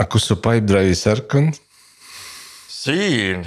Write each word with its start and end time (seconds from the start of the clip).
aga 0.00 0.08
kus 0.08 0.30
su 0.30 0.40
Pipedrive'i 0.40 0.96
särk 0.96 1.36
on? 1.36 1.52
siin. 2.80 3.44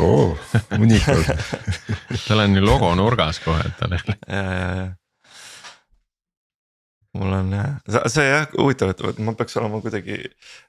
oo, 0.00 0.36
unikord 0.76 1.28
tal 2.26 2.44
on 2.44 2.56
ju 2.56 2.64
logo 2.64 2.94
nurgas 2.96 3.40
kohe, 3.44 3.64
et 3.64 3.76
tal 3.80 3.96
ja, 3.96 4.02
ja, 4.28 4.72
ja 4.76 4.88
mul 7.18 7.32
on 7.34 7.48
jah, 7.52 8.04
see 8.06 8.26
jah 8.28 8.44
huvitav, 8.54 8.92
et 8.94 9.18
ma 9.24 9.32
peaks 9.34 9.56
olema 9.58 9.80
kuidagi, 9.82 10.20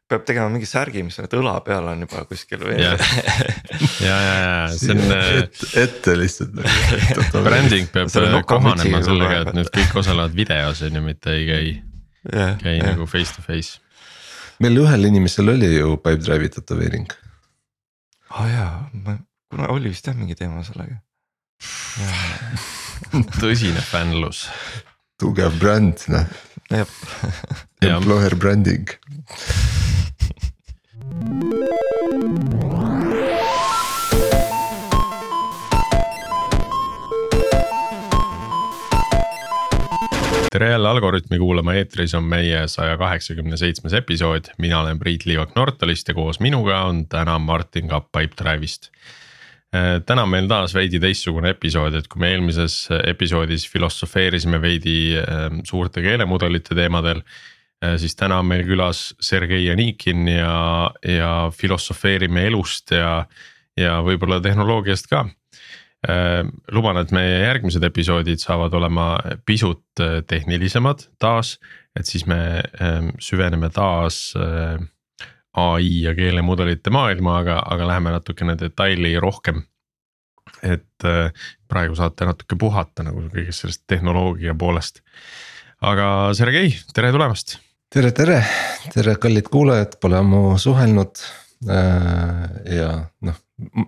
peab 0.10 0.24
tegema 0.26 0.50
mingi 0.50 0.66
särgi, 0.66 1.04
mis 1.06 1.20
nüüd 1.22 1.36
õla 1.38 1.54
peal 1.66 1.92
on 1.92 2.02
juba 2.02 2.24
kuskil 2.30 2.64
või. 2.66 2.80
ja, 2.82 2.96
ja, 4.02 4.16
ja, 4.16 4.34
ja 4.40 4.56
see 4.74 4.96
on 4.96 5.14
et,. 5.20 5.62
ette 5.84 6.18
lihtsalt 6.18 7.38
bränding 7.46 7.94
peab 7.94 8.10
kohanema 8.50 9.04
sellega, 9.06 9.44
et 9.46 9.54
nüüd 9.60 9.72
kõik 9.76 10.02
osalevad 10.02 10.36
videos 10.36 10.82
on 10.88 10.98
ju, 10.98 11.06
mitte 11.06 11.38
ei 11.38 11.48
käi 11.52 11.72
käi 12.26 12.76
yeah. 12.78 12.90
nagu 12.90 13.06
face 13.10 13.38
to 13.38 13.46
face. 13.46 13.78
Meil 14.62 14.82
ühel 14.84 15.10
inimesel 15.10 15.50
oli 15.56 15.70
ju 15.76 15.98
Pipedrive'i 15.98 16.50
tätoveering. 16.54 17.10
aa 18.30 18.44
oh, 18.44 18.48
jaa, 18.52 19.18
kuna 19.52 19.68
oli 19.74 19.92
vist 19.92 20.08
jah 20.08 20.16
mingi 20.18 20.38
teema 20.40 20.64
sellega 20.68 21.02
tõsine 23.42 23.82
fännlus 23.86 24.48
tugev 25.22 25.54
bränd, 25.62 26.08
noh. 26.10 26.26
Employer 27.82 28.36
branding. 28.36 28.90
tere 40.52 40.70
jälle 40.70 40.90
Algorütmi 40.90 41.38
kuulama, 41.40 41.74
eetris 41.80 42.14
on 42.14 42.24
meie 42.28 42.66
saja 42.68 42.98
kaheksakümne 43.00 43.58
seitsmes 43.58 43.94
episood, 43.94 44.52
mina 44.60 44.82
olen 44.82 45.00
Priit 45.00 45.26
Liivak 45.26 45.56
Nortalist 45.56 46.08
ja 46.08 46.14
koos 46.14 46.40
minuga 46.44 46.82
on 46.90 47.06
täna 47.08 47.40
Martin 47.40 47.88
Kapp 47.88 48.12
Pipedrive'ist 48.12 48.92
Äh, 49.76 50.02
täna 50.04 50.26
on 50.26 50.32
meil 50.34 50.50
taas 50.52 50.74
veidi 50.76 51.00
teistsugune 51.00 51.54
episood, 51.54 51.96
et 51.96 52.08
kui 52.12 52.20
me 52.20 52.34
eelmises 52.34 52.90
episoodis 53.08 53.64
filosofeerisime 53.72 54.60
veidi 54.60 55.16
ähm, 55.22 55.62
suurte 55.64 56.04
keelemudelite 56.04 56.76
teemadel. 56.76 57.22
Äh, 57.80 57.96
siis 58.02 58.18
täna 58.20 58.42
on 58.44 58.50
meil 58.50 58.66
külas 58.68 59.14
Sergei 59.24 59.70
Anikin 59.72 60.28
ja, 60.28 60.92
ja 61.08 61.32
filosofeerime 61.56 62.44
elust 62.50 62.92
ja, 62.92 63.22
ja 63.80 64.02
võib-olla 64.04 64.42
tehnoloogiast 64.44 65.08
ka. 65.08 65.24
Äh, 66.02 66.42
luban, 66.72 66.98
et 66.98 67.12
meie 67.14 67.44
järgmised 67.44 67.84
episoodid 67.86 68.42
saavad 68.42 68.74
olema 68.74 69.12
pisut 69.46 70.02
tehnilisemad 70.28 71.04
taas, 71.22 71.60
et 71.96 72.10
siis 72.10 72.26
me 72.26 72.40
ähm, 72.82 73.12
süveneme 73.22 73.70
taas 73.70 74.32
ai 75.58 76.02
ja 76.02 76.14
keelemudelite 76.16 76.90
maailma, 76.94 77.38
aga, 77.42 77.60
aga 77.74 77.88
läheme 77.88 78.16
natukene 78.16 78.56
detaili 78.60 79.20
rohkem. 79.20 79.64
et 80.64 81.06
äh, 81.06 81.32
praegu 81.70 81.96
saate 81.96 82.26
natuke 82.28 82.58
puhata 82.60 83.06
nagu 83.06 83.22
kõigest 83.32 83.64
sellest 83.64 83.84
tehnoloogia 83.88 84.56
poolest. 84.56 85.02
aga 85.82 86.34
Sergei, 86.38 86.74
tere 86.94 87.12
tulemast. 87.12 87.58
tere, 87.90 88.12
tere, 88.12 88.42
tere, 88.94 89.16
kallid 89.16 89.50
kuulajad, 89.52 90.00
pole 90.02 90.18
ammu 90.18 90.58
suhelnud. 90.58 91.24
Äh, 91.70 92.76
ja 92.78 92.92
noh, 93.22 93.38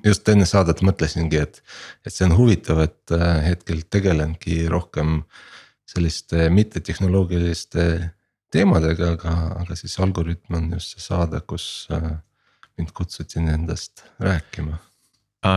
just 0.06 0.30
enne 0.30 0.46
saadet 0.50 0.84
mõtlesingi, 0.86 1.40
et, 1.42 1.62
et 2.06 2.14
see 2.14 2.28
on 2.28 2.36
huvitav, 2.38 2.84
et 2.86 3.16
äh, 3.16 3.40
hetkel 3.50 3.84
tegelengi 3.92 4.64
rohkem 4.72 5.22
selliste 5.90 6.48
mittetehnoloogiliste 6.54 7.88
teemadega, 8.54 9.14
aga, 9.18 9.36
aga 9.64 9.78
siis 9.78 9.96
Algorütm 10.02 10.58
on 10.58 10.72
just 10.78 10.96
see 10.96 11.04
saade, 11.04 11.42
kus 11.50 11.88
äh, 11.94 12.16
mind 12.78 12.94
kutsuti 12.98 13.44
nendest 13.44 14.06
rääkima. 14.22 14.80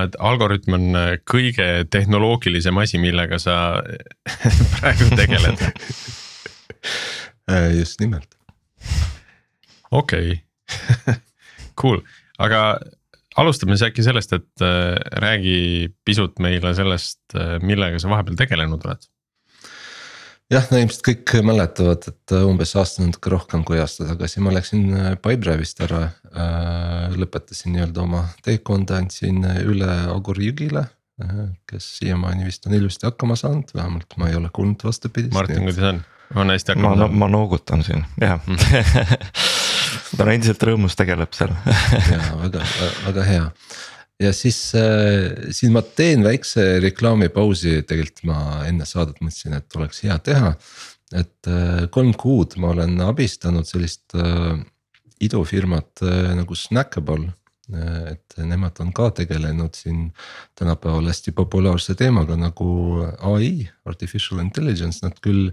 et 0.05 0.17
Algorütm 0.19 0.78
on 0.78 0.98
äh, 0.98 1.12
kõige 1.25 1.87
tehnoloogilisem 1.91 2.78
asi, 2.83 3.00
millega 3.03 3.41
sa 3.43 3.56
praegu 4.76 5.12
tegeled 5.16 5.66
just 7.78 8.00
nimelt. 8.00 8.37
okei 9.91 10.41
cool, 11.81 12.00
aga 12.38 12.78
alustame 13.36 13.76
siis 13.76 13.91
äkki 13.91 14.04
sellest, 14.06 14.32
et 14.32 14.64
räägi 15.26 15.92
pisut 16.04 16.38
meile 16.41 16.72
sellest, 16.74 17.36
millega 17.62 18.00
sa 18.00 18.08
vahepeal 18.12 18.38
tegelenud 18.38 18.84
oled 18.86 19.04
jah, 20.52 20.66
no 20.70 20.80
ilmselt 20.80 21.04
kõik 21.06 21.34
mäletavad, 21.46 22.06
et 22.10 22.34
äh, 22.34 22.44
umbes 22.46 22.75
aasta 22.78 23.04
natuke 23.04 23.32
rohkem 23.32 23.64
kui 23.66 23.80
aasta 23.82 24.06
tagasi 24.08 24.42
ma 24.44 24.54
läksin 24.54 24.84
äh, 24.94 25.08
Pipedrive'ist 25.19 25.82
ära 25.86 26.02
äh,. 26.06 27.16
lõpetasin 27.16 27.75
nii-öelda 27.75 28.04
oma 28.04 28.26
teekonda, 28.46 29.00
andsin 29.00 29.42
üle 29.64 29.91
Agur 30.12 30.38
Jügile 30.42 30.86
äh,. 31.22 31.46
kes 31.70 31.96
siiamaani 32.00 32.46
vist 32.48 32.69
on 32.69 32.76
ilusti 32.78 33.08
hakkama 33.08 33.38
saanud, 33.38 33.75
vähemalt 33.75 34.19
ma 34.20 34.30
ei 34.30 34.38
ole 34.38 34.52
kuulnud 34.52 34.86
vastupidist. 34.86 35.34
Martin, 35.34 35.66
kuidas 35.66 35.82
on? 35.94 36.02
on 36.34 36.54
hästi 36.54 36.75
hakkama 36.75 36.94
saanud? 36.94 37.14
ma, 37.16 37.26
ma 37.26 37.32
noogutan 37.32 37.86
siin, 37.86 38.06
jah 38.22 38.41
ta 40.15 40.22
on 40.25 40.33
endiselt 40.33 40.62
rõõmus, 40.69 40.97
tegeleb 40.99 41.34
seal 41.37 41.53
ja 42.12 42.22
väga, 42.44 42.65
väga 43.09 43.28
hea 43.31 43.44
ja 44.22 44.33
siis, 44.33 44.59
äh, 44.75 45.50
siis 45.50 45.72
ma 45.72 45.83
teen 45.83 46.25
väikse 46.25 46.65
reklaamipausi, 46.84 47.81
tegelikult 47.89 48.25
ma 48.28 48.39
enne 48.69 48.87
saadet 48.89 49.21
mõtlesin, 49.21 49.56
et 49.59 49.78
oleks 49.78 50.03
hea 50.06 50.19
teha. 50.19 50.55
et 51.15 51.47
äh, 51.47 51.87
kolm 51.94 52.15
kuud 52.19 52.56
ma 52.59 52.72
olen 52.75 53.00
abistanud 53.05 53.67
sellist 53.69 54.17
äh, 54.19 54.56
idufirmat 55.22 56.03
nagu 56.37 56.55
Snackable 56.55 57.31
et 57.67 58.37
nemad 58.47 58.77
on 58.78 58.93
ka 58.94 59.09
tegelenud 59.11 59.75
siin 59.75 60.12
tänapäeval 60.55 61.09
hästi 61.09 61.33
populaarse 61.34 61.97
teemaga 61.99 62.37
nagu 62.38 62.69
ai, 63.27 63.67
artificial 63.91 64.38
intelligence, 64.38 65.00
nad 65.03 65.19
küll 65.19 65.49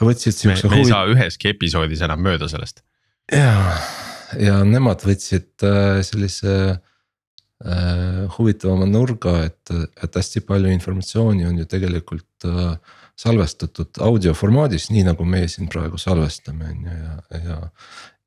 võtsid 0.00 0.36
siukse. 0.36 0.68
me, 0.68 0.74
me 0.74 0.82
ei 0.82 0.90
saa 0.90 1.06
üheski 1.08 1.48
episoodis 1.54 2.02
enam 2.04 2.20
mööda 2.26 2.50
sellest. 2.52 2.82
Ja, 3.32 3.56
ja 4.38 4.60
nemad 4.64 5.02
võtsid 5.06 5.66
sellise 6.06 6.54
äh, 6.70 6.78
huvitavama 8.36 8.86
nurga, 8.88 9.42
et, 9.48 9.74
et 10.02 10.20
hästi 10.20 10.44
palju 10.46 10.72
informatsiooni 10.76 11.46
on 11.48 11.60
ju 11.62 11.68
tegelikult 11.70 12.48
äh, 12.48 12.96
salvestatud 13.18 13.98
audio 14.04 14.34
formaadis, 14.36 14.88
nii 14.94 15.06
nagu 15.10 15.26
meie 15.26 15.48
siin 15.50 15.68
praegu 15.70 15.98
salvestame, 15.98 16.72
on 16.72 16.84
ju, 16.86 16.98
ja, 16.98 17.40
ja. 17.44 17.60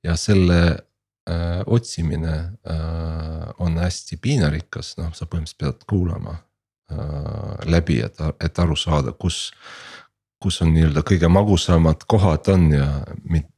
ja 0.09 0.15
selle 0.19 0.61
äh, 0.71 1.61
otsimine 1.65 2.33
äh, 2.67 3.45
on 3.59 3.79
hästi 3.79 4.19
piinarikas, 4.21 4.95
noh, 4.99 5.13
sa 5.15 5.27
põhimõtteliselt 5.27 5.61
pead 5.63 5.87
kuulama 5.89 6.35
äh, 6.91 7.69
läbi, 7.71 8.01
et, 8.03 8.19
et 8.43 8.59
aru 8.59 8.75
saada, 8.79 9.15
kus 9.15 9.51
kus 10.41 10.61
on 10.65 10.73
nii-öelda 10.73 11.03
kõige 11.05 11.29
magusamad 11.31 12.05
kohad 12.09 12.49
on 12.53 12.67
ja 12.73 12.87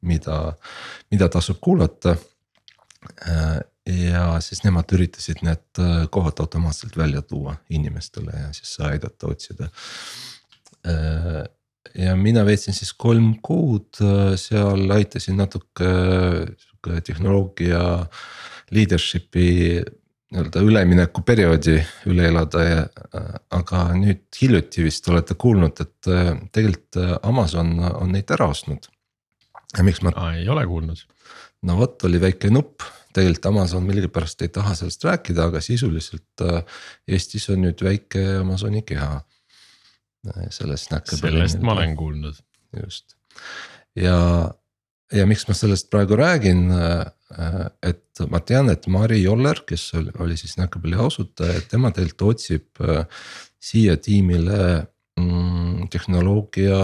mida, 0.02 0.40
mida 1.12 1.30
tasub 1.32 1.62
kuulata. 1.64 2.18
Äh, 3.28 3.60
ja 3.88 4.28
siis 4.44 4.64
nemad 4.64 4.92
üritasid 4.96 5.44
need 5.44 5.82
äh, 5.82 6.06
kohad 6.12 6.40
automaatselt 6.40 6.96
välja 6.98 7.22
tuua 7.22 7.56
inimestele 7.70 8.32
ja 8.46 8.54
siis 8.56 8.78
aidata 8.84 9.32
otsida. 9.32 9.70
Äh, 10.88 11.44
ja 12.00 12.16
mina 12.16 12.46
veetsin 12.46 12.76
siis 12.76 12.94
kolm 12.94 13.36
kuud 13.44 14.00
seal, 14.40 14.88
aitasin 14.96 15.38
natuke 15.38 15.90
sihuke 16.58 17.02
tehnoloogia 17.06 17.84
leadership'i 18.72 19.84
nii-öelda 20.34 20.64
üleminekuperioodi 20.66 21.76
üle 22.10 22.26
elada 22.32 22.64
ja. 22.66 22.82
aga 23.54 23.84
nüüd 23.98 24.26
hiljuti 24.40 24.86
vist 24.88 25.08
olete 25.12 25.38
kuulnud, 25.40 25.78
et 25.84 26.10
tegelikult 26.56 27.00
Amazon 27.22 27.76
on 27.92 28.12
neid 28.16 28.34
ära 28.34 28.50
ostnud. 28.50 28.90
ja 29.78 29.86
miks 29.86 30.02
ma. 30.02 30.14
ei 30.34 30.50
ole 30.50 30.66
kuulnud. 30.68 31.06
no 31.70 31.78
vot, 31.78 32.02
oli 32.10 32.22
väike 32.22 32.50
nupp 32.54 32.82
tegelikult 33.14 33.46
Amazon 33.52 33.86
millegipärast 33.88 34.42
ei 34.42 34.52
taha 34.54 34.74
sellest 34.78 35.06
rääkida, 35.06 35.48
aga 35.50 35.62
sisuliselt 35.62 36.42
äh, 36.42 36.64
Eestis 37.08 37.48
on 37.54 37.64
nüüd 37.68 37.84
väike 37.86 38.24
Amazoni 38.42 38.84
keha. 38.88 39.22
Äh, 40.28 40.50
sellest. 40.50 40.94
sellest 41.12 41.62
ma 41.62 41.76
olen 41.78 41.96
kuulnud. 42.00 42.42
just 42.82 43.14
ja, 44.00 44.18
ja 45.14 45.26
miks 45.30 45.46
ma 45.48 45.54
sellest 45.58 45.92
praegu 45.94 46.18
räägin, 46.18 46.66
äh, 46.72 47.06
et 47.84 48.22
ma 48.30 48.40
tean, 48.46 48.70
et 48.70 48.88
Mari 48.88 49.22
Joller, 49.24 49.64
kes 49.68 49.88
oli, 50.00 50.12
oli 50.22 50.38
siis 50.38 50.54
Snackable'i 50.58 51.00
asutaja, 51.02 51.58
et 51.58 51.70
tema 51.72 51.90
tegelikult 51.92 52.36
otsib 52.36 52.84
siia 53.64 53.96
tiimile 53.98 54.60
mm, 55.20 55.90
tehnoloogia 55.90 56.80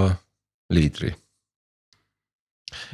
liidri. 0.73 1.13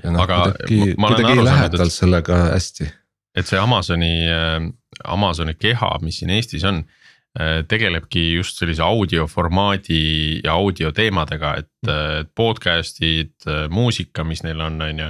ja 0.04 0.12
noh, 0.12 0.28
kuidagi, 0.28 0.96
kuidagi 1.00 1.34
ei 1.38 1.48
lähe 1.48 1.72
tal 1.78 1.92
sellega 1.94 2.44
hästi 2.50 2.90
et 3.36 3.50
see 3.50 3.60
Amazoni, 3.60 4.14
äh, 4.32 4.60
Amazoni 5.12 5.56
keha, 5.60 5.98
mis 6.04 6.22
siin 6.22 6.32
Eestis 6.36 6.64
on, 6.68 6.82
äh, 7.40 7.62
tegelebki 7.68 8.30
just 8.38 8.60
sellise 8.62 8.84
audio 8.86 9.28
formaadi 9.28 10.40
ja 10.44 10.56
audio 10.56 10.92
teemadega, 10.96 11.56
et 11.60 11.92
podcast'id, 12.36 13.36
muusika, 13.70 14.24
mis 14.26 14.44
neil 14.46 14.62
on, 14.66 14.80
on 14.82 15.04
ju. 15.04 15.10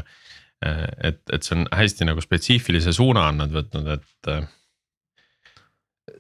Et, 0.65 1.21
et 1.33 1.44
see 1.45 1.57
on 1.57 1.65
hästi 1.71 2.07
nagu 2.09 2.23
spetsiifilise 2.23 2.94
suuna 2.95 3.27
on 3.29 3.44
nad 3.44 3.53
võtnud, 3.53 3.89
et 3.95 4.35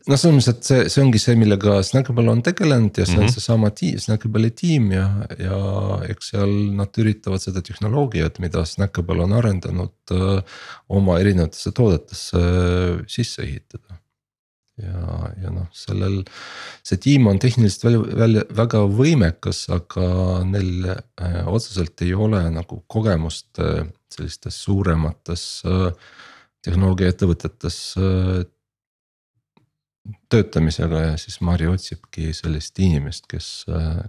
noh, 0.09 0.19
selles 0.19 0.35
mõttes, 0.35 0.49
et 0.51 0.67
see, 0.67 0.85
see 0.91 1.03
ongi 1.03 1.21
see, 1.21 1.35
millega 1.39 1.79
Snackable 1.85 2.31
on 2.31 2.41
tegelenud 2.45 2.97
ja 2.97 3.05
see 3.05 3.15
mm 3.15 3.19
-hmm. 3.19 3.25
on 3.25 3.29
mhm. 3.29 3.33
seesama 3.33 3.71
tiim, 3.79 3.99
Snackable'i 4.05 4.53
tiim 4.61 4.91
ja, 4.93 5.07
ja 5.39 5.59
eks 6.09 6.31
seal 6.33 6.55
nad 6.79 7.01
üritavad 7.01 7.43
seda 7.43 7.61
tehnoloogiat, 7.65 8.39
mida 8.43 8.65
Snackable 8.65 9.23
on 9.25 9.35
arendanud 9.39 10.15
öö, 10.15 10.39
oma 10.89 11.19
erinevatesse 11.19 11.71
toodetesse 11.71 12.41
sisse 13.07 13.43
ehitada. 13.43 14.01
ja, 14.75 15.31
ja 15.41 15.49
noh, 15.55 15.67
sellel, 15.71 16.17
see 16.83 16.97
tiim 16.99 17.27
on 17.31 17.37
tehniliselt 17.39 17.83
välja, 17.83 17.99
välja 18.19 18.41
väga 18.57 18.81
võimekas, 18.91 19.65
aga 19.71 20.07
neil 20.43 20.89
öö, 20.89 21.45
otseselt 21.45 22.01
ei 22.01 22.13
ole 22.13 22.41
nagu 22.51 22.83
kogemust 22.87 23.61
sellistes 24.15 24.57
suuremates 24.63 25.63
tehnoloogiaettevõtetes 26.65 27.79
töötamisega 30.29 31.01
ja 31.01 31.17
siis 31.17 31.39
Mari 31.41 31.67
otsibki 31.69 32.31
sellist 32.33 32.79
inimest, 32.79 33.25
kes, 33.29 33.49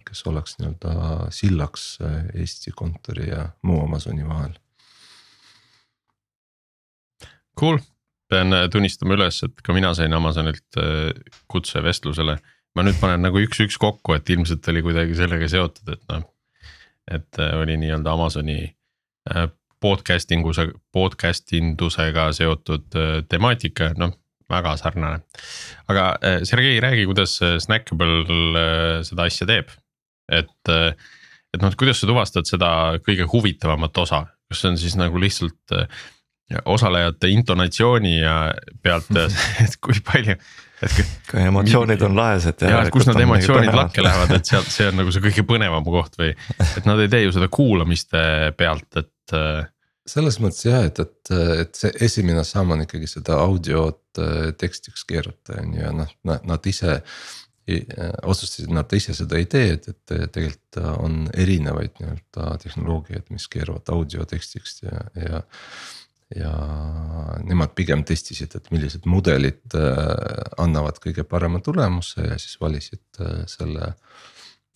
kes 0.09 0.23
oleks 0.29 0.57
nii-öelda 0.61 0.93
sillaks 1.33 1.87
Eesti 2.35 2.73
kontori 2.77 3.31
ja 3.31 3.49
muu 3.65 3.83
Amazoni 3.85 4.29
vahel. 4.29 4.57
Cool, 7.57 7.79
pean 8.29 8.53
tunnistama 8.73 9.17
üles, 9.17 9.41
et 9.47 9.63
ka 9.65 9.75
mina 9.77 9.95
sain 9.97 10.13
Amazonilt 10.13 10.81
äh, 10.81 11.11
kutse 11.49 11.83
vestlusele. 11.83 12.39
ma 12.77 12.83
nüüd 12.85 12.99
panen 13.01 13.23
nagu 13.25 13.41
üks-üks 13.41 13.79
kokku, 13.81 14.13
et 14.13 14.29
ilmselt 14.29 14.67
oli 14.69 14.83
kuidagi 14.85 15.15
sellega 15.17 15.47
seotud, 15.49 15.95
et 15.95 16.03
noh. 16.13 16.27
et 17.09 17.39
äh, 17.41 17.55
oli 17.57 17.79
nii-öelda 17.81 18.13
Amazoni 18.13 18.59
äh, 19.77 19.81
podcasting 19.81 20.47
use, 20.47 20.71
podcast 20.93 21.53
indusega 21.53 22.31
seotud 22.33 22.89
temaatika, 23.29 23.93
noh 24.01 24.17
väga 24.51 24.77
sarnane. 24.79 25.21
aga 25.89 26.19
äh, 26.23 26.41
Sergei, 26.45 26.81
räägi, 26.81 27.07
kuidas 27.07 27.43
äh, 27.43 27.59
Snackable 27.59 28.23
äh, 28.23 29.03
seda 29.05 29.27
asja 29.27 29.47
teeb. 29.47 29.71
et, 30.27 30.69
et 31.55 31.63
noh, 31.63 31.75
kuidas 31.79 32.01
sa 32.03 32.09
tuvastad 32.11 32.49
seda 32.49 32.69
kõige 33.07 33.29
huvitavamat 33.31 33.99
osa, 34.03 34.25
kas 34.51 34.59
see 34.59 34.73
on 34.73 34.79
siis 34.81 34.97
nagu 34.99 35.21
lihtsalt 35.23 35.75
osalejate 36.67 37.31
intonatsiooni 37.31 38.17
ja 38.19 38.35
pealt, 38.83 39.13
et 39.63 39.77
kui 39.79 40.03
palju 40.03 40.35
et 40.85 40.99
kui 41.31 41.41
emotsioonid 41.41 42.03
on 42.09 42.19
lahesed. 42.19 42.67
ja, 42.67 42.83
et 42.85 42.93
kus 42.95 43.09
need 43.09 43.23
emotsioonid 43.25 43.73
lakke 43.77 44.05
lähevad, 44.05 44.35
et 44.37 44.51
sealt, 44.51 44.69
see 44.73 44.91
on 44.91 45.01
nagu 45.01 45.15
see 45.15 45.25
kõige 45.25 45.47
põnevam 45.49 45.87
koht 45.87 46.19
või, 46.21 46.35
et 46.67 46.85
nad 46.89 47.01
ei 47.01 47.13
tee 47.13 47.25
ju 47.25 47.33
seda 47.39 47.49
kuulamiste 47.53 48.27
pealt, 48.59 48.91
et 49.01 49.37
selles 50.07 50.39
mõttes 50.43 50.67
jah, 50.67 50.85
et, 50.87 51.01
et, 51.03 51.33
et 51.63 51.79
see 51.79 51.91
esimene 52.07 52.45
samm 52.47 52.75
on 52.77 52.85
ikkagi 52.85 53.09
seda 53.11 53.41
audiot 53.43 54.21
äh, 54.23 54.53
tekstiks 54.59 55.05
keerata 55.09 55.59
on 55.63 55.75
ju 55.75 55.83
ja 55.83 55.91
noh, 55.95 56.15
nad 56.23 56.71
ise. 56.71 57.01
Äh, 57.67 58.13
otsustasid, 58.23 58.71
nad 58.71 58.93
ise 58.95 59.11
seda 59.19 59.41
ei 59.41 59.49
tee, 59.51 59.73
et, 59.75 59.89
et 59.91 60.31
tegelikult 60.31 60.79
on 61.03 61.25
erinevaid 61.35 61.97
nii-öelda 61.99 62.53
tehnoloogiaid, 62.63 63.25
mis 63.35 63.49
keeravad 63.51 63.91
audio 63.91 64.23
tekstiks 64.31 64.85
ja, 64.85 65.01
ja. 65.19 65.41
Ja 66.35 66.53
nemad 67.47 67.77
pigem 67.79 68.03
testisid, 68.05 68.57
et 68.59 68.73
millised 68.75 69.07
mudelid 69.07 69.77
äh, 69.79 70.43
annavad 70.59 70.99
kõige 71.03 71.23
parema 71.29 71.61
tulemuse 71.63 72.25
ja 72.27 72.39
siis 72.41 72.59
valisid 72.61 73.23
selle. 73.47 73.95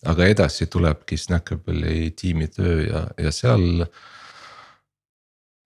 aga 0.05 0.25
edasi 0.25 0.65
tulebki 0.65 1.17
Snackable'i 1.17 2.11
tiimi 2.17 2.47
töö 2.47 2.87
ja, 2.87 3.03
ja 3.21 3.31
seal 3.31 3.85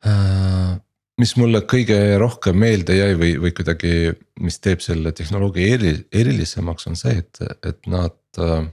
Äh, 0.06 0.76
mis 1.22 1.34
mulle 1.40 1.64
kõige 1.70 1.98
rohkem 2.22 2.60
meelde 2.62 2.98
jäi 2.98 3.14
või, 3.18 3.34
või 3.42 3.54
kuidagi, 3.58 4.14
mis 4.44 4.60
teeb 4.62 4.84
selle 4.86 5.14
tehnoloogia 5.16 5.78
eri, 5.78 5.94
erilisemaks, 6.14 6.90
on 6.92 7.00
see, 7.00 7.16
et, 7.24 7.42
et 7.66 7.90
nad 7.90 8.42
äh, 8.44 8.68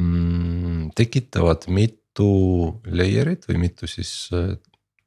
mm, 0.00 0.90
tekitavad 0.98 1.68
mitu 1.70 2.30
layer'it 2.88 3.46
või 3.50 3.66
mitu 3.68 3.90
siis 3.90 4.14
äh, 4.34 4.56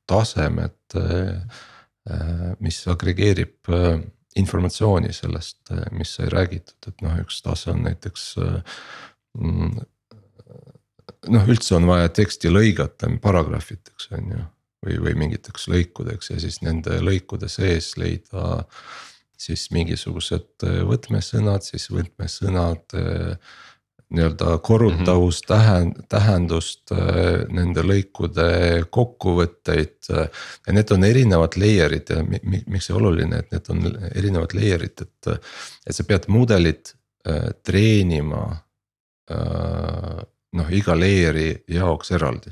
tasemet. 0.10 0.78
mis 2.60 2.78
agregeerib 2.92 3.70
informatsiooni 4.36 5.14
sellest, 5.16 5.72
mis 5.96 6.16
sai 6.18 6.28
räägitud, 6.28 6.90
et 6.90 7.02
noh, 7.06 7.14
üks 7.22 7.38
tase 7.46 7.72
on 7.72 7.86
näiteks 7.86 8.26
mm, 9.40 9.78
noh, 11.32 11.48
üldse 11.48 11.78
on 11.78 11.88
vaja 11.88 12.12
teksti 12.12 12.52
lõigata 12.52 13.08
paragrahviteks 13.24 14.12
on 14.18 14.34
ju 14.36 14.42
või, 14.84 15.00
või 15.08 15.16
mingiteks 15.24 15.68
lõikudeks 15.72 16.34
ja 16.34 16.40
siis 16.44 16.60
nende 16.66 17.00
lõikude 17.04 17.50
sees 17.52 17.94
leida. 17.98 18.66
siis 19.44 19.66
mingisugused 19.72 20.64
võtmesõnad, 20.88 21.64
siis 21.66 21.90
võtmesõnad 21.92 22.96
nii-öelda 24.14 24.58
korrutavus 24.66 25.42
mm, 25.42 25.46
-hmm. 25.46 25.52
tähend-, 25.54 26.02
tähendust, 26.10 26.92
äh, 26.92 27.44
nende 27.50 27.82
lõikude 27.82 28.50
kokkuvõtteid. 28.90 29.98
ja 30.68 30.74
need 30.74 30.92
on 30.92 31.04
erinevad 31.04 31.58
layer'id 31.58 32.10
ja 32.10 32.24
miks 32.24 32.90
see 32.90 32.96
oluline, 32.96 33.40
et 33.40 33.52
need 33.52 33.70
on 33.70 33.86
erinevad 34.16 34.54
layer'id, 34.54 35.02
et, 35.02 35.40
et 35.88 35.96
sa 35.96 36.04
pead 36.04 36.28
mudelit 36.28 36.96
treenima. 37.64 38.60
noh, 40.54 40.68
iga 40.70 40.94
layer'i 41.00 41.64
jaoks 41.72 42.12
eraldi 42.12 42.52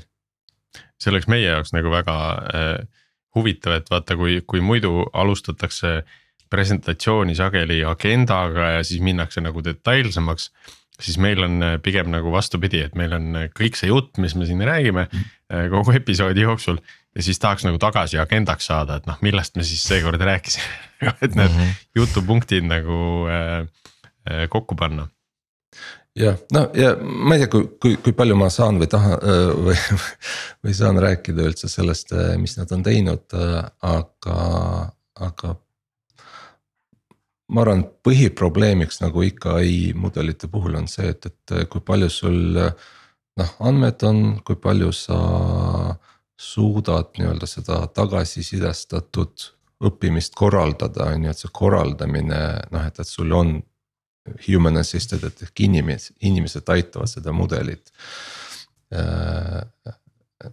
see 1.02 1.12
oleks 1.12 1.28
meie 1.30 1.48
jaoks 1.48 1.74
nagu 1.74 1.92
väga 1.92 2.16
äh, 2.54 3.02
huvitav, 3.36 3.78
et 3.78 3.90
vaata, 3.90 4.16
kui, 4.18 4.40
kui 4.46 4.62
muidu 4.64 5.06
alustatakse 5.12 6.02
presentatsiooni 6.52 7.34
sageli 7.36 7.80
agendaga 7.88 8.76
ja 8.76 8.84
siis 8.84 9.00
minnakse 9.04 9.40
nagu 9.40 9.64
detailsemaks. 9.64 10.50
Siis 11.02 11.18
meil 11.22 11.42
on 11.44 11.62
äh, 11.62 11.76
pigem 11.82 12.10
nagu 12.12 12.32
vastupidi, 12.32 12.82
et 12.86 12.96
meil 12.98 13.14
on 13.16 13.38
äh, 13.38 13.48
kõik 13.56 13.78
see 13.78 13.90
jutt, 13.90 14.18
mis 14.22 14.34
me 14.38 14.46
siin 14.48 14.62
räägime 14.66 15.06
mm. 15.08 15.30
kogu 15.72 15.94
episoodi 15.98 16.44
jooksul. 16.46 16.78
ja 17.16 17.22
siis 17.22 17.38
tahaks 17.38 17.64
nagu 17.66 17.78
tagasi 17.78 18.18
agendaks 18.18 18.66
saada, 18.70 18.96
et 18.96 19.06
noh, 19.06 19.18
millest 19.20 19.56
me 19.56 19.64
siis 19.68 19.82
seekord 19.84 20.20
rääkisime 20.20 20.92
et 21.24 21.34
need 21.34 21.50
mm 21.50 21.58
-hmm. 21.58 21.74
jutupunktid 21.96 22.64
nagu 22.64 23.26
äh, 23.28 23.66
äh, 24.30 24.48
kokku 24.48 24.74
panna 24.74 25.08
jah, 26.16 26.38
no 26.52 26.70
ja 26.74 26.96
ma 27.02 27.34
ei 27.34 27.44
tea, 27.44 27.48
kui, 27.48 27.68
kui, 27.80 27.96
kui 27.96 28.12
palju 28.12 28.36
ma 28.36 28.48
saan 28.50 28.78
või 28.80 28.88
tahan 28.88 29.18
või, 29.66 29.76
või 30.64 30.74
saan 30.74 30.98
rääkida 30.98 31.42
üldse 31.42 31.68
sellest, 31.68 32.12
mis 32.38 32.56
nad 32.56 32.72
on 32.72 32.82
teinud, 32.82 33.24
aga, 33.80 34.38
aga. 35.20 35.54
Ma 37.52 37.64
arvan, 37.64 37.84
põhiprobleemiks 38.04 39.02
nagu 39.02 39.24
ikka 39.26 39.58
ai 39.60 39.92
mudelite 39.98 40.48
puhul 40.52 40.78
on 40.80 40.88
see, 40.90 41.12
et, 41.12 41.28
et 41.28 41.56
kui 41.72 41.82
palju 41.84 42.08
sul 42.12 42.38
noh, 42.58 43.50
andmed 43.60 44.04
on, 44.08 44.22
kui 44.46 44.56
palju 44.60 44.92
sa 44.96 45.18
suudad 46.42 47.12
nii-öelda 47.18 47.48
seda 47.48 47.82
tagasisidestatud 47.94 49.50
õppimist 49.82 50.36
korraldada, 50.38 51.10
on 51.12 51.26
ju, 51.26 51.34
et 51.34 51.42
see 51.42 51.52
korraldamine 51.54 52.40
noh, 52.72 52.86
et, 52.86 52.98
et 53.02 53.08
sul 53.08 53.34
on 53.36 53.56
human 54.46 54.78
assisted, 54.78 55.24
ehk 55.26 55.64
inimesed, 55.66 56.16
inimesed 56.22 56.68
aitavad 56.70 57.10
seda 57.10 57.34
mudelit. 57.34 57.90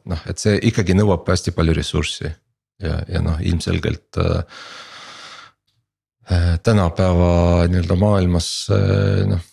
Noh, 0.10 0.22
et 0.30 0.42
see 0.42 0.58
ikkagi 0.70 0.96
nõuab 0.98 1.28
hästi 1.30 1.54
palju 1.54 1.76
ressurssi 1.78 2.30
ja, 2.30 3.00
ja 3.10 3.24
noh, 3.26 3.42
ilmselgelt 3.42 4.22
äh,. 4.22 4.62
Tänapäeva 6.64 7.68
nii-öelda 7.72 7.96
maailmas 7.98 8.50
äh, 8.74 9.24
noh, 9.30 9.46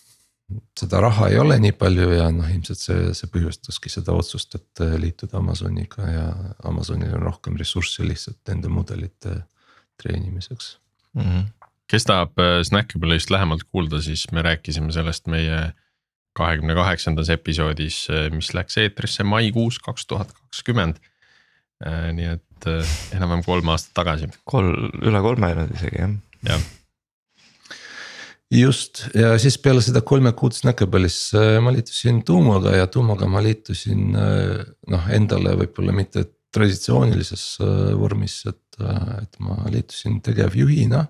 seda 0.79 1.01
raha 1.03 1.27
ei 1.31 1.39
ole 1.41 1.57
nii 1.59 1.73
palju 1.75 2.11
ja 2.13 2.29
noh, 2.31 2.47
ilmselt 2.53 2.79
see, 2.79 3.11
see 3.17 3.29
põhjustaski 3.33 3.91
seda 3.91 4.15
otsust, 4.15 4.55
et 4.59 4.85
äh, 4.85 4.95
liituda 5.01 5.41
Amazoniga 5.41 6.09
ja 6.11 6.27
Amazonil 6.69 7.15
on 7.17 7.27
rohkem 7.27 7.57
ressurssi 7.59 8.05
lihtsalt 8.07 8.43
nende 8.51 8.71
mudelite 8.71 9.41
treenimiseks 10.01 10.77
mm. 11.17 11.21
-hmm 11.21 11.45
kes 11.91 12.07
tahab 12.07 12.39
äh, 12.39 12.61
Snackable'ist 12.67 13.31
lähemalt 13.31 13.63
kuulda, 13.71 14.01
siis 14.01 14.27
me 14.31 14.43
rääkisime 14.45 14.91
sellest 14.91 15.27
meie 15.31 15.71
kahekümne 16.37 16.75
kaheksandas 16.77 17.31
episoodis, 17.33 18.05
äh, 18.11 18.27
mis 18.33 18.53
läks 18.53 18.77
eetrisse 18.83 19.23
maikuus 19.23 19.79
kaks 19.83 20.05
tuhat 20.07 20.33
kakskümmend. 20.35 20.99
Äh, 21.85 22.09
nii 22.17 22.31
et 22.35 22.67
enam-vähem 23.13 23.43
kolm 23.45 23.69
aastat 23.69 23.93
tagasi. 23.99 24.29
kolm, 24.43 24.89
üle 25.05 25.21
kolme 25.21 25.53
nüüd 25.59 25.75
isegi 25.77 26.01
jah. 26.01 26.15
Just. 28.51 29.07
Ja 29.15 29.35
siis 29.39 29.57
peale 29.59 29.81
seda 29.83 30.01
kolme 30.01 30.31
kuud 30.37 30.55
Snackable'is 30.55 31.19
ma 31.63 31.73
liitusin 31.75 32.23
Tuumaga 32.25 32.75
ja 32.77 32.87
Tuumaga 32.87 33.27
ma 33.27 33.43
liitusin 33.43 34.15
noh, 34.15 35.09
endale 35.11 35.55
võib-olla 35.63 35.95
mitte 35.95 36.23
traditsioonilises 36.55 37.57
vormis, 37.99 38.39
et, 38.49 38.79
et 39.21 39.39
ma 39.43 39.59
liitusin 39.71 40.21
tegevjuhina. 40.25 41.05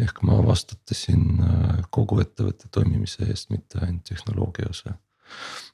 Ehk 0.00 0.22
ma 0.24 0.38
vastutasin 0.40 1.24
äh, 1.44 1.80
kogu 1.92 2.22
ettevõtte 2.22 2.70
toimimise 2.72 3.26
eest, 3.28 3.50
mitte 3.52 3.82
ainult 3.84 4.06
tehnoloogia 4.08 4.70
osa. 4.70 4.94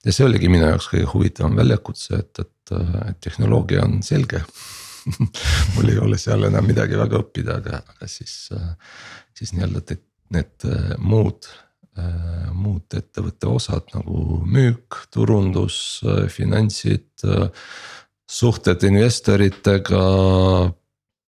ja 0.04 0.12
see 0.12 0.26
oligi 0.26 0.50
minu 0.52 0.66
jaoks 0.66 0.88
kõige 0.90 1.06
huvitavam 1.12 1.54
väljakutse, 1.56 2.18
et, 2.18 2.40
et, 2.42 2.72
et 3.08 3.20
tehnoloogia 3.24 3.84
on 3.86 4.02
selge 4.02 4.42
mul 5.74 5.92
ei 5.92 6.00
ole 6.02 6.18
seal 6.20 6.48
enam 6.48 6.66
midagi 6.66 6.98
väga 6.98 7.20
õppida, 7.20 7.60
aga, 7.60 7.82
aga 7.94 8.08
siis, 8.10 8.48
siis 9.36 9.54
nii-öelda 9.54 9.98
need 10.34 10.66
muud, 10.98 11.46
muud 12.56 12.96
ettevõtte 12.98 13.48
osad 13.48 13.94
nagu 13.94 14.40
müük, 14.42 15.06
turundus, 15.14 16.02
finantsid. 16.34 17.24
suhted 18.26 18.82
investoritega, 18.82 20.02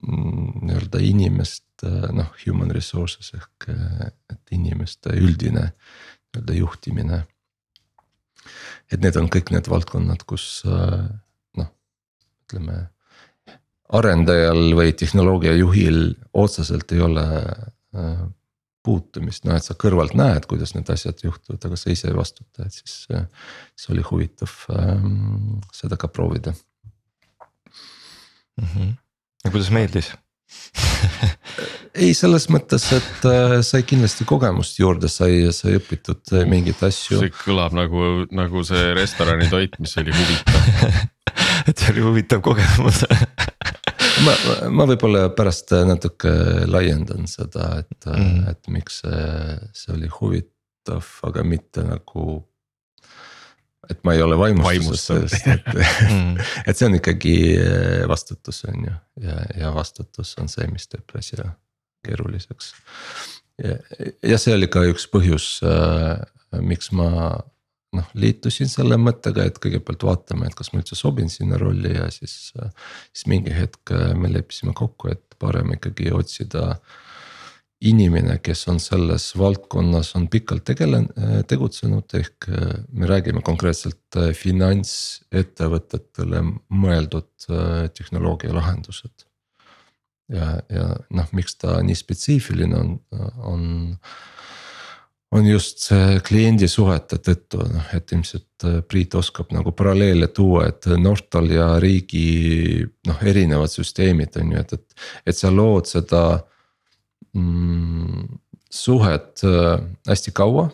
mm, 0.03 0.67
nii-öelda 0.67 1.01
inimest, 1.07 1.87
noh 2.11 2.35
human 2.43 2.75
resources 2.75 3.31
ehk, 3.39 3.69
et 3.71 4.55
inimeste 4.57 5.15
üldine 5.15 5.69
nii-öelda 5.71 6.59
juhtimine 6.59 7.23
et 8.93 9.03
need 9.03 9.17
on 9.21 9.29
kõik 9.33 9.53
need 9.55 9.69
valdkonnad, 9.71 10.25
kus 10.29 10.63
noh, 10.67 11.71
ütleme. 12.45 12.87
Arendajal 13.89 14.75
või 14.77 14.93
tehnoloogia 14.93 15.55
juhil 15.57 16.13
otseselt 16.37 16.93
ei 16.93 17.01
ole 17.01 17.25
puutumist, 18.89 19.45
noh 19.47 19.59
et 19.59 19.67
sa 19.67 19.77
kõrvalt 19.79 20.15
näed, 20.19 20.47
kuidas 20.51 20.75
need 20.77 20.89
asjad 20.93 21.21
juhtuvad, 21.25 21.61
aga 21.69 21.79
sa 21.79 21.93
ise 21.93 22.09
ei 22.11 22.17
vastuta, 22.17 22.67
et 22.67 22.75
siis. 22.77 22.95
siis 23.09 23.91
oli 23.93 24.05
huvitav 24.07 24.55
ähm, 24.75 25.59
seda 25.75 25.99
ka 26.01 26.09
proovida 26.09 26.55
mm. 28.57 28.65
-hmm. 28.65 28.97
ja 29.45 29.51
kuidas 29.51 29.71
meeldis 29.75 30.13
ei, 32.03 32.15
selles 32.17 32.49
mõttes, 32.49 32.87
et 32.97 33.27
äh, 33.29 33.59
sai 33.67 33.83
kindlasti 33.85 34.25
kogemust 34.29 34.79
juurde, 34.81 35.11
sai, 35.13 35.53
sai 35.53 35.77
õpitud 35.77 36.33
äh, 36.33 36.47
mingeid 36.49 36.81
asju. 36.89 37.21
see 37.21 37.35
kõlab 37.45 37.77
nagu, 37.77 38.25
nagu 38.33 38.65
see 38.65 38.95
restorani 38.97 39.51
toit, 39.53 39.77
mis 39.83 39.97
oli 40.01 40.15
huvitav 40.17 40.63
et 41.69 41.77
see 41.77 41.93
oli 41.93 42.07
huvitav 42.07 42.41
kogemus 42.45 43.05
ma, 44.25 44.35
ma 44.75 44.87
võib-olla 44.89 45.29
pärast 45.37 45.73
natuke 45.89 46.33
laiendan 46.67 47.29
seda, 47.31 47.71
et 47.83 48.11
mm., 48.11 48.45
et 48.53 48.71
miks 48.73 49.03
see, 49.05 49.57
see 49.77 49.95
oli 49.97 50.11
huvitav, 50.13 51.07
aga 51.29 51.45
mitte 51.47 51.85
nagu 51.87 52.43
et 53.89 54.01
ma 54.05 54.15
ei 54.15 54.23
ole 54.23 54.37
vaimustuses 54.39 55.05
sellest, 55.07 55.47
et 55.49 55.69
mm. 56.13 56.37
et 56.67 56.77
see 56.77 56.89
on 56.89 56.99
ikkagi 56.99 57.35
eh, 57.57 58.05
vastutus 58.11 58.63
on 58.69 58.89
ju 58.89 58.95
ja, 59.25 59.39
ja 59.63 59.73
vastutus 59.75 60.35
on 60.41 60.51
see, 60.53 60.69
mis 60.73 60.89
teeb 60.91 61.17
asja 61.19 61.53
keeruliseks. 62.07 62.73
ja, 63.59 64.39
see 64.39 64.55
oli 64.55 64.69
ka 64.71 64.85
üks 64.91 65.09
põhjus 65.11 65.59
äh,, 65.67 66.21
miks 66.65 66.93
ma 66.97 67.09
noh 67.97 68.09
liitusin 68.15 68.69
selle 68.69 68.99
mõttega, 69.01 69.47
et 69.49 69.61
kõigepealt 69.63 70.05
vaatame, 70.05 70.49
et 70.49 70.57
kas 70.59 70.73
ma 70.73 70.83
üldse 70.83 70.99
sobin 70.99 71.31
sinna 71.33 71.61
rolli 71.61 71.95
ja 71.95 72.09
siis, 72.13 72.53
siis 73.13 73.29
mingi 73.31 73.55
hetk 73.55 73.95
me 74.19 74.33
leppisime 74.33 74.75
kokku, 74.77 75.13
et 75.15 75.39
parem 75.41 75.73
ikkagi 75.77 76.11
otsida 76.13 76.65
äh, 76.75 76.99
inimene, 77.81 78.39
kes 78.43 78.65
on 78.73 78.81
selles 78.83 79.37
valdkonnas, 79.39 80.11
on 80.19 80.27
pikalt 80.31 80.65
tegelen-, 80.67 81.09
tegutsenud, 81.51 82.15
ehk 82.19 82.49
äh, 82.51 82.57
me 82.91 83.07
räägime 83.07 83.43
konkreetselt 83.47 84.17
äh, 84.19 84.33
finantsettevõtetele 84.35 86.43
mõeldud 86.75 87.31
äh, 87.51 87.91
tehnoloogia 87.95 88.55
lahendused. 88.57 89.25
ja, 90.29 90.61
ja 90.69 90.97
noh, 91.15 91.29
miks 91.33 91.55
ta 91.57 91.83
nii 91.83 91.95
spetsiifiline 91.97 92.77
on, 92.77 93.01
on, 93.49 93.63
on 95.35 95.47
just 95.47 95.83
see 95.85 96.21
kliendisuhete 96.25 97.19
tõttu, 97.21 97.61
noh 97.69 97.95
et 97.97 98.13
ilmselt 98.17 98.45
Priit 98.89 99.15
oskab 99.15 99.53
nagu 99.55 99.71
paralleele 99.77 100.31
tuua, 100.35 100.65
et 100.73 100.89
Nortal 100.99 101.51
ja 101.53 101.69
riigi 101.83 102.81
noh, 103.07 103.21
erinevad 103.23 103.71
süsteemid 103.71 104.39
on 104.41 104.55
ju, 104.55 104.63
et, 104.65 104.73
et, 104.79 105.09
et 105.31 105.39
sa 105.39 105.53
lood 105.55 105.87
seda 105.91 106.23
mm, 107.37 108.27
suhet 108.71 109.45
äh, 109.45 109.81
hästi 110.09 110.35
kaua. 110.37 110.69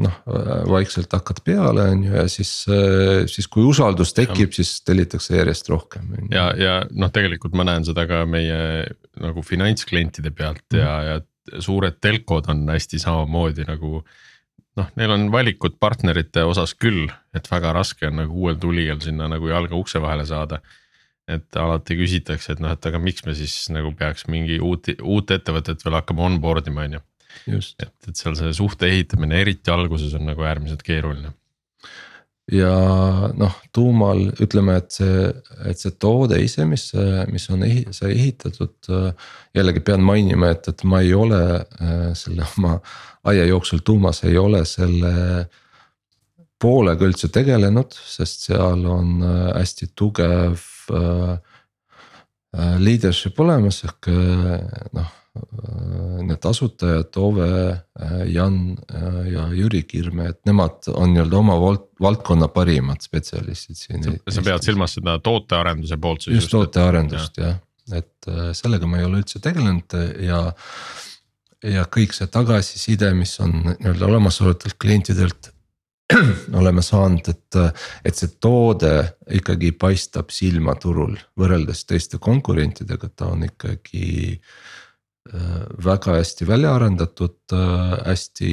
noh 0.00 0.14
äh, 0.32 0.62
vaikselt 0.70 1.12
hakkad 1.12 1.42
peale, 1.44 1.82
on 1.92 2.04
ju, 2.06 2.12
ja 2.14 2.28
siis, 2.30 2.52
äh, 2.72 3.26
siis 3.28 3.48
kui 3.50 3.66
usaldus 3.68 4.14
tekib, 4.16 4.54
siis 4.56 4.78
tellitakse 4.86 5.36
järjest 5.36 5.68
rohkem. 5.68 6.14
ja, 6.30 6.50
ja 6.56 6.76
noh, 6.90 7.10
tegelikult 7.12 7.54
ma 7.58 7.66
näen 7.68 7.84
seda 7.84 8.06
ka 8.10 8.22
meie 8.26 8.86
nagu 9.20 9.42
finantsklientide 9.44 10.32
pealt 10.34 10.78
ja, 10.78 10.94
ja 11.04 11.18
suured 11.58 11.98
telkod 12.00 12.50
on 12.52 12.66
hästi 12.70 13.00
samamoodi 13.02 13.66
nagu 13.68 14.00
noh, 14.78 14.90
neil 14.96 15.14
on 15.14 15.30
valikud 15.32 15.78
partnerite 15.80 16.44
osas 16.46 16.74
küll, 16.78 17.08
et 17.34 17.48
väga 17.50 17.72
raske 17.76 18.08
on 18.08 18.22
nagu 18.22 18.44
uuel 18.44 18.60
tulijal 18.60 19.00
sinna 19.02 19.28
nagu 19.28 19.50
jalga 19.50 19.76
ukse 19.76 20.02
vahele 20.02 20.26
saada 20.28 20.60
et 21.30 21.58
alati 21.58 21.96
küsitakse, 21.98 22.54
et 22.54 22.62
noh, 22.62 22.72
et 22.74 22.86
aga 22.90 23.00
miks 23.02 23.24
me 23.26 23.34
siis 23.38 23.54
nagu 23.72 23.92
peaks 23.96 24.26
mingi 24.30 24.58
uut, 24.64 24.90
uut 24.98 25.34
ettevõtet 25.34 25.84
veel 25.84 25.98
hakkama 26.00 26.26
onboard 26.26 26.70
ima, 26.70 26.86
on 26.88 26.98
ju. 26.98 27.02
et, 27.54 27.94
et 28.08 28.16
seal 28.18 28.36
see 28.38 28.50
suhte 28.56 28.88
ehitamine, 28.90 29.38
eriti 29.44 29.72
alguses 29.72 30.14
on 30.18 30.26
nagu 30.30 30.46
äärmiselt 30.46 30.82
keeruline. 30.86 31.32
Ja 32.50 32.72
noh, 33.38 33.56
tuumal 33.72 34.24
ütleme, 34.42 34.76
et 34.80 34.96
see, 34.98 35.28
et 35.70 35.78
see 35.78 35.94
toode 36.02 36.40
ise, 36.42 36.66
mis, 36.66 36.88
mis 37.30 37.48
on, 37.54 37.64
sai 37.94 38.12
ehitatud. 38.16 38.90
jällegi 39.54 39.80
pean 39.86 40.02
mainima, 40.02 40.50
et, 40.54 40.68
et 40.68 40.84
ma 40.84 41.00
ei 41.00 41.14
ole 41.14 41.40
selle 42.18 42.46
oma 42.56 42.78
aia 43.30 43.44
jooksul 43.46 43.84
tuumas 43.84 44.24
ei 44.24 44.38
ole 44.38 44.64
selle 44.64 45.46
poolega 46.60 47.06
üldse 47.06 47.30
tegelenud, 47.32 47.94
sest 47.94 48.48
seal 48.50 48.84
on 48.86 49.22
hästi 49.22 49.92
tugev 49.96 50.58
Äh, 50.90 51.38
äh, 52.56 52.78
leadership 52.82 53.38
olemas 53.40 53.84
ehk 53.86 54.10
noh 54.96 55.10
need 56.26 56.46
asutajad 56.46 57.16
Ove, 57.16 57.50
Jan 58.26 58.58
ja 59.30 59.46
Jüri 59.54 59.82
Kirme, 59.88 60.30
et 60.32 60.40
nemad 60.48 60.88
on 60.92 61.14
nii-öelda 61.14 61.38
oma 61.40 61.56
vald, 61.60 61.86
valdkonna 62.00 62.48
parimad 62.52 63.02
spetsialistid 63.04 63.78
siin. 63.78 64.06
sa 64.28 64.44
pead 64.44 64.66
silmas 64.66 64.96
seda 64.98 65.18
tootearenduse 65.24 65.98
poolt 66.00 66.26
siis? 66.26 66.40
just 66.40 66.54
tootearendust 66.54 67.40
jah 67.40 67.56
ja., 67.56 67.58
et 68.00 68.28
sellega 68.54 68.86
ma 68.86 69.00
ei 69.00 69.06
ole 69.08 69.18
üldse 69.18 69.40
tegelenud 69.42 69.96
ja. 70.22 70.44
ja 71.66 71.86
kõik 71.90 72.14
see 72.14 72.28
tagasiside, 72.30 73.08
mis 73.18 73.32
on 73.42 73.56
nii-öelda 73.64 74.06
olemasolevatelt 74.06 74.76
klientidelt 74.78 75.50
oleme 76.60 76.82
saanud, 76.82 77.26
et, 77.30 77.58
et 78.06 78.18
see 78.18 78.30
toode 78.42 78.92
ikkagi 79.40 79.72
paistab 79.78 80.30
silma 80.34 80.76
turul 80.78 81.16
võrreldes 81.38 81.84
teiste 81.86 82.18
konkurentidega, 82.22 83.10
ta 83.14 83.30
on 83.34 83.44
ikkagi 83.46 84.06
äh, 84.34 84.54
väga 85.84 86.16
hästi 86.16 86.46
välja 86.48 86.74
arendatud, 86.74 87.36
äh, 87.52 87.96
hästi 88.06 88.52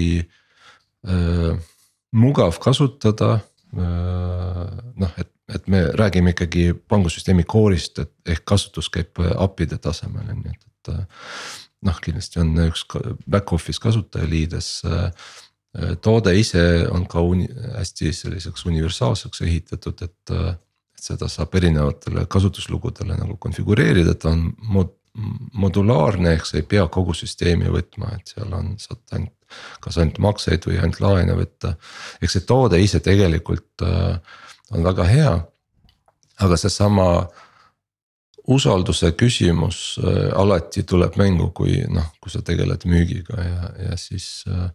äh, 1.07 1.53
mugav 2.11 2.59
kasutada. 2.59 3.39
noh, 3.77 5.11
et, 5.19 5.27
et 5.53 5.65
me 5.67 5.81
räägime 5.99 6.31
ikkagi 6.31 6.69
pangusüsteemi 6.87 7.43
core'ist, 7.43 7.99
et 7.99 8.31
ehk 8.31 8.45
kasutus 8.47 8.87
käib 8.89 9.19
API-de 9.19 9.77
tasemel 9.77 10.29
on 10.31 10.39
ju, 10.45 10.53
et, 10.55 10.87
et 10.87 11.83
noh, 11.83 11.99
kindlasti 12.01 12.39
on 12.39 12.53
üks 12.63 12.85
back 13.27 13.51
office 13.53 13.83
kasutajaliides 13.83 14.69
Äh, 15.77 15.95
toode 16.01 16.33
ise 16.39 16.61
on 16.89 17.05
ka 17.09 17.21
uni, 17.21 17.45
hästi 17.75 18.13
selliseks 18.15 18.65
universaalseks 18.69 19.43
ehitatud, 19.45 20.01
et, 20.01 20.31
äh, 20.33 20.55
et 20.97 21.09
seda 21.09 21.27
saab 21.29 21.53
erinevatele 21.59 22.25
kasutuslugudele 22.31 23.17
nagu 23.19 23.37
konfigureerida, 23.37 24.15
ta 24.17 24.31
on 24.33 24.47
mod, 24.73 24.95
modulaarne, 25.57 26.35
ehk 26.37 26.45
sa 26.45 26.59
ei 26.59 26.65
pea 26.67 26.85
kogu 26.93 27.15
süsteemi 27.17 27.71
võtma, 27.73 28.13
et 28.17 28.35
seal 28.35 28.53
on, 28.53 28.75
saad 28.81 29.01
ainult. 29.17 29.33
kas 29.79 29.95
ainult 29.95 30.17
makseid 30.19 30.65
või 30.67 30.75
ainult 30.75 30.99
laene 30.99 31.33
võtta, 31.37 31.77
ehk 32.21 32.33
see 32.33 32.43
toode 32.43 32.81
ise 32.83 32.99
tegelikult 32.99 33.85
äh, 33.87 34.17
on 34.75 34.83
väga 34.83 35.05
hea. 35.07 35.35
aga 36.37 36.57
seesama 36.57 37.05
usalduse 38.47 39.11
küsimus 39.17 39.97
äh, 39.99 40.31
alati 40.39 40.83
tuleb 40.87 41.17
mängu, 41.19 41.51
kui 41.55 41.81
noh, 41.91 42.07
kui 42.21 42.31
sa 42.31 42.41
tegeled 42.45 42.85
müügiga 42.87 43.43
ja, 43.43 43.69
ja 43.89 43.97
siis 43.99 44.45
äh, 44.47 44.69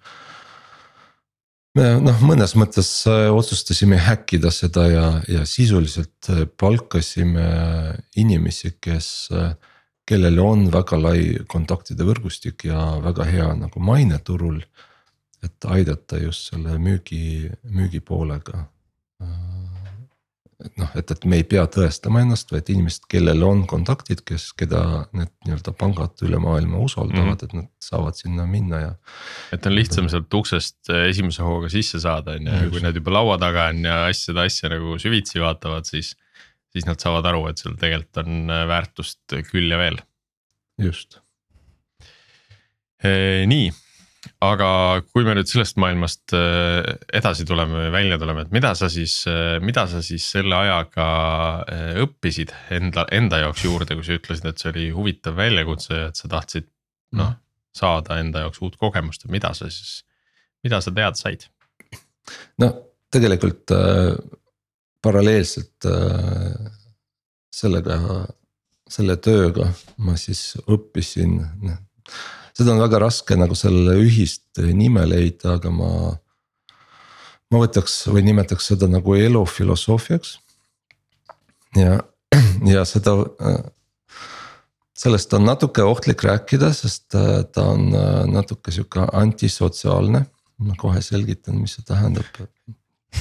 noh, 1.81 2.21
mõnes 2.21 2.53
mõttes 2.59 2.91
otsustasime 3.09 3.97
häkkida 3.97 4.53
seda 4.53 4.87
ja, 4.93 5.07
ja 5.29 5.47
sisuliselt 5.49 6.29
palkasime 6.61 7.47
inimesi, 8.21 8.77
kes, 8.81 9.09
äh, 9.33 9.55
kellel 10.12 10.40
on 10.42 10.66
väga 10.73 10.99
lai 11.00 11.21
kontaktide 11.49 12.04
võrgustik 12.07 12.66
ja 12.69 12.92
väga 13.04 13.28
hea 13.28 13.49
nagu 13.64 13.83
maine 13.85 14.21
turul. 14.25 14.61
et 15.42 15.64
aidata 15.66 16.21
just 16.23 16.52
selle 16.52 16.76
müügi, 16.78 17.50
müügipoolega. 17.66 18.61
et 20.62 20.76
noh, 20.78 20.90
et, 20.95 21.11
et 21.11 21.25
me 21.26 21.40
ei 21.40 21.47
pea 21.49 21.64
tõestama 21.66 22.21
ennast, 22.23 22.52
vaid 22.54 22.69
inimesed, 22.71 23.09
kellel 23.11 23.42
on 23.42 23.64
kontaktid, 23.66 24.21
kes, 24.23 24.52
keda 24.54 24.83
need 25.11 25.33
nii-öelda 25.42 25.75
pangad 25.75 26.23
üle 26.23 26.38
maailma 26.38 26.78
usaldavad 26.78 27.25
mm, 27.25 27.33
-hmm. 27.33 27.49
et 27.49 27.57
nad 27.59 27.71
saavad 27.83 28.14
sinna 28.14 28.47
minna 28.47 28.81
ja. 28.81 28.92
et 29.52 29.66
on 29.66 29.75
lihtsam 29.75 30.11
sealt 30.12 30.35
uksest 30.38 30.92
äh, 30.95 31.09
esimese 31.09 31.42
hooga 31.42 31.73
sisse 31.73 31.99
saada, 32.00 32.37
on 32.38 32.47
ju, 32.47 32.61
ja 32.61 32.71
kui 32.71 32.85
nad 32.85 32.95
juba 32.95 33.16
laua 33.19 33.38
taga 33.42 33.66
on 33.73 33.83
ja 33.90 34.04
asja, 34.04 34.31
seda 34.31 34.47
asja 34.47 34.71
nagu 34.76 34.99
süvitsi 35.02 35.42
vaatavad, 35.42 35.88
siis. 35.88 36.14
Siis 36.73 36.88
nad 36.88 37.00
saavad 37.02 37.29
aru, 37.29 37.47
et 37.50 37.61
seal 37.61 37.76
tegelikult 37.81 38.23
on 38.25 38.50
äh, 38.50 38.64
väärtust 38.71 39.38
küll 39.50 39.71
ja 39.73 39.81
veel. 39.81 40.00
just. 40.81 41.21
nii 43.02 43.71
aga 44.43 44.69
kui 45.11 45.25
me 45.26 45.35
nüüd 45.37 45.49
sellest 45.50 45.79
maailmast 45.83 46.35
äh, 46.37 46.83
edasi 47.14 47.47
tuleme, 47.49 47.88
välja 47.95 48.19
tuleme, 48.21 48.45
et 48.47 48.52
mida 48.55 48.73
sa 48.79 48.88
siis, 48.93 49.21
äh, 49.31 49.57
mida 49.64 49.85
sa 49.91 50.02
siis 50.05 50.26
selle 50.35 50.57
ajaga 50.59 51.07
äh, 51.62 51.88
õppisid 52.02 52.55
enda, 52.75 53.07
enda 53.14 53.43
jaoks 53.45 53.64
juurde, 53.67 53.97
kui 53.99 54.07
sa 54.07 54.19
ütlesid, 54.19 54.49
et 54.50 54.62
see 54.62 54.71
oli 54.73 54.87
huvitav 54.95 55.38
väljakutse, 55.38 56.05
et 56.11 56.19
sa 56.19 56.31
tahtsid 56.33 56.69
noh, 57.19 57.35
saada 57.76 58.19
enda 58.23 58.47
jaoks 58.47 58.62
uut 58.64 58.79
kogemust, 58.81 59.26
mida 59.33 59.52
sa 59.59 59.71
siis, 59.71 60.02
mida 60.64 60.83
sa 60.83 60.95
teada 60.95 61.19
said? 61.19 61.49
no 62.62 62.71
tegelikult 63.12 63.75
äh, 63.75 64.14
paralleelselt 65.03 65.89
äh, 65.91 66.71
sellega, 67.53 67.97
selle 68.89 69.17
tööga 69.21 69.73
ma 69.99 70.17
siis 70.21 70.53
õppisin 70.67 71.41
noh 71.63 71.81
seda 72.57 72.75
on 72.75 72.83
väga 72.83 73.01
raske 73.03 73.37
nagu 73.39 73.57
selle 73.59 73.97
ühist 74.03 74.61
nime 74.77 75.05
leida, 75.09 75.57
aga 75.57 75.73
ma. 75.75 75.91
ma 77.53 77.61
võtaks 77.61 78.03
või 78.13 78.25
nimetaks 78.29 78.73
seda 78.73 78.89
nagu 78.91 79.17
elufilosoofiaks. 79.17 80.37
ja, 81.77 82.01
ja 82.69 82.85
seda, 82.89 83.17
sellest 84.97 85.33
on 85.37 85.49
natuke 85.49 85.85
ohtlik 85.85 86.25
rääkida, 86.29 86.73
sest 86.77 87.17
äh, 87.19 87.43
ta 87.53 87.71
on 87.75 87.91
äh, 87.97 88.23
natuke 88.29 88.75
sihuke 88.75 89.09
antisotsiaalne. 89.13 90.27
ma 90.63 90.77
kohe 90.79 91.01
selgitan, 91.03 91.59
mis 91.59 91.79
see 91.79 91.89
tähendab 91.89 92.43
äh, 92.45 92.47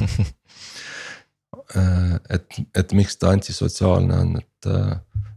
et, 2.30 2.60
et 2.78 2.94
miks 2.96 3.18
ta 3.20 3.34
antisotsiaalne 3.36 4.18
on, 4.18 4.38
et 4.40 4.70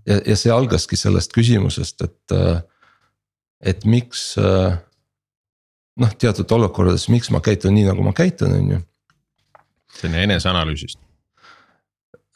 ja, 0.06 0.18
ja 0.18 0.36
see 0.38 0.52
algaski 0.52 0.98
sellest 0.98 1.34
küsimusest, 1.34 2.04
et 2.06 2.34
et 3.64 3.86
miks 3.88 4.34
äh, 4.40 4.76
noh, 6.00 6.12
teatud 6.20 6.50
olukordades, 6.56 7.08
miks 7.12 7.30
ma 7.34 7.40
käitun 7.44 7.74
nii, 7.76 7.88
nagu 7.88 8.04
ma 8.04 8.12
käitun, 8.16 8.54
on 8.58 8.70
ju. 8.74 8.80
selline 9.98 10.26
eneseanalüüsist. 10.28 11.00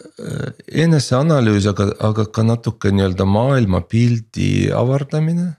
Äh, 0.08 0.50
eneseanalüüs, 0.86 1.68
aga, 1.70 1.90
aga 2.10 2.28
ka 2.32 2.44
natuke 2.46 2.92
nii-öelda 2.94 3.28
maailmapildi 3.28 4.50
avardamine. 4.74 5.52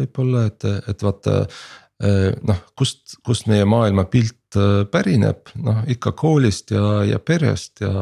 võib-olla, 0.00 0.46
et, 0.48 0.64
et 0.88 1.02
vaata 1.04 1.42
äh, 1.42 1.64
noh, 2.00 2.60
kust, 2.78 3.18
kust 3.26 3.44
meie 3.50 3.66
maailmapilt 3.68 4.56
pärineb, 4.90 5.50
noh 5.60 5.82
ikka 5.92 6.14
koolist 6.16 6.72
ja, 6.72 7.02
ja 7.04 7.18
perest 7.20 7.82
ja. 7.84 7.92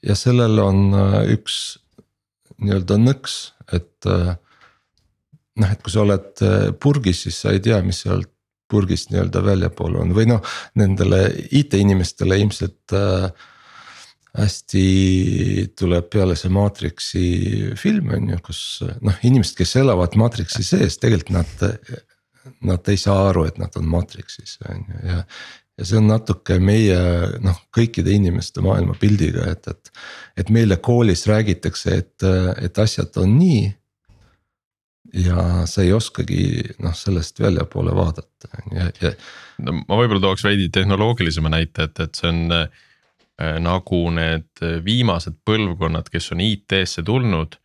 ja 0.00 0.16
sellel 0.16 0.58
on 0.64 0.80
üks 1.28 1.58
nii-öelda 2.56 2.96
nõks, 3.02 3.36
et 3.72 4.08
noh, 4.08 5.68
et 5.68 5.84
kui 5.84 5.92
sa 5.92 6.02
oled 6.06 6.44
purgis, 6.80 7.26
siis 7.26 7.42
sa 7.44 7.52
ei 7.52 7.60
tea, 7.64 7.82
mis 7.84 8.00
sealt 8.06 8.32
purgist 8.70 9.10
nii-öelda 9.10 9.42
väljapool 9.44 9.98
on 10.00 10.14
või 10.16 10.28
noh, 10.30 10.42
nendele 10.78 11.24
IT-inimestele 11.58 12.38
ilmselt 12.40 12.94
äh, 12.96 13.28
hästi 14.38 14.84
tuleb 15.78 16.10
peale 16.12 16.36
see 16.38 16.52
Matrixi 16.54 17.24
film 17.78 18.12
on 18.14 18.28
ju, 18.34 18.40
kus 18.46 18.60
noh, 19.02 19.16
inimesed, 19.26 19.56
kes 19.58 19.74
elavad 19.82 20.14
Matrixi 20.20 20.64
sees, 20.66 21.00
tegelikult 21.02 21.40
nad. 21.40 21.88
Nad 22.64 22.86
ei 22.88 22.96
saa 22.96 23.26
aru, 23.28 23.42
et 23.44 23.58
nad 23.60 23.74
on 23.76 23.84
Matrixis 23.84 24.54
on 24.64 24.78
ju 24.88 25.00
ja, 25.10 25.18
ja 25.76 25.86
see 25.86 25.98
on 26.00 26.06
natuke 26.08 26.56
meie 26.60 26.96
noh, 27.44 27.58
kõikide 27.76 28.14
inimeste 28.16 28.64
maailmapildiga, 28.64 29.44
et, 29.52 29.68
et. 29.68 29.92
et 30.40 30.52
meile 30.52 30.78
koolis 30.80 31.26
räägitakse, 31.28 31.98
et, 32.00 32.26
et 32.64 32.80
asjad 32.80 33.16
on 33.20 33.36
nii 33.36 33.62
ja 35.20 35.66
sa 35.68 35.84
ei 35.84 35.92
oskagi 35.92 36.42
noh, 36.84 36.94
sellest 36.96 37.40
väljapoole 37.42 37.94
vaadata 37.96 38.50
ja, 38.72 38.88
ja. 39.02 39.12
no 39.64 39.80
ma 39.82 39.98
võib-olla 40.00 40.22
tooks 40.28 40.44
veidi 40.46 40.68
tehnoloogilisema 40.72 41.52
näite, 41.52 41.88
et, 41.88 42.02
et 42.04 42.20
see 42.20 42.30
on 42.30 42.44
nagu 43.40 44.02
need 44.12 44.62
viimased 44.84 45.38
põlvkonnad, 45.48 46.10
kes 46.12 46.32
on 46.34 46.42
IT-sse 46.44 47.04
tulnud. 47.06 47.56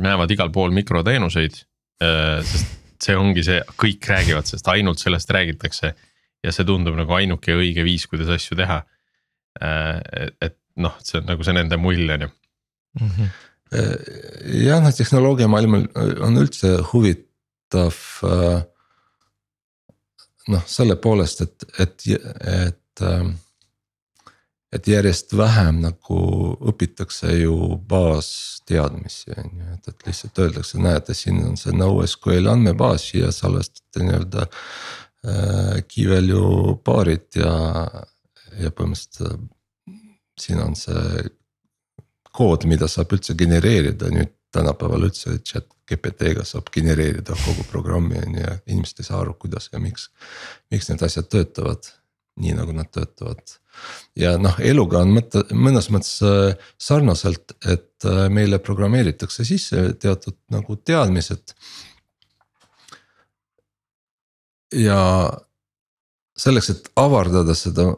näevad 0.00 0.30
igal 0.30 0.50
pool 0.52 0.70
mikroteenuseid 0.72 1.58
äh,, 2.02 2.40
sest 2.46 2.78
see 3.02 3.16
ongi 3.18 3.42
see, 3.42 3.58
kõik 3.76 4.06
räägivad 4.06 4.46
sellest, 4.46 4.68
ainult 4.68 5.02
sellest 5.02 5.30
räägitakse. 5.30 5.94
ja 6.42 6.52
see 6.52 6.66
tundub 6.66 6.96
nagu 6.98 7.12
ainuke 7.14 7.54
õige 7.54 7.84
viis, 7.84 8.06
kuidas 8.06 8.30
asju 8.30 8.56
teha 8.56 8.82
äh,. 9.62 10.00
et 10.40 10.58
noh, 10.76 10.94
see 11.02 11.20
on 11.20 11.26
nagu 11.26 11.44
see 11.44 11.56
nende 11.56 11.76
mulje 11.76 12.14
on 12.14 12.28
ju 12.28 12.28
mm. 12.28 13.08
-hmm 13.08 13.50
jah, 13.72 14.82
noh 14.82 14.92
tehnoloogiamaailmal 14.96 15.86
on 16.26 16.40
üldse 16.42 16.74
huvitav. 16.92 17.96
Äh, 18.28 18.60
noh, 20.52 20.64
selle 20.66 20.96
poolest, 21.00 21.44
et, 21.44 21.66
et, 21.80 22.06
et, 22.10 23.04
äh, 23.06 23.22
et 24.72 24.88
järjest 24.88 25.34
vähem 25.36 25.82
nagu 25.84 26.20
õpitakse 26.72 27.34
ju 27.36 27.56
baasteadmisi 27.88 29.34
on 29.36 29.50
ju, 29.60 29.72
et, 29.74 29.88
et 29.92 30.06
lihtsalt 30.08 30.38
öeldakse, 30.44 30.80
näete, 30.80 31.16
siin 31.16 31.42
on 31.44 31.58
see 31.60 31.74
NoSQL 31.76 32.48
andmebaas, 32.52 33.10
siia 33.10 33.32
salvestate 33.34 34.06
nii-öelda 34.06 34.46
äh, 34.46 35.82
key 35.88 36.08
value 36.10 36.76
paarid 36.84 37.28
ja, 37.42 37.52
ja 38.60 38.72
põhimõtteliselt 38.72 39.50
siin 40.40 40.62
on 40.64 40.74
see 40.78 41.28
kood, 42.32 42.64
mida 42.68 42.88
saab 42.88 43.12
üldse 43.12 43.36
genereerida 43.38 44.08
nüüd 44.12 44.32
tänapäeval 44.52 45.08
üldse 45.08 45.38
chat 45.44 45.68
GPT-ga 45.88 46.44
saab 46.48 46.70
genereerida 46.72 47.36
kogu 47.44 47.64
programmi 47.68 48.20
on 48.20 48.36
ju 48.36 48.44
ja 48.44 48.54
inimesed 48.66 49.02
ei 49.02 49.08
saa 49.08 49.20
aru, 49.20 49.34
kuidas 49.40 49.68
ja 49.72 49.80
miks. 49.82 50.08
miks 50.70 50.88
need 50.88 51.04
asjad 51.04 51.28
töötavad 51.32 51.90
nii 52.40 52.54
nagu 52.56 52.72
nad 52.76 52.88
töötavad. 52.92 53.58
ja 54.16 54.34
noh, 54.40 54.56
eluga 54.60 55.02
on 55.04 55.12
mõte 55.16 55.42
mõnes 55.52 55.88
mõttes 55.92 56.18
äh, 56.24 56.54
sarnaselt, 56.80 57.54
et 57.64 58.06
äh, 58.08 58.26
meile 58.32 58.58
programmeeritakse 58.62 59.44
sisse 59.48 59.92
teatud 60.00 60.36
nagu 60.52 60.76
teadmised. 60.76 61.54
ja 64.72 65.00
selleks, 66.36 66.70
et 66.70 66.88
avardada 66.96 67.54
seda 67.54 67.90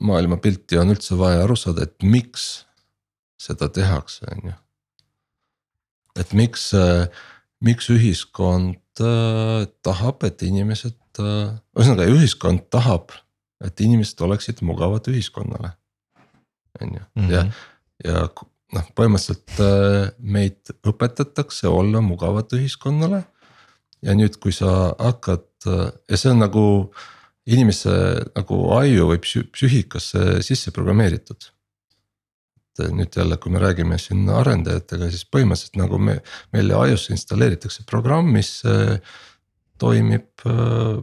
maailmapilti, 0.00 0.78
on 0.78 0.94
üldse 0.94 1.18
vaja 1.18 1.42
aru 1.42 1.56
saada, 1.58 1.82
et 1.82 2.06
miks 2.06 2.66
seda 3.42 3.68
tehakse, 3.68 4.22
on 4.30 4.52
ju. 4.52 4.58
et 6.22 6.32
miks, 6.32 6.70
äh, 6.78 7.08
miks 7.60 7.90
ühiskond 7.90 8.78
tahab, 8.96 10.22
et 10.24 10.40
inimesed, 10.46 10.94
äh, 11.22 11.54
ühesõnaga 11.76 12.08
ühiskond 12.12 12.66
tahab, 12.72 13.14
et 13.64 13.80
inimesed 13.80 14.20
oleksid 14.24 14.62
mugavad 14.66 15.08
ühiskonnale. 15.10 15.72
on 16.80 16.92
ju, 16.92 17.02
ja, 17.32 17.42
mhm. 17.42 17.52
ja 18.04 18.26
noh, 18.76 18.88
põhimõtteliselt 18.98 20.18
meid 20.20 20.74
õpetatakse 20.84 21.68
olla 21.68 22.02
mugavad 22.04 22.52
ühiskonnale. 22.52 23.24
ja 24.02 24.14
nüüd, 24.14 24.36
kui 24.40 24.52
sa 24.52 24.92
hakkad 24.98 25.48
ja 25.66 26.16
see 26.16 26.30
on 26.30 26.42
nagu 26.44 26.64
inimese 27.46 27.90
nagu 28.36 28.58
aju 28.76 29.12
või 29.12 29.20
psüühikasse 29.22 30.42
sisse 30.44 30.70
programmeeritud 30.74 31.48
et 32.84 32.92
nüüd 32.94 33.16
jälle, 33.16 33.38
kui 33.40 33.52
me 33.52 33.60
räägime 33.62 33.98
siin 34.00 34.26
arendajatega, 34.32 35.08
siis 35.12 35.24
põhimõtteliselt 35.32 35.78
nagu 35.80 35.98
me, 36.02 36.18
meile 36.54 36.76
iOS 36.90 37.10
installeeritakse 37.14 37.86
programm, 37.88 38.28
mis 38.36 38.58
äh, 38.68 38.98
toimib 39.80 40.46
äh, 40.46 40.96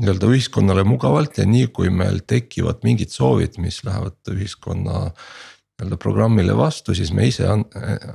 nii-öelda 0.00 0.30
ühiskonnale 0.32 0.84
mugavalt 0.88 1.38
ja 1.38 1.46
nii 1.48 1.68
kui 1.76 1.92
meil 1.92 2.22
tekivad 2.28 2.84
mingid 2.86 3.12
soovid, 3.12 3.58
mis 3.60 3.82
lähevad 3.84 4.32
ühiskonna 4.32 5.10
nii-öelda 5.10 6.00
programmile 6.00 6.56
vastu, 6.56 6.96
siis 6.96 7.12
me 7.16 7.28
ise 7.28 7.48
on, 7.48 7.66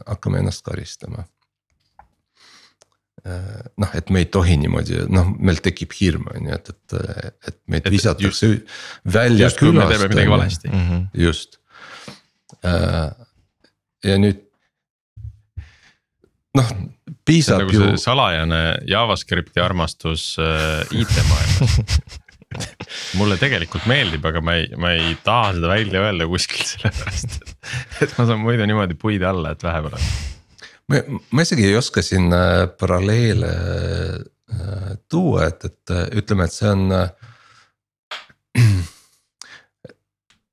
hakkame 0.06 0.42
ennast 0.42 0.66
karistama. 0.66 1.26
Äh, 3.26 3.68
noh, 3.82 3.94
et 3.98 4.10
me 4.14 4.22
ei 4.22 4.30
tohi 4.30 4.58
niimoodi, 4.62 5.04
noh, 5.14 5.30
meil 5.38 5.62
tekib 5.66 5.94
hirm, 5.98 6.28
on 6.34 6.50
ju, 6.50 6.58
et, 6.58 6.74
et, 6.74 7.38
et 7.50 7.62
meid 7.74 7.90
visatakse 7.90 8.52
välja 9.14 9.50
külast. 9.54 9.78
me 9.78 9.94
teeme 9.94 10.10
midagi 10.14 10.36
valesti. 10.38 10.74
Mhm. 10.74 11.06
just 11.14 11.60
Äh, 12.66 13.12
ja 14.06 14.18
nüüd 14.22 14.45
noh, 16.56 16.76
piisab 17.26 17.64
nagu 17.64 17.74
ju. 17.74 17.96
salajane 18.02 18.62
JavaScripti 18.90 19.62
armastus 19.64 20.36
äh, 20.42 20.84
IT-maailmas 21.02 21.80
mulle 23.20 23.38
tegelikult 23.42 23.88
meeldib, 23.90 24.26
aga 24.30 24.42
ma 24.44 24.56
ei, 24.60 24.70
ma 24.80 24.94
ei 24.96 25.16
taha 25.26 25.54
seda 25.58 25.72
välja 25.72 26.04
öelda 26.06 26.28
kuskil 26.30 26.64
sellepärast, 26.68 27.38
et, 27.42 27.52
et 28.06 28.16
ma 28.18 28.28
saan 28.30 28.42
muidu 28.44 28.68
niimoodi 28.70 28.96
puid 29.00 29.26
alla, 29.28 29.52
et 29.56 29.66
vähe 29.66 29.84
pole. 29.86 30.02
ma, 30.92 31.02
ma 31.36 31.46
isegi 31.46 31.68
ei 31.68 31.78
oska 31.80 32.04
siin 32.06 32.32
äh, 32.36 32.66
paralleele 32.80 33.52
äh, 33.52 34.92
tuua, 35.12 35.50
et, 35.52 35.66
et 35.68 35.96
äh, 35.96 36.06
ütleme, 36.22 36.48
et 36.48 36.56
see 36.56 36.72
on 36.72 36.82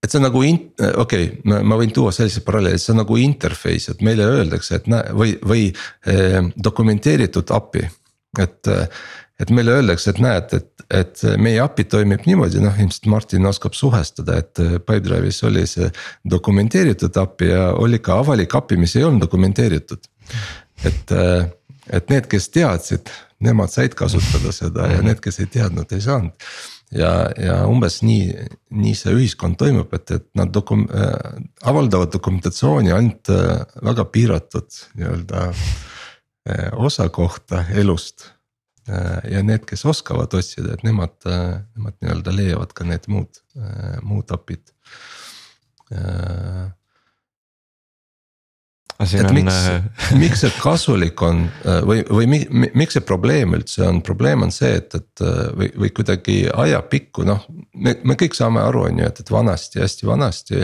et 0.03 0.11
see 0.11 0.19
on 0.19 0.27
nagu 0.27 0.43
in-, 0.47 0.61
okei 0.99 1.29
okay,, 1.31 1.63
ma 1.63 1.79
võin 1.79 1.95
tuua 1.95 2.13
sellise 2.15 2.43
paralleeli, 2.47 2.81
see 2.83 2.93
on 2.95 3.03
nagu 3.05 3.19
interface, 3.23 3.95
et 3.95 4.05
meile 4.05 4.27
öeldakse, 4.27 4.81
et 4.81 4.91
näe 4.91 5.15
või, 5.17 5.35
või 5.47 5.67
eh, 5.71 6.39
dokumenteeritud 6.71 7.55
API, 7.55 7.89
et. 8.43 8.73
et 9.43 9.51
meile 9.51 9.73
öeldakse, 9.75 10.13
et 10.13 10.19
näed, 10.23 10.53
et, 10.55 10.83
et 10.95 11.23
meie 11.43 11.59
API 11.59 11.89
toimib 11.91 12.29
niimoodi, 12.29 12.61
noh 12.63 12.77
ilmselt 12.79 13.09
Martin 13.11 13.49
oskab 13.49 13.75
suhestada, 13.75 14.37
et 14.39 14.61
Pipedrive'is 14.61 15.41
oli 15.49 15.65
see 15.67 15.89
dokumenteeritud 16.31 17.17
API 17.19 17.49
ja 17.49 17.65
oli 17.75 17.99
ka 17.99 18.21
avalik 18.23 18.55
API, 18.55 18.79
mis 18.79 18.95
ei 18.95 19.03
olnud 19.09 19.25
dokumenteeritud. 19.25 20.07
et, 20.87 21.17
et 21.91 22.13
need, 22.13 22.29
kes 22.31 22.49
teadsid, 22.55 23.11
nemad 23.43 23.73
said 23.73 23.97
kasutada 23.99 24.55
seda 24.55 24.87
ja 24.93 25.03
need, 25.03 25.19
kes 25.25 25.43
ei 25.43 25.51
teadnud, 25.59 25.91
ei 25.91 26.05
saanud 26.05 26.53
ja, 26.97 27.13
ja 27.41 27.57
umbes 27.71 28.01
nii, 28.05 28.27
nii 28.83 28.93
see 28.99 29.15
ühiskond 29.17 29.59
toimub, 29.61 29.93
et, 29.97 30.11
et 30.19 30.29
nad 30.39 30.53
dokum- 30.55 30.89
äh,, 30.91 31.41
avaldavad 31.69 32.13
dokumentatsiooni 32.15 32.93
ainult 32.95 33.33
äh, 33.33 33.65
väga 33.85 34.07
piiratud 34.13 34.79
nii-öelda 34.99 35.49
äh, 35.53 36.69
osa 36.77 37.09
kohta 37.09 37.65
elust 37.75 38.29
äh,. 38.89 39.33
ja 39.33 39.43
need, 39.47 39.67
kes 39.69 39.87
oskavad 39.89 40.35
otsida, 40.39 40.77
et 40.77 40.85
nemad 40.87 41.17
äh,, 41.27 41.63
nemad 41.77 41.99
nii-öelda 42.01 42.37
leiavad 42.37 42.77
ka 42.77 42.87
need 42.89 43.09
muud 43.13 43.43
äh,, 43.57 43.99
muud 44.03 44.37
API-d 44.37 44.77
äh, 45.97 46.71
et 49.03 49.27
on... 49.27 49.35
miks, 49.37 49.59
äh, 49.69 49.83
miks 50.23 50.45
see 50.45 50.55
kasulik 50.63 51.23
on 51.27 51.45
äh, 51.65 51.81
või, 51.87 52.03
või 52.07 52.29
mi, 52.31 52.41
mi, 52.51 52.71
miks 52.79 52.99
see 52.99 53.05
probleem 53.07 53.57
üldse 53.59 53.85
on, 53.89 54.01
probleem 54.07 54.47
on 54.47 54.55
see, 54.55 54.73
et, 54.81 54.95
et 54.99 55.25
äh, 55.25 55.45
või, 55.59 55.71
või 55.85 55.93
kuidagi 55.97 56.39
ajapikku 56.49 57.27
noh. 57.29 57.47
me, 57.75 57.97
me 58.05 58.19
kõik 58.21 58.37
saame 58.39 58.63
aru, 58.65 58.87
on 58.91 59.03
ju, 59.03 59.13
et, 59.13 59.23
et 59.25 59.33
vanasti, 59.35 59.83
hästi 59.83 60.09
vanasti 60.09 60.63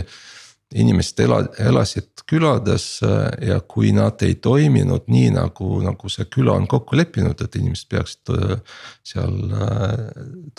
inimesed 0.74 1.20
ela, 1.24 1.38
elasid 1.64 2.22
külades 2.28 2.98
äh, 3.06 3.30
ja 3.48 3.56
kui 3.64 3.88
nad 3.96 4.20
ei 4.24 4.34
toiminud 4.42 5.06
nii 5.08 5.30
nagu, 5.32 5.78
nagu 5.80 6.10
see 6.12 6.26
küla 6.28 6.58
on 6.58 6.66
kokku 6.68 6.98
leppinud, 6.98 7.40
et 7.40 7.56
inimesed 7.56 7.88
peaksid 7.88 8.32
äh, 8.34 8.80
seal 9.06 9.54
äh, 9.56 10.02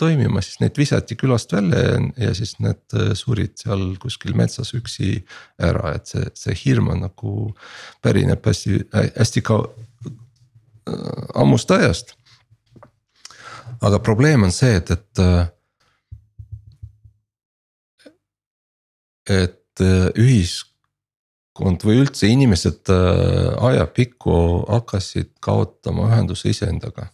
toimima, 0.00 0.42
siis 0.42 0.58
neid 0.62 0.78
visati 0.80 1.14
külast 1.18 1.54
välja 1.54 2.00
ja, 2.18 2.32
siis 2.34 2.56
need 2.58 2.96
surid 3.18 3.54
seal 3.60 3.92
kuskil 4.02 4.34
metsas 4.38 4.74
üksi 4.74 5.20
ära, 5.62 5.94
et 5.94 6.10
see, 6.10 6.26
see 6.34 6.58
hirm 6.64 6.90
on 6.90 7.04
nagu 7.06 7.36
pärineb 8.02 8.42
hästi, 8.50 8.82
hästi 8.90 9.44
ka 9.46 9.62
ammust 11.38 11.70
ajast. 11.70 12.16
aga 13.80 13.98
probleem 14.02 14.42
on 14.42 14.52
see, 14.52 14.74
et, 14.74 14.90
et 14.90 15.24
et 19.30 19.59
et 19.80 19.86
äh, 19.86 20.10
ühiskond 20.20 21.84
või 21.84 22.02
üldse 22.04 22.28
inimesed 22.30 22.90
äh, 22.92 23.54
ajapikku 23.70 24.66
hakkasid 24.68 25.32
kaotama 25.40 26.08
ühenduse 26.10 26.50
iseendaga. 26.50 27.10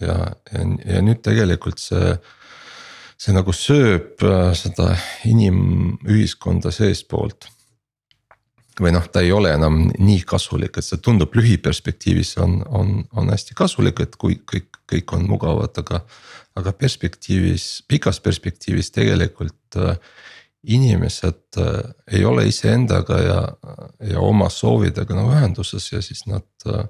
ja, 0.00 0.32
ja, 0.52 0.66
ja 0.84 1.02
nüüd 1.04 1.22
tegelikult 1.22 1.78
see, 1.78 2.14
see 3.20 3.34
nagu 3.36 3.52
sööb 3.52 4.22
äh, 4.24 4.52
seda 4.54 4.94
inimühiskonda 5.24 6.72
seestpoolt 6.72 7.48
või 8.80 8.94
noh, 8.94 9.04
ta 9.12 9.20
ei 9.20 9.32
ole 9.32 9.50
enam 9.52 9.90
nii 9.98 10.22
kasulik, 10.24 10.78
et 10.78 10.86
see 10.86 10.96
tundub 11.04 11.34
lühiperspektiivis 11.36 12.38
on, 12.40 12.62
on, 12.64 13.02
on 13.12 13.28
hästi 13.28 13.52
kasulik, 13.58 14.00
et 14.00 14.16
kui 14.16 14.38
kõik, 14.48 14.78
kõik 14.88 15.12
on 15.16 15.26
mugavad, 15.28 15.76
aga. 15.82 16.04
aga 16.56 16.72
perspektiivis, 16.72 17.84
pikas 17.88 18.18
perspektiivis 18.20 18.90
tegelikult 18.90 19.76
äh, 19.78 19.98
inimesed 20.66 21.58
äh, 21.58 21.94
ei 22.12 22.24
ole 22.24 22.46
iseendaga 22.48 23.20
ja, 23.22 23.40
ja 24.10 24.20
oma 24.20 24.50
soovidega 24.52 25.16
nagu 25.16 25.32
ühenduses 25.32 25.92
ja 25.92 26.02
siis 26.04 26.26
nad 26.28 26.46
äh, 26.68 26.84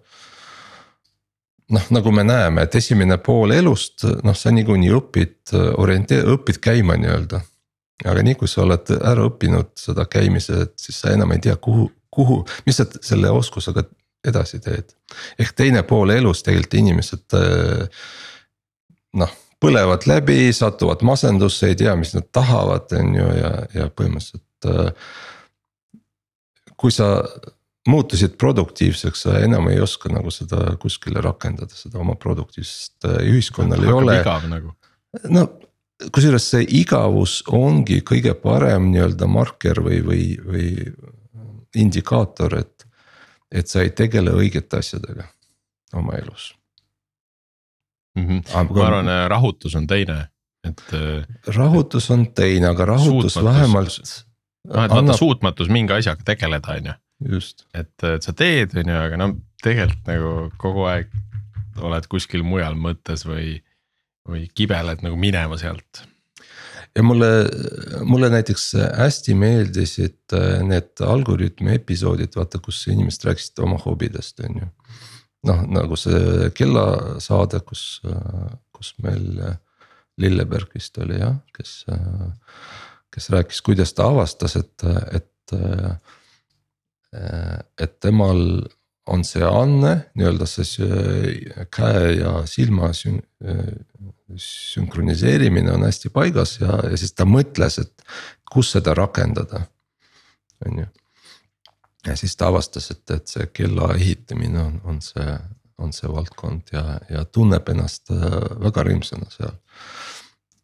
noh, 1.70 1.86
nagu 1.94 2.12
me 2.12 2.24
näeme, 2.26 2.66
et 2.66 2.74
esimene 2.74 3.20
pool 3.22 3.54
elust, 3.54 4.04
noh, 4.26 4.36
sa 4.36 4.50
niikuinii 4.54 4.90
õpid 4.96 5.54
orienteer-, 5.78 6.26
õpid 6.34 6.58
käima 6.62 6.98
nii-öelda. 6.98 7.44
aga 8.10 8.22
nii 8.24 8.34
kui 8.40 8.48
sa 8.48 8.62
oled 8.64 8.90
ära 8.96 9.26
õppinud 9.28 9.74
seda 9.78 10.06
käimise, 10.10 10.62
et 10.64 10.74
siis 10.80 11.00
sa 11.02 11.12
enam 11.14 11.32
ei 11.32 11.42
tea, 11.44 11.56
kuhu, 11.56 11.90
kuhu, 12.10 12.40
mis 12.66 12.80
sa 12.80 12.86
selle 13.02 13.30
oskusega 13.30 13.84
edasi 14.26 14.58
teed. 14.60 14.96
ehk 15.38 15.54
teine 15.56 15.82
pool 15.82 16.10
elust 16.10 16.44
tegelikult 16.44 16.74
inimesed 16.80 17.38
äh, 17.38 18.02
noh 19.14 19.38
põlevad 19.60 20.06
läbi, 20.08 20.52
satuvad 20.56 21.04
masendusse, 21.06 21.70
ei 21.70 21.78
tea, 21.78 21.94
mis 21.98 22.14
nad 22.16 22.28
tahavad, 22.32 22.92
on 22.96 23.14
ju, 23.16 23.30
ja, 23.36 23.52
ja 23.76 23.88
põhimõtteliselt. 23.92 24.68
Äh, 24.70 24.92
kui 26.80 26.92
sa 26.94 27.10
muutusid 27.88 28.36
produktiivseks, 28.40 29.24
sa 29.26 29.38
enam 29.44 29.68
ei 29.70 29.80
oska 29.80 30.12
nagu 30.12 30.32
seda 30.32 30.76
kuskile 30.80 31.22
rakendada, 31.24 31.74
seda 31.76 32.00
oma 32.00 32.16
produktiivsust 32.20 33.08
äh, 33.08 33.18
ühiskonnal 33.32 33.84
ei 33.84 33.92
ole. 33.92 34.20
Nagu. 34.50 34.74
no 35.32 35.46
kusjuures 36.12 36.46
see 36.54 36.64
igavus 36.80 37.40
ongi 37.52 38.00
kõige 38.06 38.32
parem 38.40 38.88
nii-öelda 38.92 39.28
marker 39.28 39.82
või, 39.84 40.00
või, 40.04 40.22
või 40.44 40.68
indikaator, 41.76 42.56
et. 42.62 42.86
et 43.50 43.68
sa 43.68 43.82
ei 43.84 43.90
tegele 43.96 44.32
õigete 44.38 44.80
asjadega 44.80 45.26
oma 45.98 46.16
elus 46.16 46.54
mm. 48.16 48.26
-hmm. 48.26 48.74
ma 48.74 48.86
arvan, 48.86 49.08
äh, 49.08 49.28
rahutus 49.28 49.76
on 49.76 49.86
teine, 49.86 50.18
et. 50.64 50.82
Äh, 50.92 51.54
rahutus 51.56 52.10
on 52.10 52.26
teine, 52.34 52.66
aga 52.66 52.84
rahutus 52.84 53.34
suutmatus, 53.34 53.44
vähemalt. 53.44 54.26
noh, 54.68 54.84
et 54.84 54.90
vaata 54.90 55.16
suutmatus 55.16 55.68
mingi 55.68 55.92
asjaga 55.92 56.22
tegeleda, 56.24 56.76
on 56.76 56.92
ju. 56.92 56.92
just. 57.36 57.66
et, 57.74 57.94
et 58.02 58.22
sa 58.22 58.32
teed, 58.32 58.76
on 58.76 58.94
ju, 58.94 59.00
aga 59.06 59.16
no 59.16 59.32
tegelikult 59.62 60.06
nagu 60.06 60.36
kogu 60.60 60.86
aeg 60.90 61.10
oled 61.80 62.06
kuskil 62.12 62.42
mujal 62.44 62.74
mõttes 62.76 63.24
või, 63.24 63.60
või 64.28 64.48
kibeled 64.54 65.04
nagu 65.04 65.16
minema 65.16 65.56
sealt 65.60 66.04
ja 66.96 67.02
mulle, 67.02 67.28
mulle 68.04 68.30
näiteks 68.32 68.72
hästi 68.98 69.34
meeldisid 69.38 70.34
äh, 70.34 70.60
need 70.66 71.02
algoritmi 71.06 71.76
episoodid, 71.78 72.34
vaata, 72.36 72.58
kus 72.58 72.82
inimesed 72.90 73.28
rääkisid 73.28 73.62
oma 73.62 73.78
hobidest, 73.84 74.42
on 74.44 74.62
ju 74.62 74.70
noh, 75.48 75.62
nagu 75.72 75.96
see 75.98 76.50
kellasaade, 76.56 77.62
kus, 77.66 77.84
kus 78.74 78.94
meil 79.04 79.26
Lilleberg 80.20 80.74
vist 80.76 80.98
oli 81.00 81.20
jah, 81.20 81.38
kes, 81.56 81.84
kes 83.14 83.30
rääkis, 83.32 83.62
kuidas 83.64 83.94
ta 83.96 84.10
avastas, 84.12 84.58
et, 84.60 84.88
et. 85.16 85.56
et 87.80 87.94
temal 87.98 88.38
on 89.10 89.24
see 89.26 89.42
anne 89.42 89.94
nii-öelda 90.14 90.46
see 90.46 91.64
käe 91.74 92.12
ja 92.20 92.34
silma 92.46 92.92
sün, 92.94 93.18
sünkroniseerimine 94.38 95.72
on 95.74 95.82
hästi 95.88 96.12
paigas 96.14 96.58
ja, 96.60 96.76
ja 96.86 97.00
siis 97.00 97.16
ta 97.16 97.26
mõtles, 97.26 97.80
et 97.82 98.04
kus 98.50 98.70
seda 98.76 98.94
rakendada, 98.94 99.64
on 100.66 100.82
ju 100.84 100.86
ja 102.06 102.16
siis 102.16 102.36
ta 102.36 102.48
avastas, 102.48 102.90
et, 102.90 103.04
et 103.10 103.28
see 103.28 103.48
kella 103.54 103.92
ehitamine 103.94 104.60
on, 104.62 104.78
on 104.84 105.00
see, 105.04 105.34
on 105.78 105.92
see 105.96 106.10
valdkond 106.12 106.72
ja, 106.72 106.84
ja 107.10 107.24
tunneb 107.24 107.68
ennast 107.72 108.12
äh, 108.14 108.38
väga 108.64 108.86
rõõmsana 108.88 109.28
seal. 109.32 109.56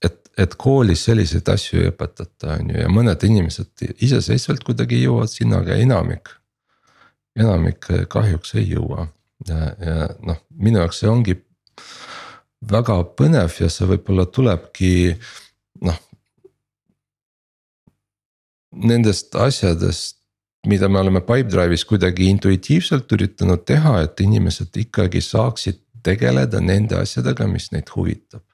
et, 0.04 0.18
et 0.38 0.56
koolis 0.60 1.04
selliseid 1.08 1.48
asju 1.52 1.82
ei 1.82 1.90
õpetata, 1.92 2.56
on 2.56 2.72
ju, 2.72 2.80
ja 2.84 2.92
mõned 2.92 3.28
inimesed 3.28 3.86
iseseisvalt 3.96 4.64
kuidagi 4.64 5.02
jõuavad 5.02 5.32
sinna, 5.32 5.60
aga 5.64 5.76
enamik. 5.82 6.32
enamik 7.36 7.92
kahjuks 8.08 8.54
ei 8.56 8.70
jõua 8.70 9.08
ja, 9.48 9.60
ja 9.80 10.08
noh, 10.24 10.40
minu 10.56 10.80
jaoks 10.80 11.02
see 11.02 11.10
ongi 11.10 11.36
väga 12.70 12.98
põnev 13.18 13.60
ja 13.60 13.68
see 13.72 13.88
võib-olla 13.90 14.26
tulebki 14.26 14.92
noh. 15.86 16.02
Nendest 18.76 19.34
asjadest 19.40 20.18
mida 20.68 20.88
me 20.88 21.00
oleme 21.00 21.22
Pipedrive'is 21.24 21.86
kuidagi 21.88 22.30
intuitiivselt 22.32 23.12
üritanud 23.16 23.64
teha, 23.68 24.00
et 24.06 24.20
inimesed 24.24 24.76
ikkagi 24.86 25.22
saaksid 25.24 25.82
tegeleda 26.06 26.60
nende 26.62 27.00
asjadega, 27.00 27.48
mis 27.50 27.72
neid 27.74 27.90
huvitab, 27.94 28.44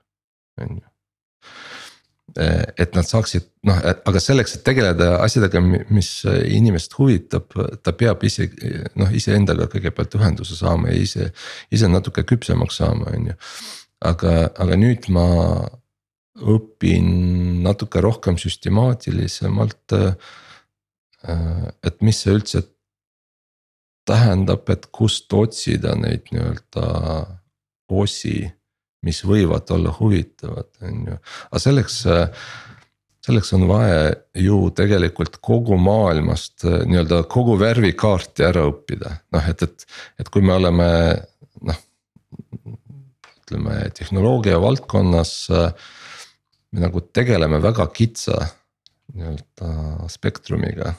on 0.60 0.78
ju 0.78 0.92
et 2.40 2.94
nad 2.96 3.06
saaksid 3.06 3.44
noh, 3.68 3.78
aga 4.08 4.20
selleks, 4.22 4.56
et 4.56 4.64
tegeleda 4.64 5.16
asjadega, 5.24 5.60
mis 5.92 6.10
inimest 6.24 6.94
huvitab, 6.96 7.52
ta 7.84 7.94
peab 7.96 8.24
ise 8.26 8.48
noh, 8.98 9.10
iseendaga 9.12 9.68
kõigepealt 9.72 10.16
ühenduse 10.18 10.56
saama 10.56 10.92
ja 10.92 11.02
ise, 11.02 11.28
ise 11.74 11.90
natuke 11.92 12.24
küpsemaks 12.28 12.80
saama, 12.80 13.12
on 13.12 13.30
ju. 13.32 13.38
aga, 14.12 14.36
aga 14.64 14.78
nüüd 14.80 15.08
ma 15.12 15.26
õpin 16.42 17.10
natuke 17.66 18.00
rohkem 18.02 18.38
süstemaatilisemalt. 18.40 19.92
Et 21.22 22.00
mis 22.02 22.18
see 22.24 22.34
üldse 22.34 22.64
tähendab, 24.08 24.66
et 24.72 24.88
kust 24.94 25.32
otsida 25.32 25.94
neid 25.98 26.32
nii-öelda 26.34 26.86
osi, 27.92 28.40
mis 29.06 29.22
võivad 29.26 29.70
olla 29.74 29.92
huvitavad, 29.94 30.70
on 30.82 31.08
ju, 31.12 31.16
aga 31.50 31.62
selleks 31.62 32.02
selleks 33.22 33.52
on 33.54 33.68
vaja 33.70 34.14
ju 34.34 34.58
tegelikult 34.74 35.36
kogu 35.44 35.76
maailmast 35.78 36.64
nii-öelda 36.66 37.22
kogu 37.30 37.54
värvikaarti 37.60 38.46
ära 38.46 38.64
õppida, 38.70 39.14
noh 39.34 39.50
et, 39.50 39.62
et, 39.62 39.86
et 40.18 40.30
kui 40.32 40.42
me 40.42 40.56
oleme 40.58 40.88
noh. 41.68 41.78
ütleme 43.42 43.78
tehnoloogia 43.94 44.58
valdkonnas 44.62 45.34
me 46.72 46.82
nagu 46.82 47.02
tegeleme 47.12 47.60
väga 47.62 47.86
kitsa 47.94 48.40
nii-öelda 49.12 50.08
spektrumiga. 50.10 50.94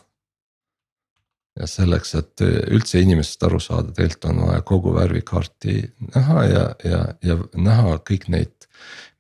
Ja 1.60 1.68
selleks, 1.70 2.16
et 2.18 2.44
üldse 2.74 3.02
inimesest 3.04 3.44
aru 3.46 3.60
saada, 3.62 3.94
tegelikult 3.94 4.30
on 4.32 4.40
vaja 4.48 4.62
kogu 4.66 4.94
värvikaarti 4.96 5.76
näha 6.16 6.46
ja, 6.50 6.64
ja, 6.84 7.02
ja 7.22 7.38
näha 7.54 8.00
kõik 8.10 8.30
neid. 8.34 8.70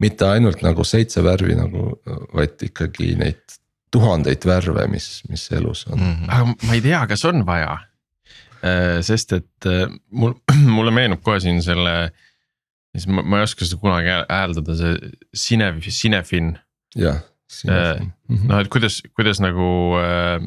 mitte 0.02 0.26
ainult 0.26 0.64
nagu 0.66 0.84
seitse 0.84 1.22
värvi 1.24 1.56
nagu, 1.56 2.00
vaid 2.34 2.64
ikkagi 2.66 3.14
neid 3.20 3.60
tuhandeid 3.94 4.46
värve, 4.50 4.88
mis, 4.90 5.22
mis 5.30 5.46
elus 5.52 5.86
on 5.88 6.00
mm. 6.00 6.14
-hmm. 6.14 6.30
aga 6.34 6.68
ma 6.68 6.74
ei 6.74 6.82
tea, 6.82 7.06
kas 7.08 7.26
on 7.26 7.46
vaja. 7.46 7.78
Äh, 8.64 9.02
sest 9.06 9.34
et 9.34 9.66
äh, 9.70 9.86
mul, 10.10 10.34
mulle 10.78 10.92
meenub 10.92 11.22
kohe 11.22 11.40
siin 11.40 11.62
selle 11.62 12.12
siis 12.94 13.08
ma, 13.10 13.24
ma 13.26 13.42
ei 13.42 13.48
oska 13.48 13.66
seda 13.66 13.82
kunagi 13.82 14.14
hääldada, 14.30 14.76
see 14.78 15.14
Cinef, 15.38 15.86
Cinefin. 15.90 16.58
jah. 16.96 17.22
Äh, 17.70 18.00
mhm. 18.28 18.48
noh, 18.50 18.64
et 18.64 18.70
kuidas, 18.74 19.04
kuidas 19.14 19.38
nagu 19.44 19.66
äh, 20.00 20.42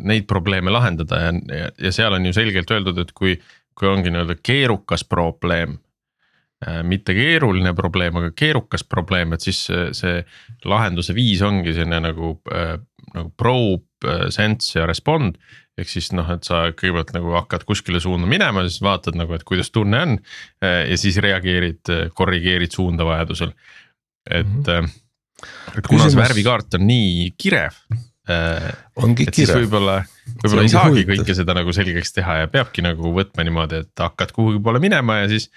neid 0.00 0.24
probleeme 0.30 0.72
lahendada 0.72 1.18
ja, 1.20 1.32
ja, 1.76 1.90
seal 1.92 2.14
on 2.16 2.24
ju 2.24 2.32
selgelt 2.32 2.70
öeldud, 2.72 3.02
et 3.02 3.10
kui, 3.12 3.34
kui 3.76 3.88
ongi 3.90 4.12
nii-öelda 4.12 4.38
keerukas 4.40 5.04
probleem 5.04 5.76
äh,. 6.64 6.80
mitte 6.88 7.12
keeruline 7.14 7.74
probleem, 7.76 8.16
aga 8.16 8.30
keerukas 8.36 8.84
probleem, 8.84 9.34
et 9.36 9.44
siis 9.44 9.66
see, 9.68 10.22
lahenduse 10.64 11.14
viis 11.14 11.42
ongi 11.44 11.74
selline 11.76 12.00
nagu 12.06 12.38
äh,, 12.48 12.78
nagu 13.12 13.32
probe, 13.36 13.84
äh, 14.08 14.30
sense 14.32 14.78
ja 14.78 14.86
respond 14.88 15.36
ehk 15.80 15.88
siis 15.88 16.10
noh, 16.16 16.28
et 16.34 16.44
sa 16.46 16.66
kõigepealt 16.76 17.14
nagu 17.16 17.32
hakkad 17.36 17.64
kuskile 17.68 18.00
suunda 18.02 18.28
minema, 18.28 18.64
siis 18.68 18.82
vaatad 18.84 19.16
nagu, 19.18 19.34
et 19.36 19.44
kuidas 19.48 19.72
tunne 19.72 20.00
on. 20.04 20.18
Ja 20.60 20.98
siis 21.00 21.16
reageerid, 21.22 21.92
korrigeerid 22.18 22.74
suunda 22.74 23.06
vajadusel. 23.08 23.54
et 24.30 24.46
mm, 24.46 24.62
-hmm. 24.62 24.90
et 25.78 25.86
kuna 25.86 26.10
see 26.10 26.20
värvikaart 26.20 26.74
on 26.74 26.86
nii 26.86 27.34
kirev. 27.38 27.72
Eh, 28.30 28.68
ongi 29.02 29.24
kirev. 29.26 29.34
siis 29.34 29.50
võib-olla, 29.50 29.96
võib-olla 30.44 30.62
ei 30.62 30.70
saagi 30.70 30.92
huvitav. 31.00 31.24
kõike 31.24 31.34
seda 31.34 31.56
nagu 31.58 31.72
selgeks 31.74 32.14
teha 32.14 32.36
ja 32.44 32.50
peabki 32.52 32.84
nagu 32.86 33.10
võtma 33.16 33.42
niimoodi, 33.42 33.82
et 33.82 34.04
hakkad 34.04 34.30
kuhugi 34.36 34.62
poole 34.62 34.78
minema 34.82 35.22
ja 35.24 35.32
siis. 35.32 35.48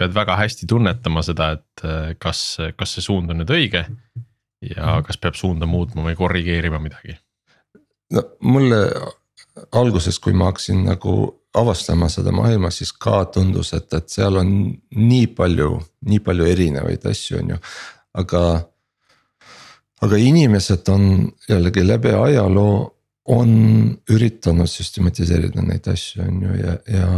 pead 0.00 0.12
väga 0.16 0.36
hästi 0.36 0.64
tunnetama 0.68 1.20
seda, 1.20 1.50
et 1.58 2.16
kas, 2.18 2.58
kas 2.76 2.94
see 2.96 3.04
suund 3.04 3.32
on 3.32 3.40
nüüd 3.40 3.50
õige. 3.52 3.84
ja 4.64 5.00
kas 5.06 5.16
peab 5.16 5.36
suunda 5.40 5.66
muutma 5.66 6.04
või 6.04 6.16
korrigeerima 6.16 6.80
midagi 6.80 7.16
no 8.14 8.24
mulle 8.40 8.80
alguses, 9.72 10.18
kui 10.18 10.34
ma 10.36 10.50
hakkasin 10.50 10.84
nagu 10.86 11.14
avastama 11.54 12.08
seda 12.12 12.32
maailma, 12.34 12.70
siis 12.70 12.92
ka 12.92 13.24
tundus, 13.34 13.72
et, 13.74 13.88
et 13.96 14.12
seal 14.12 14.38
on 14.40 14.50
nii 14.96 15.30
palju, 15.36 15.72
nii 16.10 16.20
palju 16.26 16.46
erinevaid 16.46 17.06
asju, 17.10 17.40
on 17.42 17.56
ju, 17.56 17.62
aga. 18.22 18.44
Aga 20.00 20.16
inimesed 20.16 20.88
on 20.88 21.04
jällegi 21.48 21.84
läbi 21.86 22.14
ajaloo 22.16 22.74
on 23.30 23.50
üritanud 24.10 24.70
süstematiseerida 24.70 25.62
neid 25.62 25.86
asju, 25.90 26.24
on 26.24 26.42
ju, 26.46 26.54
ja, 26.58 26.76
ja 26.90 27.08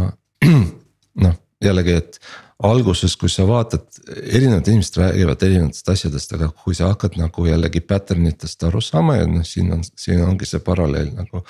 noh, 1.25 1.37
jällegi, 1.63 1.95
et 2.01 2.19
alguses, 2.63 3.15
kui 3.19 3.31
sa 3.31 3.45
vaatad, 3.47 3.85
erinevad 4.07 4.67
inimesed 4.69 4.99
räägivad 4.99 5.45
erinevatest 5.47 5.89
asjadest, 5.93 6.35
aga 6.37 6.49
kui 6.63 6.75
sa 6.77 6.91
hakkad 6.91 7.17
nagu 7.19 7.47
jällegi 7.47 7.81
pattern 7.87 8.27
itest 8.29 8.63
aru 8.67 8.81
saama 8.83 9.17
ja 9.19 9.27
noh, 9.29 9.45
siin 9.47 9.73
on, 9.75 9.83
siin 9.83 10.23
ongi 10.23 10.47
see 10.49 10.63
paralleel 10.63 11.11
nagu. 11.17 11.43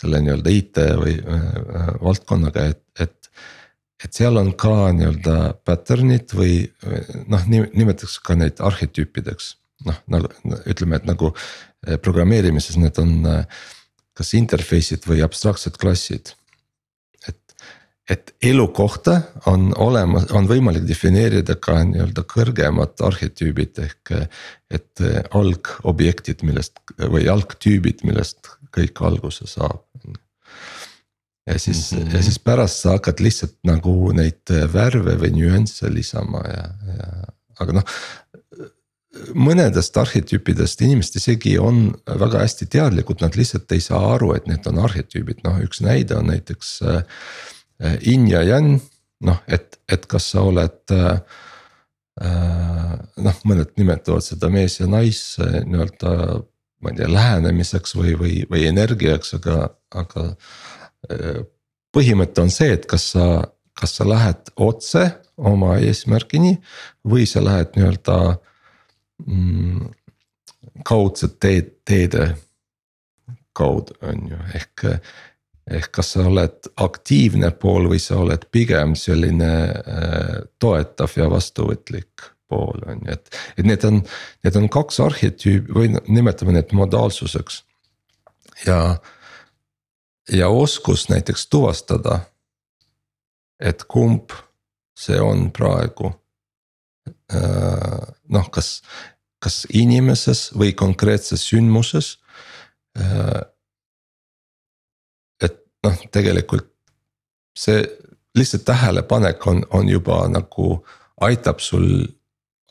selle 0.00 0.20
nii-öelda 0.24 0.52
IT 0.54 0.78
või 0.96 1.14
äh, 1.20 1.88
valdkonnaga, 2.00 2.62
et, 2.72 2.82
et, 3.04 3.30
et 4.04 4.16
seal 4.16 4.38
on 4.40 4.54
ka 4.56 4.90
nii-öelda 4.96 5.34
pattern'id 5.68 6.32
või 6.32 6.54
noh, 7.28 7.44
nimetatakse 7.50 8.22
ka 8.24 8.38
neid 8.40 8.62
arhetüüpideks. 8.64 9.54
Noh, 9.88 10.00
nagu 10.12 10.30
ütleme, 10.68 11.00
et 11.00 11.08
nagu 11.08 11.32
äh, 11.34 11.96
programmeerimises 12.02 12.76
need 12.80 12.98
on 13.02 13.16
äh, 13.28 13.62
kas 14.16 14.34
interface'id 14.36 15.06
või 15.08 15.22
abstraktsed 15.24 15.78
klassid 15.80 16.34
et 18.10 18.32
elukohta 18.42 19.20
on 19.46 19.70
olemas, 19.78 20.26
on 20.34 20.48
võimalik 20.50 20.86
defineerida 20.88 21.54
ka 21.62 21.78
nii-öelda 21.86 22.24
kõrgemad 22.30 23.02
arhetüübid 23.06 23.78
ehk. 23.84 24.14
et 24.70 25.02
algobjektid, 25.34 26.42
millest 26.46 26.80
või 26.98 27.28
algtüübid, 27.30 28.02
millest 28.06 28.50
kõik 28.74 29.02
alguse 29.06 29.46
saab. 29.46 29.84
ja 31.46 31.58
siis 31.58 31.92
mm, 31.92 31.98
-hmm. 31.98 32.14
ja 32.14 32.22
siis 32.22 32.38
pärast 32.38 32.82
sa 32.82 32.96
hakkad 32.98 33.20
lihtsalt 33.20 33.56
nagu 33.64 34.12
neid 34.12 34.54
värve 34.72 35.16
või 35.16 35.30
nüansse 35.34 35.90
lisama 35.90 36.42
ja, 36.46 36.66
ja 36.96 37.08
aga 37.60 37.72
noh 37.78 37.84
mõnedest 39.34 39.96
arhetüüpidest 39.98 40.82
inimesed 40.86 41.18
isegi 41.18 41.56
on 41.58 41.88
väga 42.06 42.44
hästi 42.44 42.68
teadlikud, 42.70 43.22
nad 43.24 43.34
lihtsalt 43.38 43.72
ei 43.74 43.82
saa 43.82 44.14
aru, 44.14 44.32
et 44.36 44.46
need 44.50 44.66
on 44.70 44.78
arhetüübid, 44.84 45.42
noh 45.46 45.58
üks 45.64 45.82
näide 45.82 46.18
on 46.20 46.30
näiteks 46.30 46.72
äh, 46.86 47.24
yin 48.06 48.28
ja 48.30 48.42
yang, 48.46 48.76
noh, 49.26 49.40
et, 49.50 49.80
et 49.90 50.06
kas 50.10 50.30
sa 50.34 50.44
oled 50.46 50.94
äh, 50.94 51.22
äh,. 52.22 52.96
noh, 53.26 53.40
mõned 53.48 53.74
nimetavad 53.80 54.24
seda 54.24 54.50
mees 54.52 54.78
ja 54.78 54.86
nais 54.90 55.22
nii-öelda, 55.40 56.42
ma 56.80 56.92
ei 56.92 57.00
tea, 57.00 57.08
lähenemiseks 57.10 57.96
või, 57.98 58.14
või, 58.20 58.36
või 58.50 58.66
energiaks, 58.68 59.34
aga, 59.40 59.72
aga 59.90 60.30
põhimõte 61.92 62.44
on 62.44 62.52
see, 62.52 62.70
et 62.76 62.86
kas 62.88 63.10
sa, 63.16 63.26
kas 63.76 63.96
sa 63.98 64.06
lähed 64.06 64.52
otse 64.60 65.02
oma 65.36 65.78
eesmärgini 65.82 66.54
või 67.08 67.26
sa 67.28 67.42
lähed 67.44 67.74
nii-öelda 67.76 68.20
kaudsed 70.86 71.38
teed, 71.40 71.74
teede 71.84 72.34
kaudu 73.56 73.96
on 74.02 74.28
ju, 74.30 74.38
ehk 74.54 74.86
ehk 75.70 75.90
kas 75.94 76.14
sa 76.14 76.24
oled 76.26 76.66
aktiivne 76.82 77.50
pool 77.62 77.86
või 77.92 78.00
sa 78.02 78.18
oled 78.22 78.46
pigem 78.50 78.96
selline 78.98 79.50
äh, 79.70 80.36
toetav 80.58 81.14
ja 81.16 81.28
vastuvõtlik 81.30 82.26
pool 82.50 82.82
on 82.86 83.04
ju, 83.04 83.14
et, 83.14 83.40
et 83.58 83.66
need 83.68 83.84
on, 83.86 84.00
need 84.44 84.58
on 84.58 84.68
kaks 84.72 85.00
arhetüüpi 85.04 85.76
või 85.76 85.92
nimetame 86.08 86.56
need 86.56 86.74
modaalsuseks. 86.74 87.62
ja, 88.66 88.96
ja 90.32 90.48
oskus 90.48 91.08
näiteks 91.12 91.46
tuvastada, 91.46 92.20
et 93.60 93.84
kumb 93.84 94.34
see 94.98 95.20
on 95.20 95.50
praegu. 95.52 96.12
Noh, 97.30 98.46
kas, 98.50 98.80
kas 99.38 99.62
inimeses 99.70 100.48
või 100.58 100.72
konkreetses 100.74 101.44
sündmuses 101.46 102.16
äh, 102.98 103.40
noh, 105.84 106.00
tegelikult 106.12 106.68
see 107.56 107.82
lihtsalt 108.36 108.64
tähelepanek 108.64 109.46
on, 109.46 109.62
on 109.70 109.88
juba 109.88 110.22
nagu 110.30 110.84
aitab 111.20 111.60
sul 111.60 112.06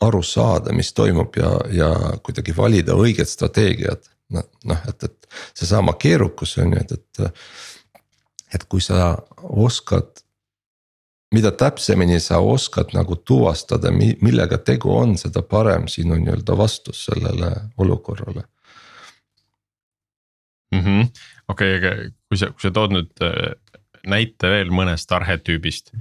aru 0.00 0.22
saada, 0.24 0.72
mis 0.72 0.92
toimub 0.96 1.36
ja, 1.36 1.50
ja 1.72 1.90
kuidagi 2.24 2.56
valida 2.56 2.96
õiged 2.96 3.28
strateegiad. 3.28 4.08
noh, 4.30 4.82
et, 4.88 5.04
et 5.04 5.28
seesama 5.58 5.96
keerukus 5.98 6.56
on 6.62 6.72
ju, 6.72 6.80
et, 6.80 6.92
et, 6.92 7.32
et 8.54 8.64
kui 8.70 8.80
sa 8.80 9.16
oskad 9.42 10.22
mida 11.34 11.50
täpsemini 11.54 12.20
sa 12.20 12.40
oskad 12.42 12.94
nagu 12.94 13.16
tuvastada, 13.16 13.92
millega 13.92 14.58
tegu 14.58 14.90
on, 14.96 15.16
seda 15.18 15.42
parem 15.42 15.86
sinu 15.88 16.18
nii-öelda 16.18 16.56
vastus 16.58 17.04
sellele 17.06 17.52
olukorrale 17.78 18.42
mm 20.74 20.80
-hmm.. 20.80 21.08
okei 21.48 21.76
okay,, 21.76 21.90
aga 21.90 22.10
kui 22.28 22.38
sa, 22.38 22.46
kui 22.46 22.62
sa 22.62 22.70
tood 22.70 22.94
nüüd 22.94 23.24
äh, 23.26 23.54
näite 24.06 24.50
veel 24.50 24.70
mõnest 24.72 25.12
arhetüübist. 25.12 25.92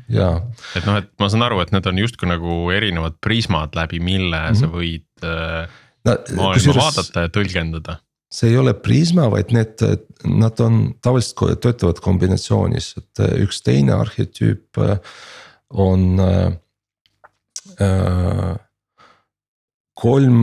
et 0.76 0.86
noh, 0.86 1.00
et 1.02 1.10
ma 1.20 1.30
saan 1.30 1.44
aru, 1.48 1.60
et 1.64 1.74
need 1.76 1.88
on 1.90 1.98
justkui 2.00 2.30
nagu 2.30 2.60
erinevad 2.72 3.18
prismad, 3.22 3.76
läbi 3.76 4.00
mille 4.00 4.38
mm 4.38 4.54
-hmm. 4.54 4.60
sa 4.60 4.68
võid 4.68 5.26
äh, 5.26 5.70
no, 6.06 6.18
maailma 6.36 6.76
vaadata 6.76 7.28
ja 7.28 7.34
tõlgendada. 7.34 8.00
See 8.30 8.52
ei 8.52 8.58
ole 8.62 8.76
prisma, 8.78 9.28
vaid 9.32 9.52
need, 9.56 9.82
nad 10.30 10.60
on 10.62 10.82
tavaliselt 11.02 11.62
töötavad 11.64 12.02
kombinatsioonis, 12.06 12.94
et 13.02 13.22
äh, 13.26 13.38
üks 13.46 13.64
teine 13.66 13.96
arhetüüp 13.98 14.80
on 15.70 16.20
äh, 16.22 16.52
kolm, 20.00 20.40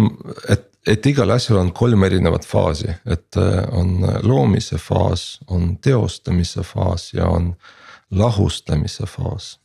et, 0.49 0.68
et 0.87 1.07
igal 1.11 1.31
asjal 1.35 1.61
on 1.61 1.72
kolm 1.77 2.05
erinevat 2.07 2.46
faasi, 2.46 2.90
et 3.07 3.37
on 3.37 3.99
loomise 4.22 4.79
faas, 4.81 5.38
on 5.51 5.77
teostamise 5.83 6.62
faas 6.66 7.11
ja 7.14 7.29
on 7.29 7.55
lahustamise 8.11 9.07
faas. 9.11 9.59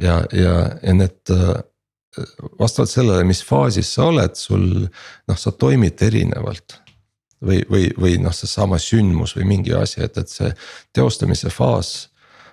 ja, 0.00 0.22
ja, 0.32 0.70
ja 0.82 0.94
need 0.94 1.32
vastavalt 2.58 2.90
sellele, 2.90 3.24
mis 3.24 3.42
faasis 3.46 3.94
sa 3.94 4.08
oled, 4.10 4.34
sul 4.38 4.64
noh, 4.82 5.38
sa 5.38 5.52
toimid 5.54 6.02
erinevalt 6.02 6.80
või, 7.40 7.62
või, 7.70 7.88
või 7.98 8.16
noh, 8.22 8.34
seesama 8.34 8.78
sündmus 8.82 9.36
või 9.38 9.46
mingi 9.54 9.74
asi, 9.76 10.02
et, 10.04 10.18
et 10.18 10.28
see 10.28 10.50
teostamise 10.96 11.52
faas. 11.54 12.08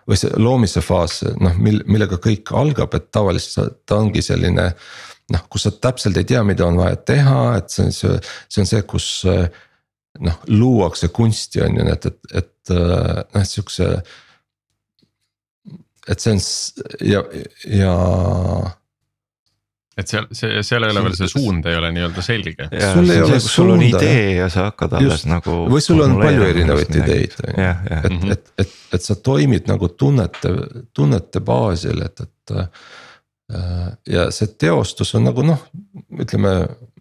või 0.07 0.15
see 0.15 0.29
loomise 0.39 0.81
faas, 0.81 1.19
noh, 1.41 1.57
mil, 1.59 1.81
millega 1.85 2.15
kõik 2.23 2.53
algab, 2.55 2.93
et 2.95 3.09
tavaliselt 3.11 3.81
ta 3.85 3.97
ongi 3.99 4.21
selline 4.21 4.69
noh, 5.33 5.41
kus 5.49 5.67
sa 5.67 5.71
täpselt 5.71 6.17
ei 6.17 6.23
tea, 6.23 6.43
mida 6.43 6.65
on 6.65 6.77
vaja 6.79 6.95
teha, 6.95 7.57
et 7.57 7.69
see 7.69 7.89
on 7.89 7.91
see, 7.91 8.19
see 8.47 8.61
on 8.61 8.69
see, 8.69 8.85
kus 8.87 9.25
noh, 10.23 10.39
luuakse 10.47 11.09
kunsti 11.13 11.61
on 11.65 11.81
ju, 11.81 11.89
et, 11.91 12.05
et, 12.05 12.19
et 12.43 12.73
noh, 12.77 13.41
et 13.41 13.49
siukse. 13.49 13.89
et 16.07 16.23
see 16.23 16.37
on 16.37 16.41
ja, 17.03 17.23
ja 17.67 17.95
et 19.97 20.11
seal, 20.11 20.27
see, 20.35 20.61
seal 20.65 20.85
ei 20.85 20.93
ole 20.93 21.03
veel 21.07 21.17
see 21.17 21.31
suund 21.31 21.65
ei 21.69 21.79
ole 21.79 21.89
nii-öelda 21.95 22.25
selge. 22.25 22.69
sul 22.69 23.09
ei 23.09 23.23
ole 23.23 23.39
suunda. 23.39 23.53
sul 23.55 23.73
on 23.77 23.85
idee 23.87 24.27
ja 24.37 24.51
sa 24.53 24.67
hakkad 24.69 24.99
alles 24.99 25.23
Just. 25.23 25.31
nagu. 25.31 25.57
või 25.73 25.83
sul 25.83 26.05
on 26.05 26.15
palju 26.21 26.47
erinevaid 26.51 27.01
ideid 27.01 27.35
on 27.43 27.51
ju, 27.57 27.73
et, 27.97 28.31
et, 28.37 28.53
et, 28.65 28.77
et 28.99 29.09
sa 29.09 29.17
toimid 29.17 29.67
nagu 29.69 29.89
tunnete, 29.97 30.53
tunnete 30.95 31.43
baasil, 31.45 32.05
et, 32.05 32.25
et 32.27 32.57
Äh, 33.53 33.91
ja 34.11 34.25
see 34.35 34.49
teostus 34.59 35.13
on 35.15 35.23
nagu 35.23 35.43
noh, 35.45 35.61
ütleme 36.19 36.51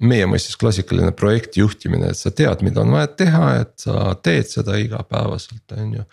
meie 0.07 0.29
mõistes 0.31 0.55
klassikaline 0.59 1.11
projekti 1.19 1.59
juhtimine, 1.59 2.13
et 2.13 2.19
sa 2.19 2.31
tead, 2.31 2.63
mida 2.63 2.85
on 2.85 2.95
vaja 2.95 3.09
teha, 3.19 3.49
et 3.65 3.73
sa 3.83 4.13
teed 4.23 4.47
seda 4.53 4.79
igapäevaselt, 4.79 5.65
on 5.75 5.97
ju. 5.99 6.05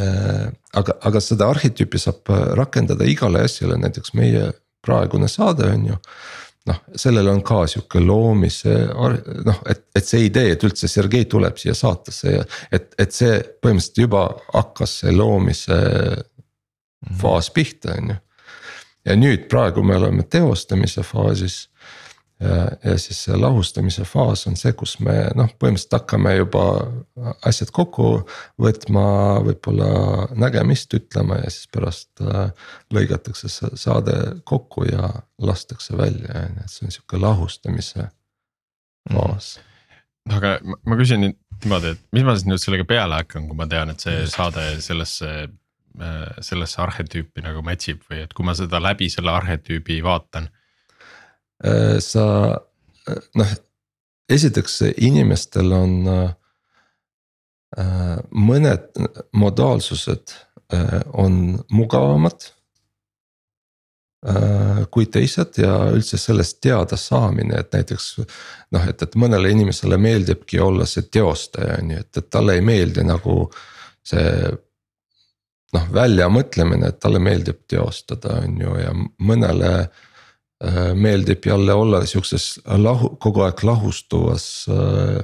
Äh, 0.00 0.46
aga, 0.80 0.96
aga 1.04 1.20
seda 1.20 1.50
arhetüüpi 1.52 2.00
saab 2.00 2.32
rakendada 2.56 3.04
igale 3.04 3.44
asjale, 3.44 3.76
näiteks 3.82 4.14
meie 4.16 4.48
praegune 4.82 5.28
saade 5.28 5.66
on 5.70 5.86
ju. 5.92 5.98
Noh, 6.68 6.76
sellel 6.96 7.28
on 7.32 7.40
ka 7.42 7.62
sihuke 7.72 8.02
loomise 8.04 8.74
noh, 9.46 9.62
et, 9.68 9.86
et 9.96 10.04
see 10.04 10.26
idee, 10.26 10.52
et 10.52 10.64
üldse 10.66 10.90
Sergei 10.92 11.24
tuleb 11.24 11.56
siia 11.58 11.72
saatesse 11.74 12.34
ja 12.34 12.42
et, 12.68 12.92
et 13.00 13.16
see 13.16 13.38
põhimõtteliselt 13.62 14.02
juba 14.04 14.26
hakkas 14.52 14.98
see 15.00 15.14
loomise 15.16 15.78
faas 17.20 17.48
pihta, 17.50 17.96
on 17.96 18.12
ju. 18.12 18.18
Ja 19.08 19.16
nüüd 19.16 19.48
praegu 19.48 19.82
me 19.82 19.96
oleme 19.96 20.26
teostamise 20.28 21.02
faasis. 21.02 21.69
Ja, 22.40 22.68
ja 22.84 22.96
siis 22.98 23.22
see 23.26 23.36
lahustamise 23.38 24.04
faas 24.08 24.46
on 24.48 24.56
see, 24.58 24.72
kus 24.78 24.96
me 25.04 25.14
noh, 25.38 25.50
põhimõtteliselt 25.60 25.96
hakkame 25.98 26.34
juba 26.36 26.64
asjad 27.46 27.72
kokku 27.76 28.08
võtma, 28.60 29.04
võib-olla 29.46 29.90
nägemist 30.40 30.94
ütlema 30.96 31.40
ja 31.42 31.52
siis 31.52 31.70
pärast 31.72 32.24
äh, 32.24 32.50
lõigatakse 32.94 33.50
saade 33.50 34.16
kokku 34.48 34.88
ja 34.88 35.12
lastakse 35.40 35.96
välja, 35.98 36.46
on 36.46 36.60
ju, 36.60 36.66
et 36.66 36.74
see 36.74 36.88
on 36.88 36.96
sihuke 36.96 37.20
lahustamise 37.20 38.10
faas 39.10 39.54
mm. 39.60 40.36
aga 40.36 40.58
ma 40.64 41.00
küsin 41.00 41.24
nüüd 41.24 41.38
niimoodi, 41.60 41.92
et 41.92 42.04
mis 42.16 42.24
ma 42.24 42.36
siis 42.36 42.48
nüüd 42.48 42.60
sellega 42.62 42.86
peale 42.88 43.20
hakkan, 43.20 43.48
kui 43.48 43.56
ma 43.56 43.66
tean, 43.68 43.92
et 43.92 44.00
see 44.00 44.24
saade 44.32 44.64
sellesse 44.80 45.50
Äh, 45.98 46.36
sellesse 46.40 46.78
arhetüüpi 46.84 47.42
nagu 47.42 47.64
match 47.66 47.90
ib 47.90 48.04
või 48.06 48.20
et 48.22 48.30
kui 48.36 48.44
ma 48.46 48.52
seda 48.54 48.78
läbi 48.78 49.08
selle 49.10 49.32
arhetüübi 49.34 49.98
vaatan? 50.06 50.46
Äh, 51.64 51.98
sa 52.00 52.24
noh, 53.34 53.50
esiteks 54.32 54.78
inimestel 54.96 55.72
on 55.76 55.96
äh, 56.08 56.30
mõned 58.30 58.88
modaalsused 59.36 60.32
on 61.18 61.34
mugavamad 61.70 62.44
kui 64.90 65.06
teised 65.10 65.58
ja 65.58 65.72
üldse 65.90 66.18
sellest 66.20 66.60
teada 66.62 66.98
saamine, 67.00 67.58
et 67.58 67.72
näiteks 67.74 68.08
noh, 68.74 68.84
et, 68.90 69.02
et 69.02 69.16
mõnele 69.18 69.50
inimesele 69.50 69.98
meeldibki 69.98 70.60
olla 70.62 70.86
see 70.86 71.08
teostaja 71.10 71.78
on 71.80 71.94
ju, 71.94 72.02
et, 72.04 72.10
et 72.20 72.28
talle 72.30 72.58
ei 72.58 72.62
meeldi 72.62 73.06
nagu 73.06 73.36
see 74.06 74.50
noh 75.74 75.88
väljamõtlemine, 75.94 76.90
et 76.90 77.00
talle 77.02 77.22
meeldib 77.22 77.64
teostada, 77.70 78.42
on 78.44 78.60
ju, 78.60 78.76
ja 78.82 78.94
mõnele 79.26 79.72
äh, 79.78 80.09
meeldib 80.94 81.46
jälle 81.46 81.72
olla 81.72 82.02
siukses 82.06 82.60
lahu, 82.66 83.14
kogu 83.16 83.40
aeg 83.46 83.62
lahustuvas 83.64 84.66
äh, 84.68 85.22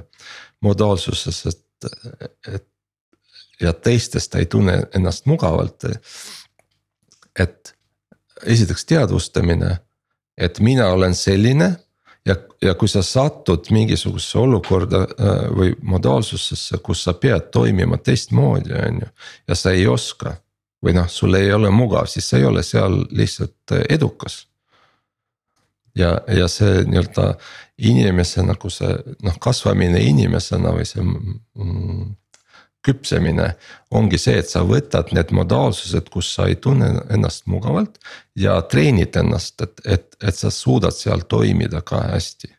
modaalsuses, 0.65 1.47
et, 1.47 1.91
et. 2.55 2.69
ja 3.61 3.73
teistes 3.73 4.29
ta 4.29 4.39
ei 4.39 4.47
tunne 4.47 4.83
ennast 4.95 5.27
mugavalt. 5.27 5.85
et 7.39 7.75
esiteks 8.47 8.85
teadvustamine, 8.85 9.79
et 10.39 10.61
mina 10.61 10.89
olen 10.89 11.15
selline 11.15 11.77
ja, 12.27 12.37
ja 12.63 12.75
kui 12.75 12.89
sa 12.89 13.03
satud 13.03 13.69
mingisugusesse 13.71 14.39
olukorda 14.39 15.05
äh, 15.05 15.47
või 15.57 15.77
modaalsusesse, 15.83 16.79
kus 16.83 17.05
sa 17.05 17.15
pead 17.15 17.51
toimima 17.53 17.97
teistmoodi, 17.97 18.75
on 18.89 19.01
ju. 19.05 19.13
ja 19.49 19.55
sa 19.55 19.73
ei 19.73 19.87
oska 19.87 20.37
või 20.85 20.97
noh, 20.97 21.09
sul 21.11 21.35
ei 21.35 21.53
ole 21.53 21.71
mugav, 21.71 22.07
siis 22.11 22.29
sa 22.29 22.39
ei 22.41 22.45
ole 22.45 22.63
seal 22.67 23.03
lihtsalt 23.11 23.77
äh, 23.77 23.87
edukas. 23.97 24.47
Ja, 25.97 26.17
ja 26.29 26.49
see 26.49 26.85
nii-öelda 26.87 27.33
inimese 27.77 28.45
nagu 28.47 28.71
see 28.73 28.93
noh, 29.25 29.41
kasvamine 29.43 30.01
inimesena 30.05 30.73
või 30.77 30.87
see 30.89 31.05
mm, 31.05 32.15
küpsemine 32.87 33.49
ongi 33.99 34.19
see, 34.21 34.37
et 34.41 34.51
sa 34.51 34.63
võtad 34.67 35.11
need 35.17 35.33
modaalsused, 35.35 36.11
kus 36.13 36.31
sa 36.37 36.47
ei 36.51 36.59
tunne 36.63 36.93
ennast 37.13 37.49
mugavalt 37.51 37.99
ja 38.39 38.59
treenid 38.71 39.17
ennast, 39.19 39.59
et, 39.65 39.83
et, 39.85 40.07
et 40.23 40.39
sa 40.39 40.53
suudad 40.55 40.95
seal 40.95 41.27
toimida 41.29 41.83
ka 41.87 42.05
hästi 42.13 42.53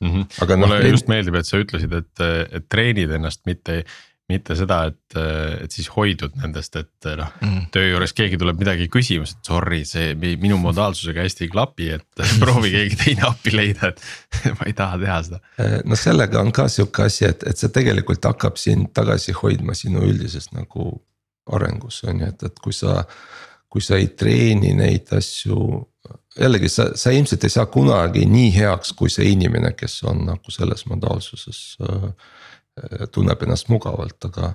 mm. 0.00 0.10
-hmm. 0.10 0.26
aga 0.46 0.56
noh. 0.56 0.68
mulle 0.72 0.92
just 0.94 1.10
meeldib, 1.12 1.38
et 1.40 1.48
sa 1.48 1.60
ütlesid, 1.62 1.92
et, 1.92 2.26
et 2.50 2.68
treenid 2.72 3.12
ennast, 3.18 3.44
mitte, 3.46 3.82
mitte 4.30 4.56
seda, 4.58 4.80
et, 4.90 5.16
et 5.62 5.72
siis 5.72 5.86
hoidud 5.94 6.34
nendest, 6.40 6.74
et 6.80 7.08
noh 7.18 7.30
mm. 7.38 7.68
töö 7.74 7.92
juures 7.92 8.14
keegi 8.16 8.38
tuleb 8.40 8.58
midagi 8.58 8.88
küsima, 8.90 9.26
siis 9.28 9.38
sorry, 9.46 9.84
see 9.86 10.14
minu 10.18 10.58
modaalsusega 10.62 11.22
hästi 11.22 11.46
ei 11.46 11.50
klapi, 11.52 11.90
et 11.94 12.24
proovi 12.42 12.72
keegi 12.74 12.98
teine 13.04 13.26
appi 13.30 13.54
leida, 13.54 13.92
et 13.92 14.02
ma 14.58 14.66
ei 14.66 14.76
taha 14.76 15.00
teha 15.02 15.18
seda. 15.28 15.42
Äh, 15.62 15.78
no 15.86 15.98
sellega 15.98 16.42
on 16.42 16.50
ka 16.56 16.66
sihuke 16.72 17.06
asi, 17.06 17.28
et, 17.30 17.46
et 17.46 17.62
see 17.62 17.70
tegelikult 17.74 18.26
hakkab 18.26 18.58
sind 18.60 18.90
tagasi 18.96 19.36
hoidma 19.38 19.76
sinu 19.78 20.02
üldisest 20.08 20.56
nagu 20.56 20.90
arengus 21.54 22.02
on 22.10 22.24
ju, 22.24 22.30
et, 22.32 22.48
et 22.50 22.62
kui 22.62 22.74
sa. 22.74 23.02
kui 23.76 23.82
sa 23.82 23.96
ei 23.98 24.06
treeni 24.16 24.70
neid 24.78 25.10
asju, 25.12 25.56
jällegi 26.38 26.68
sa, 26.70 26.84
sa 26.96 27.10
ilmselt 27.12 27.42
ei 27.44 27.52
saa 27.52 27.66
kunagi 27.68 28.22
nii 28.30 28.52
heaks, 28.54 28.94
kui 28.96 29.10
see 29.12 29.26
inimene, 29.34 29.72
kes 29.76 29.98
on 30.06 30.22
nagu 30.24 30.54
selles 30.54 30.86
modaalsuses 30.88 31.58
Äh, 31.82 32.06
tunneb 33.12 33.42
ennast 33.42 33.68
mugavalt, 33.72 34.18
aga. 34.28 34.54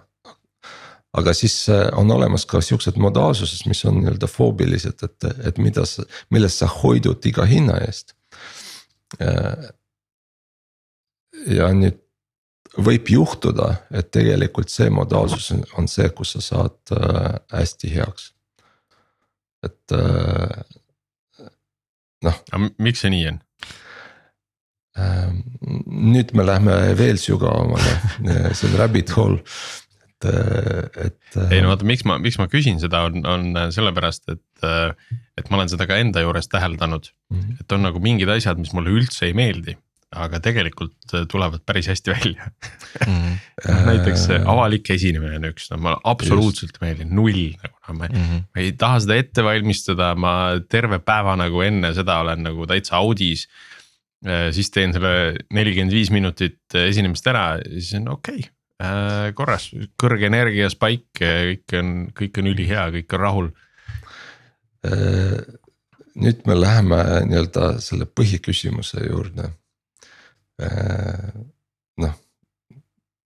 aga 1.18 1.34
siis 1.36 1.56
äh, 1.70 1.90
on 1.98 2.12
olemas 2.12 2.46
ka 2.48 2.62
siuksed 2.64 2.96
modaalsused, 3.02 3.66
mis 3.68 3.84
on 3.86 3.98
nii-öelda 4.00 4.30
foobilised, 4.32 5.04
et, 5.04 5.26
et 5.48 5.58
mida 5.58 5.86
sa, 5.86 6.06
millest 6.32 6.62
sa 6.62 6.70
hoidud 6.72 7.26
iga 7.28 7.46
hinna 7.50 7.82
eest. 7.84 8.16
Äh, 9.20 9.68
ja 11.52 11.68
nüüd 11.76 12.00
võib 12.78 13.10
juhtuda, 13.12 13.74
et 13.92 14.12
tegelikult 14.16 14.72
see 14.72 14.88
modaalsus 14.94 15.50
on 15.76 15.90
see, 15.92 16.08
kus 16.16 16.38
sa 16.38 16.44
saad 16.46 16.94
hästi 17.52 17.90
heaks, 17.92 18.30
et 19.68 19.96
noh. 22.24 22.38
miks 22.80 23.04
see 23.04 23.12
nii 23.12 23.28
on? 23.34 23.42
Ähm, 25.00 25.44
nüüd 25.88 26.34
me 26.36 26.44
lähme 26.44 26.74
veel 27.00 27.20
sügavamale, 27.22 27.94
see 28.58 28.68
on 28.68 28.74
rabbit 28.80 29.14
hole, 29.16 29.38
et, 29.40 30.26
äh, 30.28 31.06
et. 31.06 31.22
Äh, 31.38 31.54
ei 31.56 31.62
no 31.64 31.72
vaata, 31.72 31.88
miks 31.88 32.04
ma, 32.04 32.18
miks 32.20 32.36
ma 32.42 32.50
küsin 32.52 32.82
seda, 32.82 33.06
on, 33.08 33.24
on 33.24 33.72
sellepärast, 33.72 34.28
et, 34.34 34.66
äh, 34.68 34.92
et 35.40 35.48
ma 35.48 35.62
olen 35.62 35.72
seda 35.72 35.88
ka 35.88 36.02
enda 36.02 36.26
juures 36.26 36.52
täheldanud 36.52 37.08
mm. 37.08 37.40
-hmm. 37.40 37.64
et 37.64 37.78
on 37.78 37.88
nagu 37.88 38.04
mingid 38.04 38.34
asjad, 38.36 38.60
mis 38.60 38.76
mulle 38.76 38.92
üldse 39.00 39.30
ei 39.30 39.38
meeldi, 39.38 39.78
aga 40.12 40.44
tegelikult 40.44 41.16
tulevad 41.32 41.64
päris 41.64 41.88
hästi 41.88 42.12
välja 42.12 42.52
mm. 42.52 43.16
-hmm. 43.16 43.82
näiteks 43.94 44.28
avalik 44.44 44.92
esinemine 44.92 45.40
on 45.40 45.52
üks, 45.54 45.72
no 45.72 45.80
ma 45.88 45.98
absoluutselt 46.04 46.82
ei 46.82 46.90
meeldi, 46.90 47.08
null 47.08 47.44
nagu 47.64 47.76
no, 47.88 47.94
ma, 47.96 48.12
mm 48.12 48.24
-hmm. 48.28 48.48
ei 48.60 48.76
taha 48.76 49.00
seda 49.08 49.24
ette 49.24 49.44
valmistada, 49.44 50.16
ma 50.20 50.60
terve 50.68 51.00
päeva 51.00 51.40
nagu 51.40 51.64
enne 51.64 51.96
seda 51.96 52.20
olen 52.28 52.44
nagu 52.52 52.68
täitsa 52.68 53.00
audis 53.00 53.48
Äh, 53.48 53.80
siis 54.54 54.70
teen 54.74 54.94
selle 54.94 55.14
nelikümmend 55.54 55.94
viis 55.96 56.12
minutit 56.14 56.76
äh, 56.76 56.90
esinemist 56.92 57.28
ära 57.32 57.56
ja 57.58 57.70
siis 57.74 57.96
on 57.98 58.12
okei 58.14 58.44
okay, 58.44 58.52
äh, 58.86 59.32
korras, 59.38 59.72
kõrge 60.00 60.30
energia 60.30 60.70
spike, 60.70 61.32
kõik 61.50 61.78
on, 61.80 61.96
kõik 62.18 62.42
on 62.42 62.52
ülihea, 62.54 62.86
kõik 62.98 63.18
on 63.18 63.26
rahul. 63.26 63.52
nüüd 66.22 66.40
me 66.50 66.56
läheme 66.58 66.98
nii-öelda 67.30 67.76
selle 67.82 68.08
põhiküsimuse 68.10 69.04
juurde. 69.06 69.52
noh, 72.02 72.16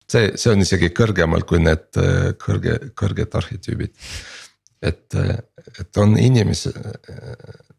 see, 0.07 0.31
see 0.39 0.53
on 0.53 0.63
isegi 0.63 0.93
kõrgemal 0.95 1.43
kui 1.43 1.59
need 1.59 1.99
kõrge, 2.39 2.79
kõrged 2.95 3.35
arhetüübid. 3.43 3.99
Et, 4.83 5.15
et 5.81 6.01
on 6.03 6.17
inimesi, 6.19 6.73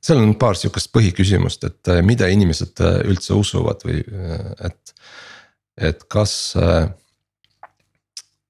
seal 0.04 0.22
on 0.22 0.36
paar 0.40 0.58
sihukest 0.60 0.92
põhiküsimust, 0.96 1.68
et 1.68 1.92
mida 2.06 2.30
inimesed 2.32 2.80
üldse 3.10 3.36
usuvad 3.38 3.84
või 3.88 4.00
et, 4.64 4.94
et 5.92 6.06
kas. 6.12 6.36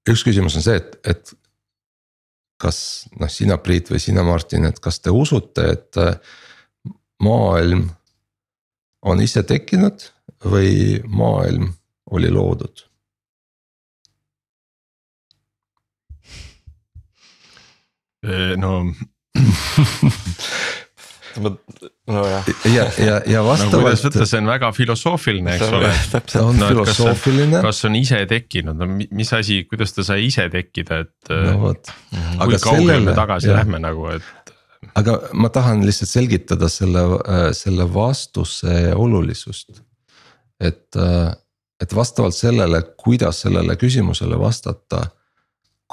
üks 0.09 0.23
küsimus 0.27 0.57
on 0.59 0.65
see, 0.65 0.77
et, 0.77 0.97
et 1.07 1.33
kas 2.63 2.79
noh, 3.19 3.31
sina, 3.31 3.57
Priit 3.57 3.91
või 3.91 3.99
sina, 3.99 4.23
Martin, 4.23 4.69
et 4.69 4.79
kas 4.83 5.01
te 5.03 5.11
usute, 5.11 5.65
et 5.73 5.99
maailm 7.23 7.87
on 9.03 9.21
ise 9.23 9.43
tekkinud 9.47 10.07
või 10.47 11.01
maailm 11.07 11.71
oli 12.13 12.31
loodud? 12.31 12.85
No 18.53 18.85
nojah. 22.07 22.45
ja, 22.75 22.85
ja, 23.05 23.21
ja 23.25 23.43
vastavalt 23.45 23.73
no,. 23.73 23.81
kuidas 23.85 24.03
võtta, 24.05 24.27
see 24.29 24.41
on 24.41 24.49
väga 24.51 24.69
filosoofiline, 24.75 25.55
eks 25.57 25.73
ole. 25.73 25.91
on 26.43 26.59
no, 26.59 26.69
filosoofiline. 26.71 27.61
kas 27.65 27.83
on 27.89 27.97
ise 27.97 28.19
tekkinud, 28.29 28.79
no 28.79 28.87
mis 28.93 29.33
asi, 29.35 29.63
kuidas 29.69 29.95
ta 29.95 30.05
sai 30.07 30.27
ise 30.27 30.47
tekkida, 30.53 31.03
et 31.05 31.33
no,. 31.33 31.57
vot. 31.67 31.93
kui 32.43 32.61
kaugele 32.63 33.01
me 33.07 33.17
tagasi 33.17 33.51
jah. 33.51 33.61
lähme 33.61 33.81
nagu, 33.83 34.07
et. 34.13 34.53
aga 34.99 35.17
ma 35.39 35.51
tahan 35.53 35.85
lihtsalt 35.87 36.11
selgitada 36.11 36.69
selle, 36.71 37.05
selle 37.57 37.87
vastuse 37.93 38.93
olulisust. 38.95 39.81
et, 40.61 41.01
et 41.81 41.95
vastavalt 41.97 42.37
sellele, 42.37 42.83
kuidas 42.99 43.43
sellele 43.47 43.77
küsimusele 43.79 44.39
vastata, 44.39 45.05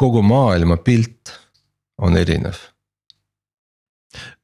kogu 0.01 0.23
maailma 0.25 0.79
pilt 0.85 1.33
on 2.01 2.17
erinev 2.19 2.59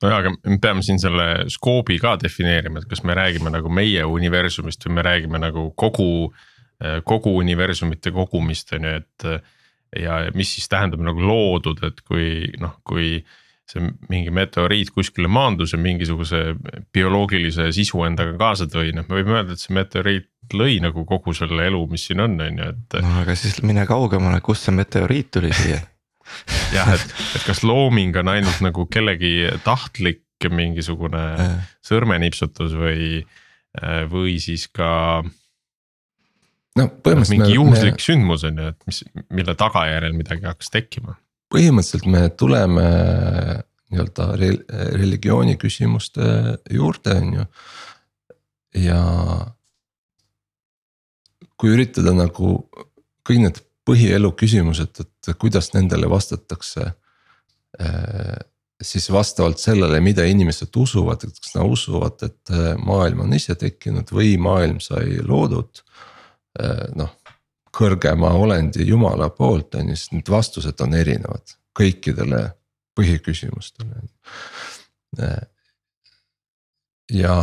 nojah, 0.02 0.20
aga 0.20 0.32
me 0.34 0.58
peame 0.62 0.84
siin 0.86 1.00
selle 1.02 1.46
skoobi 1.52 1.98
ka 2.02 2.16
defineerima, 2.22 2.82
et 2.82 2.90
kas 2.90 3.02
me 3.06 3.16
räägime 3.16 3.52
nagu 3.54 3.70
meie 3.72 4.04
universumist 4.06 4.86
või 4.86 4.98
me 4.98 5.06
räägime 5.06 5.40
nagu 5.42 5.70
kogu, 5.78 6.10
kogu 7.08 7.32
universumite 7.40 8.12
kogumist 8.14 8.76
on 8.76 8.86
ju, 8.86 9.00
et. 9.02 9.26
ja 9.96 10.20
mis 10.34 10.50
siis 10.56 10.68
tähendab 10.68 11.02
nagu 11.06 11.22
loodud, 11.22 11.82
et 11.86 12.00
kui 12.06 12.52
noh, 12.60 12.76
kui 12.84 13.20
see 13.66 13.82
mingi 14.10 14.30
meteoriit 14.30 14.92
kuskile 14.94 15.26
maandus 15.26 15.72
ja 15.74 15.78
mingisuguse 15.82 16.54
bioloogilise 16.94 17.72
sisu 17.74 18.04
endaga 18.06 18.36
kaasa 18.38 18.68
tõi, 18.70 18.92
noh, 18.94 19.06
me 19.08 19.18
võime 19.18 19.40
öelda, 19.40 19.56
et 19.56 19.62
see 19.62 19.74
meteoriit 19.74 20.54
lõi 20.54 20.78
nagu 20.84 21.02
kogu 21.08 21.34
selle 21.34 21.66
elu, 21.66 21.80
mis 21.90 22.06
siin 22.06 22.22
on, 22.22 22.38
on 22.38 22.62
ju, 22.62 22.70
et. 22.70 22.98
no 23.02 23.18
aga 23.24 23.34
siis 23.38 23.58
mine 23.66 23.86
kaugemale, 23.88 24.38
kust 24.46 24.68
see 24.68 24.76
meteoriit 24.76 25.32
tuli 25.34 25.50
siia 25.56 25.82
jah, 26.76 26.92
et, 26.94 27.16
et 27.36 27.46
kas 27.46 27.62
looming 27.66 28.16
on 28.20 28.30
ainult 28.32 28.62
nagu 28.64 28.86
kellegi 28.90 29.50
tahtlik 29.66 30.22
mingisugune 30.52 31.22
sõrmenipsutus 31.84 32.74
või, 32.76 33.22
või 34.12 34.36
siis 34.42 34.66
ka. 34.68 35.22
no 36.76 36.84
põhimõtteliselt. 36.90 37.38
mingi 37.38 37.56
juhuslik 37.56 37.96
me... 37.96 38.04
sündmus 38.04 38.44
on 38.44 38.60
ju, 38.60 38.74
et 38.74 38.90
mis, 38.90 39.00
mille 39.32 39.56
tagajärjel 39.56 40.16
midagi 40.16 40.46
hakkas 40.48 40.70
tekkima. 40.74 41.16
põhimõtteliselt 41.54 42.10
me 42.12 42.26
tuleme 42.36 42.86
nii-öelda 43.86 44.32
religiooni 44.98 45.56
küsimuste 45.62 46.58
juurde, 46.74 47.16
on 47.16 47.34
ju. 47.40 47.46
ja 48.82 49.02
kui 51.56 51.72
üritada 51.72 52.12
nagu 52.16 52.58
kõik 53.26 53.40
need 53.42 53.62
põhielu 53.86 54.32
küsimused, 54.38 55.00
et 55.00 55.32
kuidas 55.40 55.70
nendele 55.74 56.08
vastatakse. 56.10 56.90
Äh, 57.80 58.36
siis 58.82 59.08
vastavalt 59.12 59.60
sellele, 59.62 60.00
mida 60.04 60.24
inimesed 60.26 60.74
usuvad, 60.76 61.24
et 61.24 61.38
kas 61.40 61.54
nad 61.56 61.70
usuvad, 61.70 62.26
et 62.26 62.52
äh, 62.54 62.72
maailm 62.82 63.24
on 63.26 63.36
ise 63.36 63.56
tekkinud 63.58 64.10
või 64.12 64.34
maailm 64.42 64.80
sai 64.84 65.20
loodud. 65.22 65.82
Äh, 66.60 66.86
noh, 66.98 67.14
kõrgema 67.76 68.32
olendi 68.36 68.86
jumala 68.88 69.28
poolt 69.30 69.76
on 69.76 69.92
ju, 69.92 69.98
siis 69.98 70.14
need 70.16 70.30
vastused 70.32 70.80
on 70.80 70.96
erinevad 70.96 71.56
kõikidele 71.76 72.46
põhiküsimustele. 72.96 74.06
ja 77.12 77.34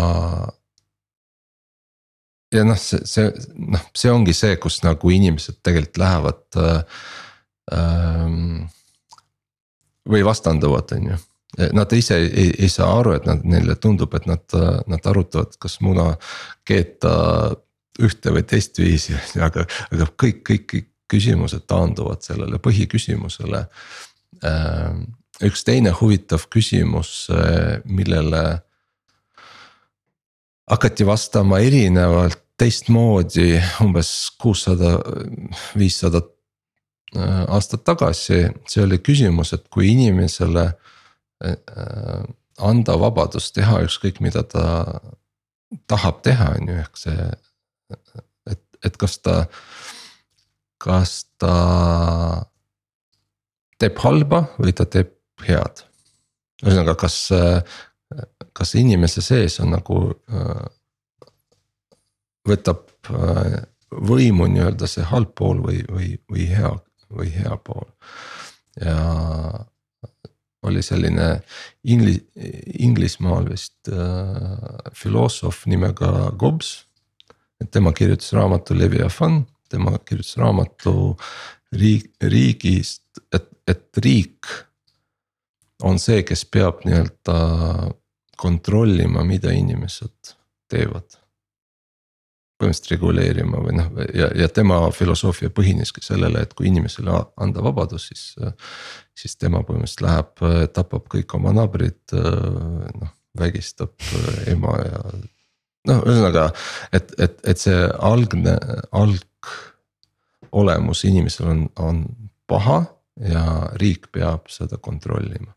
ja 2.54 2.64
noh, 2.68 2.80
see, 2.80 3.02
see 3.10 3.30
noh, 3.74 3.84
see 3.98 4.12
ongi 4.14 4.36
see, 4.38 4.56
kus 4.62 4.82
nagu 4.86 5.12
inimesed 5.14 5.60
tegelikult 5.66 6.00
lähevad 6.04 6.62
ähm,. 7.74 8.64
või 10.10 10.24
vastanduvad, 10.28 10.92
on 10.98 11.14
ju. 11.14 11.20
Nad 11.78 11.94
ise 11.96 12.18
ei, 12.18 12.50
ei 12.66 12.70
saa 12.70 12.90
aru, 13.00 13.14
et 13.16 13.28
nad, 13.30 13.44
neile 13.46 13.76
tundub, 13.80 14.14
et 14.18 14.26
nad, 14.28 14.56
nad 14.90 15.06
arutavad, 15.08 15.54
kas 15.62 15.78
muna 15.86 16.10
keeta 16.68 17.14
ühte 18.02 18.34
või 18.34 18.44
teist 18.50 18.82
viisi, 18.82 19.14
aga, 19.38 19.68
aga 19.94 20.10
kõik, 20.18 20.42
kõik, 20.50 20.66
kõik 20.72 20.90
küsimused 21.14 21.68
taanduvad 21.70 22.26
sellele 22.26 22.60
põhiküsimusele 22.64 23.66
ähm,. 24.50 25.06
üks 25.44 25.64
teine 25.66 25.92
huvitav 25.98 26.46
küsimus, 26.54 27.28
millele 27.86 28.44
hakati 30.70 31.06
vastama 31.06 31.60
erinevalt 31.60 32.40
teistmoodi 32.60 33.58
umbes 33.82 34.12
kuussada, 34.42 34.98
viissada 35.78 36.22
äh, 37.18 37.44
aastat 37.52 37.84
tagasi, 37.88 38.46
see 38.70 38.84
oli 38.86 39.00
küsimus, 39.04 39.54
et 39.56 39.66
kui 39.74 39.90
inimesele 39.92 40.68
äh, 40.70 42.24
anda 42.64 42.98
vabadus 43.02 43.52
teha 43.56 43.82
ükskõik, 43.88 44.22
mida 44.24 44.44
ta 44.46 44.66
tahab 45.90 46.22
teha, 46.26 46.52
on 46.60 46.70
ju, 46.70 46.78
ehk 46.84 47.00
see. 47.02 47.30
et, 48.52 48.62
et 48.86 48.98
kas 49.02 49.18
ta, 49.26 49.38
kas 50.82 51.16
ta 51.42 51.56
teeb 53.82 53.98
halba 54.06 54.46
või 54.60 54.76
ta 54.78 54.86
teeb 54.86 55.16
head. 55.48 55.84
ühesõnaga, 56.64 56.96
kas, 57.02 57.18
kas 58.54 58.76
inimese 58.80 59.22
sees 59.22 59.60
on 59.64 59.74
nagu 59.74 60.00
võtab 62.48 62.88
äh, 63.10 63.60
võimu 63.94 64.48
nii-öelda 64.52 64.88
see 64.90 65.06
halb 65.08 65.34
pool 65.38 65.62
või, 65.64 65.84
või, 65.90 66.16
või 66.32 66.48
hea 66.50 66.74
või 67.14 67.30
hea 67.30 67.58
pool. 67.64 67.88
ja 68.82 68.98
oli 70.64 70.82
selline 70.82 71.44
Ingli-, 71.92 72.24
Inglismaal 72.80 73.50
vist 73.52 73.92
äh, 73.92 74.92
filosoof 74.96 75.66
nimega 75.68 76.32
Gobbs. 76.40 76.86
tema 77.72 77.94
kirjutas 77.94 78.34
raamatu 78.34 78.76
Leviathan, 78.76 79.46
tema 79.70 79.98
kirjutas 79.98 80.38
raamatu 80.38 81.18
riik, 81.72 82.12
riigist, 82.22 83.04
et, 83.32 83.48
et 83.68 83.98
riik 83.98 84.48
on 85.84 86.00
see, 86.00 86.24
kes 86.24 86.46
peab 86.46 86.84
nii-öelda 86.86 87.38
kontrollima, 88.44 89.24
mida 89.28 89.54
inimesed 89.56 90.36
teevad 90.72 91.20
põhimõtteliselt 92.60 92.92
reguleerima 92.94 93.60
või 93.64 93.74
noh, 93.80 93.88
ja, 94.16 94.30
ja 94.38 94.48
tema 94.52 94.78
filosoofia 94.96 95.50
põhineski 95.52 96.04
sellele, 96.06 96.44
et 96.44 96.54
kui 96.56 96.70
inimesele 96.70 97.16
anda 97.42 97.64
vabadus, 97.66 98.12
siis. 98.12 98.24
siis 99.18 99.36
tema 99.40 99.64
põhimõtteliselt 99.64 100.06
läheb, 100.06 100.46
tapab 100.76 101.08
kõik 101.12 101.36
oma 101.40 101.56
naabrid, 101.56 102.04
noh 102.14 103.12
vägistab 103.40 103.94
ema 104.48 104.78
ja. 104.86 105.00
noh, 105.90 106.04
ühesõnaga, 106.06 106.52
et, 106.94 107.12
et, 107.22 107.40
et 107.50 107.60
see 107.60 107.90
algne, 107.98 108.58
algolemus 109.02 111.04
inimesel 111.10 111.48
on, 111.54 111.62
on 111.82 111.98
paha 112.50 112.80
ja 113.30 113.44
riik 113.82 114.04
peab 114.14 114.42
seda 114.54 114.78
kontrollima. 114.82 115.52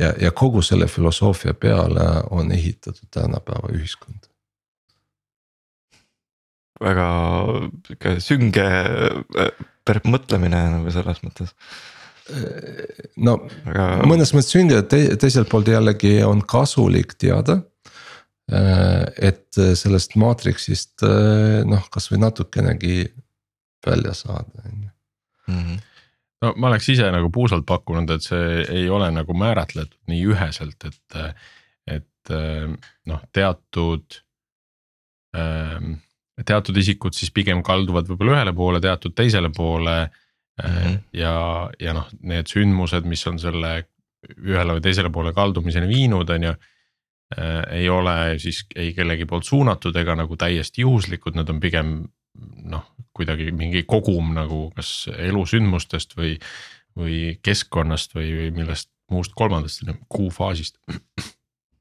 Ja, 0.00 0.14
ja 0.20 0.32
kogu 0.32 0.62
selle 0.64 0.88
filosoofia 0.88 1.54
peale 1.54 2.08
on 2.30 2.52
ehitatud 2.52 3.08
tänapäeva 3.14 3.72
ühiskond 3.76 4.30
väga 6.80 7.06
sihuke 7.86 8.14
sünge 8.24 8.66
äh, 8.66 10.04
mõtlemine 10.08 10.60
nagu 10.76 10.92
selles 10.94 11.20
mõttes. 11.24 11.54
no 13.18 13.36
Aga... 13.66 13.88
mõnes 14.06 14.32
mõttes 14.36 14.52
sünge 14.54 14.78
te, 14.88 15.02
teiselt 15.20 15.50
poolt 15.50 15.68
jällegi 15.68 16.20
on 16.22 16.44
kasulik 16.46 17.16
teada. 17.18 17.60
Äh, 18.50 19.04
et 19.30 19.60
sellest 19.78 20.16
maatriksist 20.18 21.04
äh, 21.06 21.60
noh, 21.68 21.84
kasvõi 21.92 22.18
natukenegi 22.22 23.04
välja 23.86 24.14
saada, 24.16 24.64
on 24.64 24.82
ju 24.82 24.90
mhm. 25.52 25.78
No 26.44 26.52
ma 26.56 26.70
oleks 26.70 26.88
ise 26.94 27.08
nagu 27.12 27.30
puusalt 27.32 27.66
pakkunud, 27.68 28.10
et 28.10 28.26
see 28.26 28.64
ei 28.68 28.88
ole 28.88 29.10
nagu 29.14 29.36
määratletud 29.36 29.98
nii 30.10 30.26
üheselt, 30.32 30.88
et 30.88 31.18
et 31.90 32.30
noh, 33.08 33.20
teatud 33.32 34.20
ähm, 35.36 35.94
teatud 36.46 36.76
isikud 36.76 37.16
siis 37.16 37.32
pigem 37.34 37.62
kalduvad 37.66 38.08
võib-olla 38.08 38.38
ühele 38.38 38.54
poole, 38.56 38.80
teatud 38.82 39.14
teisele 39.16 39.50
poole 39.56 39.96
mm. 40.06 40.66
-hmm. 40.66 40.98
ja, 41.16 41.34
ja 41.80 41.94
noh, 41.96 42.08
need 42.22 42.50
sündmused, 42.50 43.08
mis 43.08 43.26
on 43.26 43.38
selle 43.38 43.72
ühele 44.36 44.76
või 44.76 44.84
teisele 44.84 45.10
poole 45.10 45.32
kaldumiseni 45.32 45.88
viinud, 45.88 46.30
on 46.30 46.50
ju. 46.50 46.54
Äh, 47.38 47.62
ei 47.78 47.88
ole 47.88 48.38
siis 48.42 48.64
ei 48.74 48.92
kellegi 48.94 49.24
poolt 49.24 49.46
suunatud 49.46 49.96
ega 49.96 50.16
nagu 50.18 50.36
täiesti 50.36 50.82
juhuslikud, 50.82 51.36
nad 51.38 51.48
on 51.48 51.60
pigem 51.60 51.92
noh, 52.66 52.88
kuidagi 53.16 53.50
mingi 53.56 53.82
kogum 53.88 54.34
nagu 54.36 54.68
kas 54.76 55.08
elusündmustest 55.16 56.16
või, 56.18 56.36
või 56.98 57.18
keskkonnast 57.42 58.14
või, 58.14 58.30
või 58.38 58.54
millest 58.62 58.90
muust 59.10 59.34
kolmandast, 59.38 59.82
kuufaasist. 60.08 60.78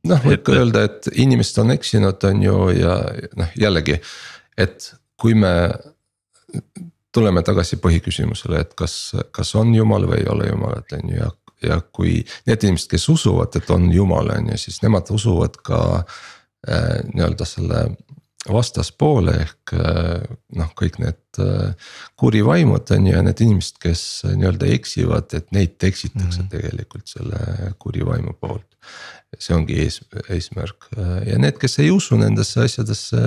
Noh, 0.09 0.21
võib 0.23 0.41
ka 0.47 0.55
öelda, 0.55 0.85
et 0.87 1.09
inimesed 1.19 1.57
on 1.61 1.73
eksinud, 1.75 2.23
on 2.25 2.43
ju, 2.43 2.57
ja 2.79 2.93
noh, 3.37 3.49
jällegi 3.59 3.97
et 4.59 4.93
kui 5.19 5.35
me 5.37 5.53
tuleme 7.15 7.43
tagasi 7.45 7.79
põhiküsimusele, 7.81 8.63
et 8.63 8.75
kas, 8.77 8.95
kas 9.35 9.53
on 9.59 9.71
jumal 9.75 10.05
või 10.09 10.21
ei 10.21 10.27
ole 10.31 10.49
jumalat, 10.51 10.97
on 10.97 11.13
ju, 11.13 11.21
ja, 11.21 11.29
ja 11.65 11.79
kui 11.95 12.19
need 12.47 12.65
inimesed, 12.67 12.89
kes 12.91 13.07
usuvad, 13.15 13.55
et 13.57 13.71
on 13.73 13.89
jumal, 13.93 14.31
on 14.35 14.51
ju, 14.53 14.59
siis 14.61 14.81
nemad 14.85 15.09
usuvad 15.15 15.57
ka 15.65 15.81
äh, 15.99 16.99
nii-öelda 17.13 17.47
selle 17.49 17.83
vastaspoole 18.47 19.33
ehk 19.43 19.73
äh, 19.75 20.21
noh, 20.55 20.69
kõik 20.79 20.99
need 21.03 21.39
äh, 21.43 21.73
kuri 22.19 22.39
vaimud 22.45 22.91
on 22.95 23.07
ju 23.09 23.15
ja 23.15 23.23
need 23.25 23.41
inimesed, 23.43 23.79
kes 23.83 24.03
nii-öelda 24.29 24.69
eksivad, 24.77 25.33
et 25.35 25.49
neid 25.55 25.75
eksitakse 25.83 26.41
mm 26.41 26.45
-hmm. 26.45 26.51
tegelikult 26.53 27.07
selle 27.07 27.73
kuri 27.79 28.05
vaimu 28.05 28.33
poolt. 28.39 28.65
see 29.37 29.53
ongi 29.55 29.75
ees, 29.77 29.99
eesmärk 30.33 30.87
ja 31.27 31.37
need, 31.37 31.59
kes 31.61 31.79
ei 31.79 31.91
usu 31.91 32.17
nendesse 32.17 32.63
asjadesse, 32.63 33.19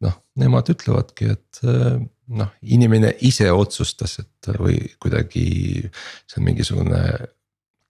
noh 0.00 0.14
nemad 0.40 0.70
ütlevadki, 0.72 1.32
et 1.32 1.60
äh, 1.64 1.98
noh, 2.28 2.52
inimene 2.62 3.12
ise 3.20 3.50
otsustas, 3.52 4.18
et 4.18 4.50
või 4.58 4.78
kuidagi 5.02 5.90
see 6.26 6.40
on 6.40 6.44
mingisugune 6.44 7.02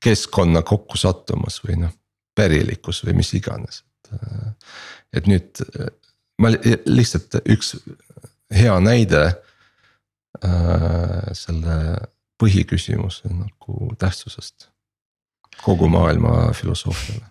keskkonna 0.03 0.63
kokkusattumus 0.63 1.61
või 1.65 1.79
noh, 1.85 1.93
pärilikkus 2.37 3.05
või 3.07 3.17
mis 3.21 3.33
iganes, 3.35 3.83
et 5.13 5.27
nüüd 5.27 5.63
ma 6.43 6.53
lihtsalt 6.53 7.39
üks 7.49 7.75
hea 8.53 8.75
näide 8.83 9.23
äh, 10.45 11.33
selle 11.37 11.77
põhiküsimuse 12.41 13.33
nagu 13.33 13.93
tähtsusest 13.99 14.69
kogu 15.65 15.89
maailma 15.89 16.53
filosoofiale. 16.53 17.25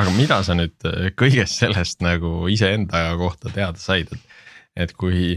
Aga 0.00 0.10
mida 0.16 0.40
sa 0.42 0.56
nüüd 0.58 0.74
kõigest 1.18 1.60
sellest 1.60 2.00
nagu 2.02 2.48
iseenda 2.50 3.04
kohta 3.20 3.52
teada 3.54 3.78
said, 3.78 4.10
et 4.10 4.30
et 4.76 4.92
kui, 4.98 5.34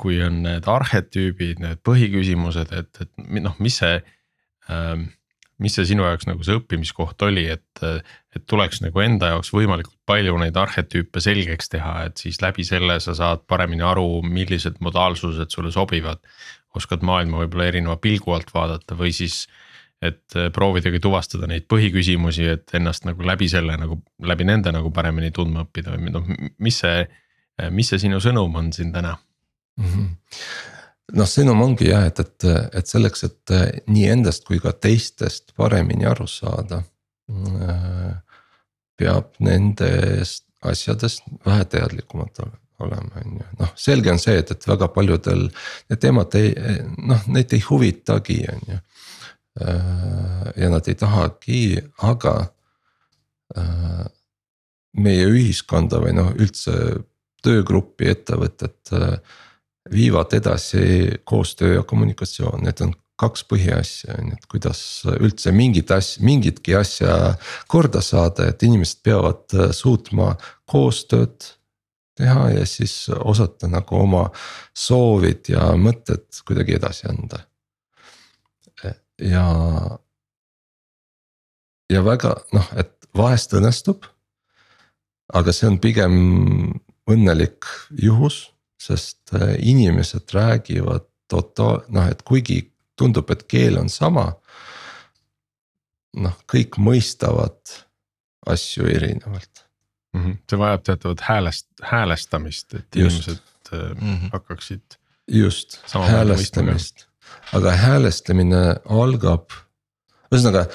kui 0.00 0.20
on 0.22 0.42
need 0.44 0.68
arhetüübid, 0.70 1.62
need 1.62 1.80
põhiküsimused, 1.86 2.72
et, 2.76 3.00
et 3.04 3.40
noh, 3.42 3.56
mis 3.62 3.78
see 3.80 3.96
ähm, 4.70 5.08
mis 5.62 5.74
see 5.74 5.86
sinu 5.90 6.06
jaoks 6.06 6.28
nagu 6.28 6.44
see 6.46 6.56
õppimiskoht 6.58 7.22
oli, 7.26 7.46
et, 7.50 7.82
et 7.82 8.44
tuleks 8.50 8.82
nagu 8.84 9.02
enda 9.02 9.32
jaoks 9.32 9.50
võimalikult 9.54 9.98
palju 10.06 10.36
neid 10.38 10.58
arhetüüpe 10.58 11.22
selgeks 11.22 11.72
teha, 11.72 11.94
et 12.08 12.22
siis 12.22 12.40
läbi 12.42 12.66
selle 12.66 12.98
sa 13.02 13.14
saad 13.18 13.44
paremini 13.50 13.82
aru, 13.86 14.22
millised 14.22 14.78
modaalsused 14.84 15.50
sulle 15.54 15.72
sobivad. 15.74 16.22
oskad 16.78 17.02
maailma 17.02 17.40
võib-olla 17.40 17.64
erineva 17.72 17.96
pilgu 17.96 18.34
alt 18.36 18.52
vaadata 18.54 18.94
või 18.94 19.10
siis, 19.16 19.46
et 20.02 20.36
proovidagi 20.54 21.00
tuvastada 21.02 21.48
neid 21.50 21.64
põhiküsimusi, 21.66 22.44
et 22.54 22.74
ennast 22.78 23.08
nagu 23.08 23.24
läbi 23.26 23.48
selle 23.50 23.74
nagu 23.76 23.98
läbi 24.22 24.44
nende 24.46 24.70
nagu 24.72 24.92
paremini 24.94 25.32
tundma 25.34 25.64
õppida 25.66 25.96
või 25.96 26.12
noh, 26.14 26.28
mis 26.58 26.78
see 26.84 27.08
mis 27.74 27.88
see 27.90 27.98
sinu 27.98 28.20
sõnum 28.22 28.54
on 28.54 28.70
siin 28.72 28.92
täna 28.94 29.16
mm? 29.78 29.84
-hmm 29.84 30.76
noh, 31.16 31.28
sõnum 31.28 31.62
ongi 31.64 31.90
jah, 31.90 32.06
et, 32.08 32.20
et, 32.20 32.46
et 32.80 32.90
selleks, 32.90 33.24
et 33.28 33.54
äh, 33.54 33.66
nii 33.88 34.08
endast 34.12 34.46
kui 34.48 34.60
ka 34.62 34.74
teistest 34.76 35.54
paremini 35.58 36.08
aru 36.08 36.28
saada. 36.30 36.82
Äh, 37.28 38.14
peab 38.98 39.36
nendest 39.44 40.46
asjadest 40.66 41.22
vähe 41.46 41.64
teadlikumad 41.70 42.40
olema, 42.82 43.20
on 43.20 43.36
ju, 43.38 43.44
noh, 43.60 43.72
selge 43.78 44.10
on 44.10 44.18
see, 44.22 44.40
et, 44.40 44.50
et 44.50 44.66
väga 44.66 44.88
paljudel 44.90 45.44
need 45.46 46.00
teemad 46.02 46.34
ei 46.38 46.48
noh, 47.06 47.22
neid 47.30 47.54
ei 47.54 47.62
huvitagi, 47.62 48.38
on 48.50 48.64
ju. 48.72 48.78
ja 49.58 50.70
nad 50.70 50.86
ei 50.90 50.98
tahagi, 50.98 51.60
aga 52.06 52.34
meie 54.98 55.26
ühiskonda 55.30 56.00
või 56.02 56.14
noh, 56.18 56.30
üldse 56.38 56.74
töögruppi 57.44 58.10
ettevõtet 58.12 58.92
äh, 58.96 59.18
viivad 59.92 60.32
edasi 60.36 61.20
koostöö 61.24 61.74
ja 61.74 61.82
kommunikatsioon, 61.82 62.62
need 62.64 62.80
on 62.84 62.94
kaks 63.18 63.44
põhiasja 63.50 64.14
on 64.18 64.30
ju, 64.30 64.38
et 64.38 64.46
kuidas 64.50 64.80
üldse 65.18 65.52
mingit 65.54 65.90
asja, 65.90 66.22
mingitki 66.26 66.76
asja 66.78 67.14
korda 67.70 68.02
saada, 68.04 68.46
et 68.50 68.62
inimesed 68.62 69.02
peavad 69.06 69.56
äh, 69.56 69.70
suutma 69.74 70.34
koostööd 70.70 71.54
teha 72.18 72.48
ja 72.50 72.66
siis 72.66 72.94
osata 73.18 73.70
nagu 73.70 73.98
oma 73.98 74.24
soovid 74.76 75.50
ja 75.52 75.70
mõtted 75.78 76.26
kuidagi 76.46 76.78
edasi 76.78 77.08
anda. 77.10 77.44
ja, 79.22 79.46
ja 81.90 82.04
väga 82.04 82.34
noh, 82.54 82.70
et 82.78 82.94
vahest 83.16 83.54
õnnestub. 83.54 84.06
aga 85.34 85.52
see 85.52 85.68
on 85.68 85.78
pigem 85.78 86.14
õnnelik 87.08 87.66
juhus, 87.90 88.48
sest 88.78 89.34
äh, 89.34 89.56
inimesed 89.58 90.34
räägivad 90.34 91.06
totaal, 91.28 91.82
noh, 91.88 92.06
et 92.08 92.22
kuigi 92.22 92.60
tundub, 92.98 93.30
et 93.30 93.44
keel 93.50 93.78
on 93.78 93.90
sama. 93.92 94.32
noh, 96.18 96.34
kõik 96.50 96.78
mõistavad 96.82 97.60
asju 98.48 98.86
erinevalt 98.88 99.60
mm. 100.14 100.22
-hmm. 100.22 100.38
see 100.50 100.58
vajab 100.58 100.82
teatavat 100.82 101.20
häälest, 101.20 101.66
häälestamist, 101.82 102.74
et 102.74 102.96
just. 102.96 103.28
inimesed 103.28 103.42
mm 103.72 104.16
-hmm. 104.16 104.30
hakkaksid. 104.32 104.96
just, 105.28 105.78
häälestamist, 105.92 107.06
aga 107.52 107.70
häälestamine 107.70 108.80
algab, 108.88 109.50
ühesõnaga 110.32 110.66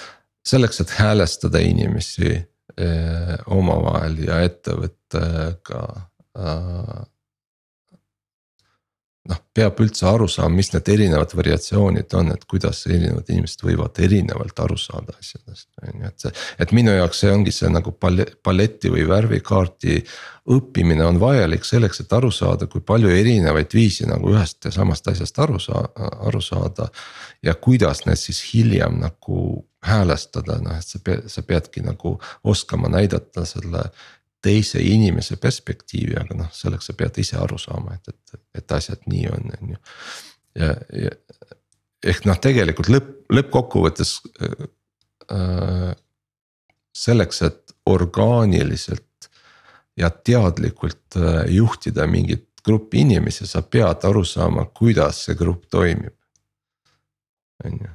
selleks, 0.45 0.81
et 0.81 0.89
häälestada 0.89 1.59
inimesi 1.59 2.31
eh, 2.77 3.37
omavahel 3.45 4.17
ja 4.17 4.41
ettevõttega 4.41 5.83
Äh, 6.37 7.05
noh, 9.29 9.39
peab 9.55 9.79
üldse 9.83 10.05
aru 10.09 10.27
saama, 10.31 10.57
mis 10.57 10.69
need 10.73 10.89
erinevad 10.91 11.31
variatsioonid 11.37 12.15
on, 12.19 12.33
et 12.33 12.43
kuidas 12.49 12.81
erinevad 12.89 13.29
inimesed 13.31 13.63
võivad 13.63 13.99
erinevalt 14.03 14.59
aru 14.65 14.77
saada 14.79 15.15
asjadest, 15.15 15.69
on 15.79 16.01
ju, 16.01 16.09
et 16.09 16.25
see. 16.25 16.33
et 16.65 16.73
minu 16.75 16.95
jaoks 16.95 17.23
see 17.23 17.31
ongi 17.31 17.53
see 17.55 17.71
nagu 17.71 17.93
paleti 17.95 18.91
või 18.91 19.05
värvikaarti 19.07 19.99
õppimine 20.53 21.05
on 21.07 21.21
vajalik 21.21 21.63
selleks, 21.63 22.03
et 22.03 22.15
aru 22.17 22.31
saada, 22.35 22.67
kui 22.67 22.83
palju 22.83 23.11
erinevaid 23.15 23.71
viise 23.75 24.07
nagu 24.09 24.33
ühest 24.33 24.67
ja 24.67 24.73
samast 24.75 25.07
asjast 25.07 25.39
aru 25.39 25.59
saa-, 25.61 25.87
aru 26.27 26.41
saada. 26.43 26.89
ja 27.43 27.55
kuidas 27.55 28.05
need 28.05 28.19
siis 28.19 28.41
hiljem 28.51 28.99
nagu 28.99 29.63
häälestada, 29.83 30.59
noh 30.63 30.75
et 30.79 30.87
sa 30.87 30.99
pead, 31.03 31.29
sa 31.31 31.43
peadki 31.47 31.83
nagu 31.83 32.17
oskama 32.43 32.91
näidata 32.91 33.45
selle 33.47 33.87
teise 34.43 34.81
inimese 34.83 35.37
perspektiivi, 35.41 36.15
aga 36.19 36.37
noh, 36.37 36.51
selleks 36.53 36.89
sa 36.89 36.95
pead 36.99 37.17
ise 37.23 37.37
aru 37.39 37.57
saama, 37.61 37.95
et, 37.95 38.11
et, 38.11 38.39
et 38.59 38.75
asjad 38.75 39.05
nii 39.09 39.27
on, 39.31 39.51
on 39.57 39.73
ju. 39.73 39.81
ja, 40.59 40.71
ja 41.03 41.13
ehk 42.13 42.27
noh, 42.27 42.39
tegelikult 42.43 42.91
lõpp, 42.91 43.11
lõppkokkuvõttes 43.31 44.17
äh, 44.43 45.93
selleks, 46.93 47.41
et 47.47 47.75
orgaaniliselt 47.89 49.29
ja 49.99 50.09
teadlikult 50.11 51.17
äh, 51.19 51.45
juhtida 51.55 52.07
mingit 52.09 52.49
gruppi 52.63 53.03
inimesi, 53.03 53.47
sa 53.47 53.63
pead 53.63 54.05
aru 54.07 54.23
saama, 54.27 54.67
kuidas 54.75 55.25
see 55.25 55.39
grupp 55.39 55.67
toimib. 55.71 56.15
on 57.63 57.79
ju 57.79 57.89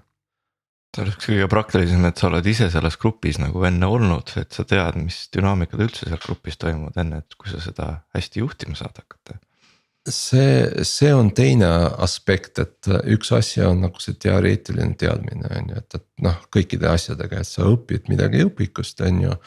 see 0.94 1.04
oleks 1.04 1.26
kõige 1.26 1.48
praktilisem, 1.52 2.06
et 2.08 2.20
sa 2.20 2.28
oled 2.30 2.46
ise 2.48 2.68
selles 2.72 2.96
grupis 3.00 3.38
nagu 3.42 3.64
enne 3.68 3.88
olnud, 3.90 4.32
et 4.40 4.56
sa 4.56 4.64
tead, 4.68 4.96
mis 5.02 5.26
dünaamikad 5.34 5.82
üldse 5.84 6.08
seal 6.08 6.20
grupis 6.22 6.56
toimuvad, 6.60 6.96
enne 7.02 7.20
et 7.22 7.36
kui 7.38 7.52
sa 7.52 7.60
seda 7.62 7.90
hästi 8.16 8.42
juhtima 8.42 8.78
saad 8.78 8.96
hakata. 8.96 9.38
see, 10.08 10.84
see 10.88 11.12
on 11.12 11.30
teine 11.36 11.68
aspekt, 12.00 12.58
et 12.62 12.88
üks 13.12 13.32
asi 13.36 13.60
on 13.60 13.82
nagu 13.84 14.00
see 14.00 14.16
teoreetiline 14.16 14.96
teadmine 14.96 15.50
on 15.52 15.72
ju, 15.74 15.80
et, 15.82 15.98
et 16.00 16.06
noh, 16.24 16.38
kõikide 16.54 16.88
asjadega, 16.88 17.42
et 17.42 17.50
sa 17.50 17.68
õpid 17.68 18.08
midagi 18.08 18.46
õpikust, 18.48 19.04
on 19.04 19.22
ju. 19.26 19.38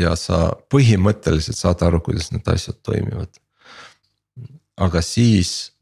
ja 0.00 0.16
sa 0.16 0.38
põhimõtteliselt 0.72 1.58
saad 1.58 1.82
aru, 1.84 2.00
kuidas 2.00 2.32
need 2.32 2.48
asjad 2.48 2.80
toimivad. 2.82 3.36
aga 4.76 5.00
siis 5.02 5.72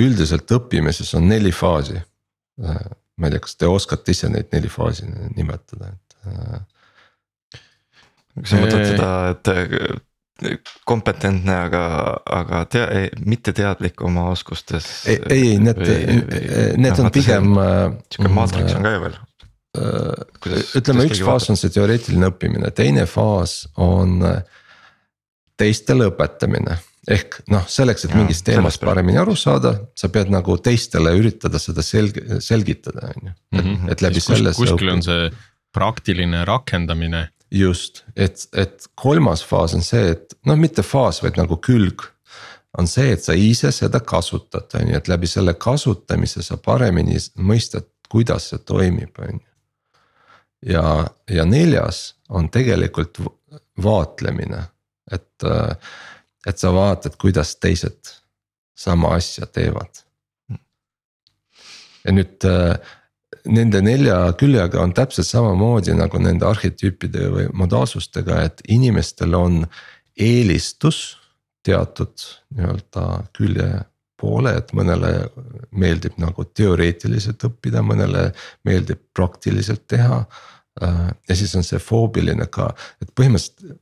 üldiselt 0.00 0.52
õppimises 0.52 1.14
on 1.16 1.28
neli 1.28 1.52
faasi 1.52 1.96
Äh, 1.96 2.13
ma 2.60 3.28
ei 3.28 3.34
tea, 3.34 3.42
kas 3.44 3.58
te 3.58 3.68
oskate 3.70 4.14
ise 4.14 4.30
neid 4.32 4.50
neli 4.54 4.70
faasi 4.70 5.06
nimetada, 5.36 5.92
et. 5.94 6.16
Äh, 6.30 7.60
kas 8.40 8.50
sa 8.50 8.62
mõtled 8.62 8.88
seda, 8.90 9.10
et 9.34 9.52
äh, 9.52 10.54
kompetentne, 10.88 11.58
aga, 11.68 11.84
aga 12.40 12.64
tea-, 12.70 13.04
mitteteadlik 13.26 14.02
oma 14.06 14.28
oskustes? 14.32 14.88
ei, 15.10 15.20
ei 15.30 15.52
need, 15.62 15.82
need 16.80 16.98
on 16.98 17.12
pigem. 17.14 17.54
sihuke 18.10 18.32
maatriks 18.34 18.74
on 18.74 18.88
ka 18.88 18.94
ju 18.96 19.04
veel. 19.04 19.20
ütleme, 20.80 21.06
üks 21.10 21.22
faas 21.26 21.46
on 21.50 21.58
see 21.58 21.70
teoreetiline 21.74 22.32
õppimine, 22.32 22.74
teine 22.74 23.06
faas 23.10 23.62
on 23.78 24.18
teistele 25.58 26.10
õpetamine 26.10 26.80
ehk 27.10 27.40
noh, 27.52 27.64
selleks, 27.68 28.06
et 28.06 28.14
ja, 28.14 28.20
mingist 28.20 28.46
teemast 28.46 28.80
paremini 28.82 29.18
aru 29.20 29.34
saada, 29.36 29.74
sa 29.98 30.08
pead 30.12 30.30
nagu 30.32 30.56
teistele 30.62 31.12
üritada 31.18 31.60
seda 31.60 31.84
selg-, 31.84 32.20
selgitada, 32.44 33.10
on 33.10 33.28
ju, 33.28 33.34
et, 33.34 33.60
mhm. 33.60 33.92
et 33.92 34.04
läbi 34.04 34.22
selle. 34.24 34.54
kuskil 34.56 34.92
on 34.94 35.04
see 35.04 35.28
praktiline 35.74 36.44
rakendamine. 36.48 37.28
just, 37.54 38.02
et, 38.16 38.48
et 38.56 38.86
kolmas 38.98 39.44
faas 39.46 39.76
on 39.76 39.82
see, 39.84 40.14
et 40.14 40.32
noh, 40.48 40.56
mitte 40.58 40.82
faas, 40.82 41.20
vaid 41.22 41.36
nagu 41.38 41.58
külg. 41.62 42.08
on 42.78 42.88
see, 42.90 43.12
et 43.14 43.22
sa 43.22 43.36
ise 43.38 43.70
seda 43.70 44.00
kasutad, 44.02 44.66
on 44.74 44.88
ju, 44.90 44.96
et 44.98 45.08
läbi 45.08 45.28
selle 45.30 45.54
kasutamise 45.54 46.42
sa 46.42 46.56
paremini 46.58 47.20
mõistad, 47.38 47.86
kuidas 48.10 48.48
see 48.50 48.64
toimib, 48.66 49.12
on 49.22 49.36
ju. 49.36 49.44
ja, 50.72 50.86
ja 51.30 51.44
neljas 51.44 52.14
on 52.30 52.48
tegelikult 52.50 53.20
vaatlemine, 53.84 54.64
et 55.12 55.46
et 56.46 56.60
sa 56.60 56.72
vaatad, 56.74 57.16
kuidas 57.20 57.56
teised 57.56 58.12
sama 58.74 59.14
asja 59.16 59.46
teevad. 59.46 60.02
ja 62.04 62.12
nüüd 62.12 62.44
äh, 62.44 62.76
nende 63.48 63.80
nelja 63.84 64.18
küljega 64.38 64.82
on 64.82 64.92
täpselt 64.96 65.28
samamoodi 65.28 65.94
nagu 65.96 66.20
nende 66.20 66.46
arhetüüpide 66.48 67.28
või 67.32 67.46
modaalsustega, 67.56 68.42
et 68.44 68.60
inimestel 68.68 69.34
on 69.38 69.62
eelistus 70.20 71.16
teatud 71.64 72.26
nii-öelda 72.54 73.04
külje 73.36 73.68
poole, 74.20 74.54
et 74.58 74.72
mõnele 74.76 75.12
meeldib 75.72 76.18
nagu 76.22 76.44
teoreetiliselt 76.44 77.46
õppida, 77.48 77.82
mõnele 77.84 78.28
meeldib 78.64 79.00
praktiliselt 79.16 79.86
teha. 79.90 80.24
Äh, 80.82 81.08
ja 81.28 81.36
siis 81.38 81.54
on 81.56 81.66
see 81.66 81.80
foobiline 81.82 82.46
ka, 82.52 82.70
et 83.02 83.10
põhimõtteliselt 83.16 83.80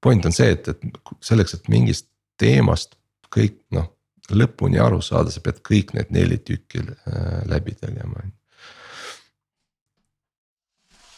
point 0.00 0.26
on 0.26 0.32
see, 0.32 0.50
et, 0.54 0.68
et 0.68 0.80
selleks, 1.24 1.54
et 1.54 1.68
mingist 1.72 2.08
teemast 2.38 2.96
kõik 3.34 3.58
noh 3.74 3.88
lõpuni 4.28 4.80
aru 4.82 5.00
saada, 5.04 5.32
sa 5.32 5.40
pead 5.44 5.62
kõik 5.64 5.94
need 5.96 6.10
neli 6.12 6.38
tükki 6.44 6.82
äh, 6.84 7.40
läbi 7.48 7.74
tegema 7.74 8.22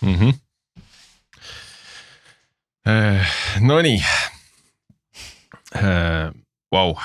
mm. 0.03 0.15
-hmm. 0.15 0.39
Äh, 2.89 3.33
Nonii 3.61 4.05
äh,, 5.77 6.33
vau. 6.73 6.97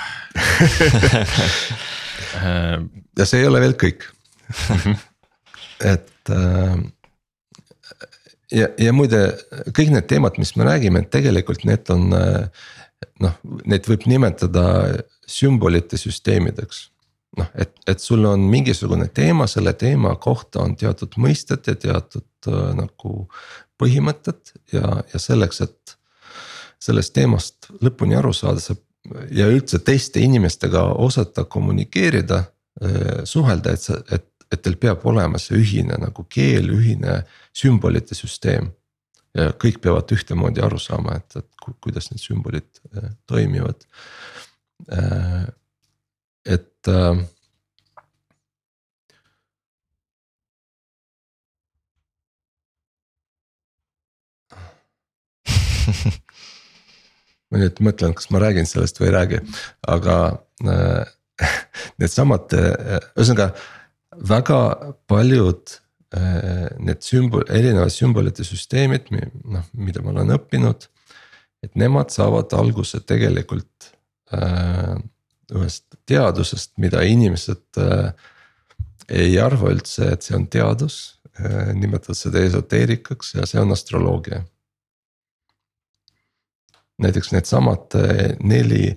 Ja 3.17 3.25
see 3.25 3.39
ei 3.39 3.47
ole 3.47 3.59
veel 3.63 3.73
kõik 3.79 4.03
mhm. 4.69 4.93
et 5.79 6.29
äh, 6.29 6.75
ja, 8.51 8.69
ja 8.77 8.93
muide 8.93 9.21
kõik 9.75 9.93
need 9.93 10.07
teemad, 10.09 10.39
mis 10.41 10.55
me 10.57 10.67
räägime, 10.67 11.05
tegelikult 11.11 11.65
need 11.67 11.89
on 11.93 12.09
noh, 13.23 13.37
neid 13.65 13.87
võib 13.89 14.05
nimetada 14.09 14.65
sümbolite 15.29 15.97
süsteemideks. 15.99 16.89
noh, 17.35 17.49
et, 17.59 17.73
et 17.87 17.99
sul 17.99 18.23
on 18.25 18.45
mingisugune 18.47 19.09
teema, 19.11 19.47
selle 19.47 19.73
teema 19.75 20.13
kohta 20.15 20.61
on 20.63 20.75
teatud 20.79 21.17
mõisted 21.19 21.67
ja 21.67 21.75
teatud 21.75 22.47
äh, 22.47 22.69
nagu 22.77 23.27
põhimõtted 23.79 24.53
ja, 24.71 25.01
ja 25.11 25.19
selleks, 25.19 25.61
et 25.61 25.97
sellest 26.79 27.13
teemast 27.13 27.67
lõpuni 27.83 28.15
aru 28.15 28.31
saada, 28.33 28.61
sa 28.63 28.75
ja 29.35 29.49
üldse 29.51 29.81
teiste 29.85 30.21
inimestega 30.23 30.83
osata 31.01 31.43
kommunikeerida, 31.45 32.43
suhelda, 33.27 33.75
et 33.75 33.83
sa, 33.83 33.99
et 34.11 34.25
et 34.51 34.61
teil 34.61 34.77
peab 34.81 35.05
olema 35.09 35.39
see 35.41 35.59
ühine 35.61 35.97
nagu 36.01 36.25
keel, 36.29 36.69
ühine 36.73 37.21
sümbolite 37.55 38.17
süsteem. 38.17 38.73
ja 39.35 39.49
kõik 39.59 39.81
peavad 39.83 40.11
ühtemoodi 40.15 40.61
aru 40.63 40.77
saama, 40.79 41.17
et, 41.19 41.35
et 41.41 41.63
kuidas 41.83 42.07
need 42.11 42.21
sümbolid 42.23 42.79
äh, 42.95 43.09
toimivad. 43.27 43.81
Äh, 44.95 45.47
et 46.55 46.87
äh, 46.87 47.19
ma 57.51 57.61
nüüd 57.61 57.79
mõtlen, 57.83 58.15
kas 58.17 58.29
ma 58.33 58.41
räägin 58.43 58.67
sellest 58.69 58.99
või 58.99 59.09
ei 59.09 59.15
räägi, 59.15 59.39
aga 59.91 60.17
äh, 60.65 61.13
needsamad 62.01 62.55
äh,, 62.57 62.99
ühesõnaga 63.15 63.51
väga 64.19 64.59
paljud 65.07 65.77
äh, 66.15 66.67
need 66.79 67.03
sümbol, 67.05 67.45
erinevad 67.49 67.93
sümbolite 67.93 68.45
süsteemid, 68.47 69.11
noh, 69.11 69.65
mida 69.73 70.03
ma 70.03 70.13
olen 70.15 70.35
õppinud. 70.37 70.89
et 71.65 71.73
nemad 71.75 72.11
saavad 72.13 72.51
alguse 72.53 72.99
tegelikult 73.01 73.89
äh, 74.35 74.95
ühest 75.53 75.95
teadusest, 76.05 76.75
mida 76.77 77.01
inimesed 77.01 77.79
äh, 77.81 78.11
ei 79.09 79.37
arva 79.41 79.71
üldse, 79.73 80.11
et 80.13 80.25
see 80.25 80.35
on 80.37 80.47
teadus 80.49 81.19
äh,. 81.39 81.73
nimetavad 81.77 82.17
seda 82.17 82.41
esoteerikaks 82.45 83.35
ja 83.35 83.45
see 83.49 83.61
on 83.61 83.73
astroloogia. 83.75 84.43
näiteks 87.01 87.31
needsamad 87.33 87.97
äh, 87.99 88.37
neli 88.39 88.95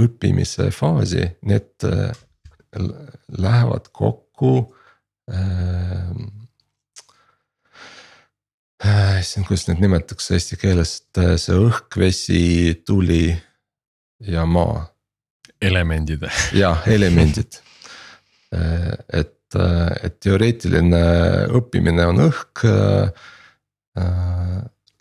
õppimise 0.00 0.70
faasi, 0.72 1.26
need 1.42 1.84
äh, 1.84 2.12
lähevad 3.28 3.90
kokku 3.92 4.31
kokku 4.42 4.74
ähm, 5.30 6.26
äh,. 8.84 9.20
issand, 9.20 9.46
kuidas 9.46 9.68
neid 9.68 9.82
nimetatakse 9.82 10.34
eesti 10.36 10.58
keeles, 10.58 10.96
et 10.98 11.22
äh, 11.22 11.34
see 11.38 11.58
õhk, 11.58 11.98
vesi, 11.98 12.42
tuli 12.86 13.30
ja 14.26 14.46
maa. 14.46 14.88
elemendid. 15.62 16.26
jah, 16.62 16.82
elemendid 16.90 17.60
äh, 18.54 18.90
et, 19.12 19.54
äh, 19.54 19.92
et 20.02 20.18
teoreetiline 20.20 21.04
õppimine 21.54 22.08
on 22.10 22.26
õhk. 22.30 22.66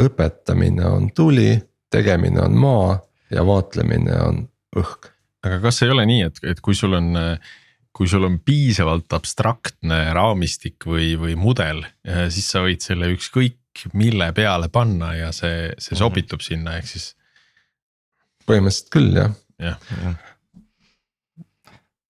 õpetamine 0.01 0.83
on 0.83 1.05
tuli, 1.15 1.53
tegemine 1.89 2.41
on 2.43 2.57
maa 2.59 2.97
ja 3.31 3.45
vaatlemine 3.47 4.17
on 4.19 4.41
õhk. 4.75 5.07
aga 5.47 5.61
kas 5.63 5.79
ei 5.85 5.93
ole 5.93 6.03
nii, 6.09 6.25
et, 6.27 6.41
et 6.51 6.59
kui 6.59 6.75
sul 6.75 6.97
on 6.97 7.15
äh, 7.15 7.53
kui 8.01 8.09
sul 8.09 8.23
on 8.25 8.39
piisavalt 8.41 9.13
abstraktne 9.13 9.99
raamistik 10.17 10.87
või, 10.89 11.11
või 11.21 11.35
mudel, 11.37 11.83
siis 12.33 12.47
sa 12.49 12.63
võid 12.65 12.81
selle 12.81 13.11
ükskõik 13.13 13.85
mille 13.93 14.31
peale 14.33 14.71
panna 14.73 15.11
ja 15.13 15.27
see, 15.29 15.69
see 15.77 15.93
mhm. 15.93 15.99
sobitub 15.99 16.39
mm 16.39 16.41
-hmm. 16.41 16.47
sinna, 16.47 16.77
ehk 16.79 16.89
siis. 16.89 17.11
põhimõtteliselt 18.49 18.89
küll 18.95 19.13
jah. 19.19 19.35
jah, 19.61 19.77
jah 20.01 20.17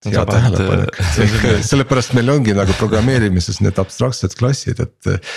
hea 0.06 0.24
tähelepanek, 0.26 0.96
sellepärast 1.72 2.16
meil 2.18 2.32
ongi 2.34 2.56
nagu 2.58 2.74
programmeerimises 2.80 3.60
need 3.62 3.84
abstraktsed 3.84 4.34
klassid, 4.40 4.80
et, 4.80 5.28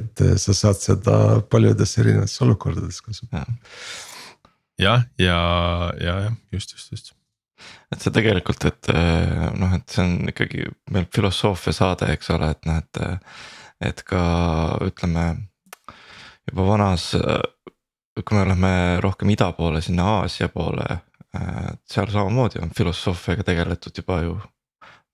et 0.00 0.24
sa 0.40 0.56
saad 0.56 0.80
seda 0.80 1.18
paljudes 1.52 1.94
erinevates 2.00 2.40
olukordades 2.48 2.98
kasutada. 3.04 3.60
jah, 4.80 5.04
ja, 5.20 5.38
ja, 6.00 6.18
ja 6.24 6.32
just, 6.50 6.72
just, 6.74 6.90
just 6.96 7.17
et 7.92 8.02
see 8.02 8.14
tegelikult, 8.14 8.64
et 8.68 8.90
äh, 8.94 9.48
noh, 9.58 9.74
et 9.76 9.86
see 9.90 10.04
on 10.04 10.32
ikkagi 10.32 10.66
meil 10.94 11.08
filosoofia 11.14 11.74
saade, 11.76 12.10
eks 12.14 12.30
ole, 12.36 12.52
et 12.56 12.68
noh, 12.68 12.82
et. 12.82 13.04
et 13.78 14.00
ka 14.02 14.20
ütleme 14.82 15.24
juba 16.48 16.64
vanas, 16.66 17.12
kui 18.18 18.34
me 18.34 18.40
läheme 18.48 18.72
rohkem 19.04 19.30
ida 19.30 19.52
poole, 19.54 19.78
sinna 19.84 20.08
Aasia 20.16 20.48
poole. 20.50 20.86
seal 21.86 22.08
samamoodi 22.10 22.58
on 22.64 22.72
filosoofiaga 22.74 23.44
tegeletud 23.46 24.00
juba 24.00 24.22
ju 24.24 24.32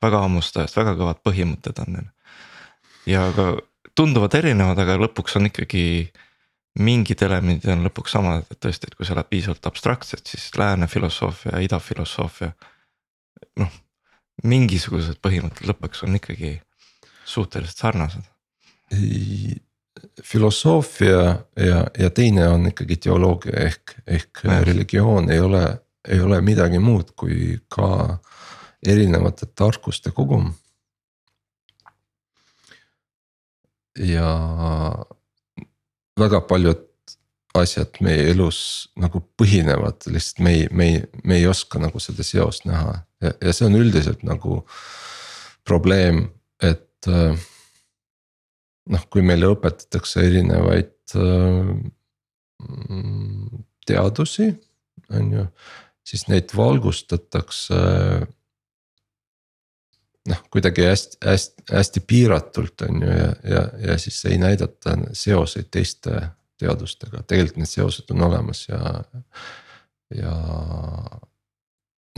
väga 0.04 0.22
ammust 0.24 0.56
ajast, 0.56 0.76
väga 0.78 0.94
kõvad 0.98 1.20
põhimõtted 1.26 1.80
on 1.84 1.96
neil. 1.96 2.08
ja 3.10 3.26
ka 3.36 3.50
tunduvad 3.98 4.34
erinevad, 4.38 4.78
aga 4.78 4.96
lõpuks 5.02 5.36
on 5.38 5.50
ikkagi 5.50 5.84
mingid 6.78 7.22
elemendid 7.22 7.70
on 7.70 7.84
lõpuks 7.86 8.14
samad, 8.16 8.46
et 8.50 8.58
tõesti, 8.62 8.88
et 8.88 8.96
kui 8.98 9.06
sa 9.06 9.14
oled 9.14 9.28
piisavalt 9.30 9.66
abstraktsed, 9.70 10.24
siis 10.26 10.48
lääne 10.58 10.88
filosoofia 10.90 11.60
ida 11.62 11.78
filosoofia. 11.78 12.52
noh, 13.60 13.70
mingisugused 14.42 15.20
põhimõtted 15.22 15.68
lõpuks 15.70 16.02
on 16.06 16.16
ikkagi 16.18 16.56
suhteliselt 17.24 17.78
sarnased. 17.78 18.24
filosoofia 20.22 21.22
ja, 21.56 21.86
ja 21.98 22.10
teine 22.10 22.48
on 22.48 22.66
ikkagi 22.66 22.96
teoloogia 22.96 23.56
ehk, 23.66 23.94
ehk 24.06 24.44
ja. 24.44 24.60
religioon 24.64 25.30
ei 25.30 25.40
ole, 25.40 25.62
ei 26.08 26.20
ole 26.20 26.40
midagi 26.40 26.78
muud 26.78 27.14
kui 27.16 27.58
ka 27.68 28.18
erinevate 28.86 29.46
tarkuste 29.46 30.10
kogum. 30.10 30.52
ja 33.98 34.30
väga 36.20 36.40
paljud 36.48 36.82
asjad 37.54 38.00
meie 38.02 38.30
elus 38.32 38.58
nagu 38.98 39.20
põhinevad, 39.38 40.02
lihtsalt 40.10 40.42
me 40.42 40.54
ei, 40.56 40.68
me 40.74 40.88
ei, 40.90 41.02
me 41.22 41.38
ei 41.38 41.46
oska 41.46 41.78
nagu 41.82 42.00
seda 42.02 42.26
seost 42.26 42.66
näha. 42.66 42.96
Ja, 43.22 43.30
ja 43.38 43.54
see 43.54 43.68
on 43.68 43.78
üldiselt 43.78 44.24
nagu 44.26 44.62
probleem, 45.66 46.26
et 46.62 47.08
äh, 47.08 47.38
noh, 48.90 49.06
kui 49.10 49.22
meile 49.26 49.52
õpetatakse 49.54 50.26
erinevaid 50.26 51.14
äh, 51.20 51.70
teadusi, 53.86 54.50
on 55.14 55.32
ju, 55.38 55.46
siis 56.04 56.26
neid 56.30 56.52
valgustatakse 56.56 57.78
noh, 60.28 60.40
kuidagi 60.50 60.86
hästi, 60.88 61.18
hästi, 61.24 61.66
hästi 61.72 62.02
piiratult 62.06 62.86
on 62.88 63.02
ju 63.02 63.10
ja, 63.10 63.28
ja, 63.50 63.64
ja 63.88 63.98
siis 63.98 64.24
ei 64.30 64.38
näidata 64.40 64.96
seoseid 65.12 65.68
teiste 65.70 66.22
teadustega, 66.60 67.22
tegelikult 67.28 67.60
need 67.62 67.70
seosed 67.70 68.10
on 68.14 68.24
olemas 68.28 68.64
ja, 68.68 68.80
ja. 70.14 70.34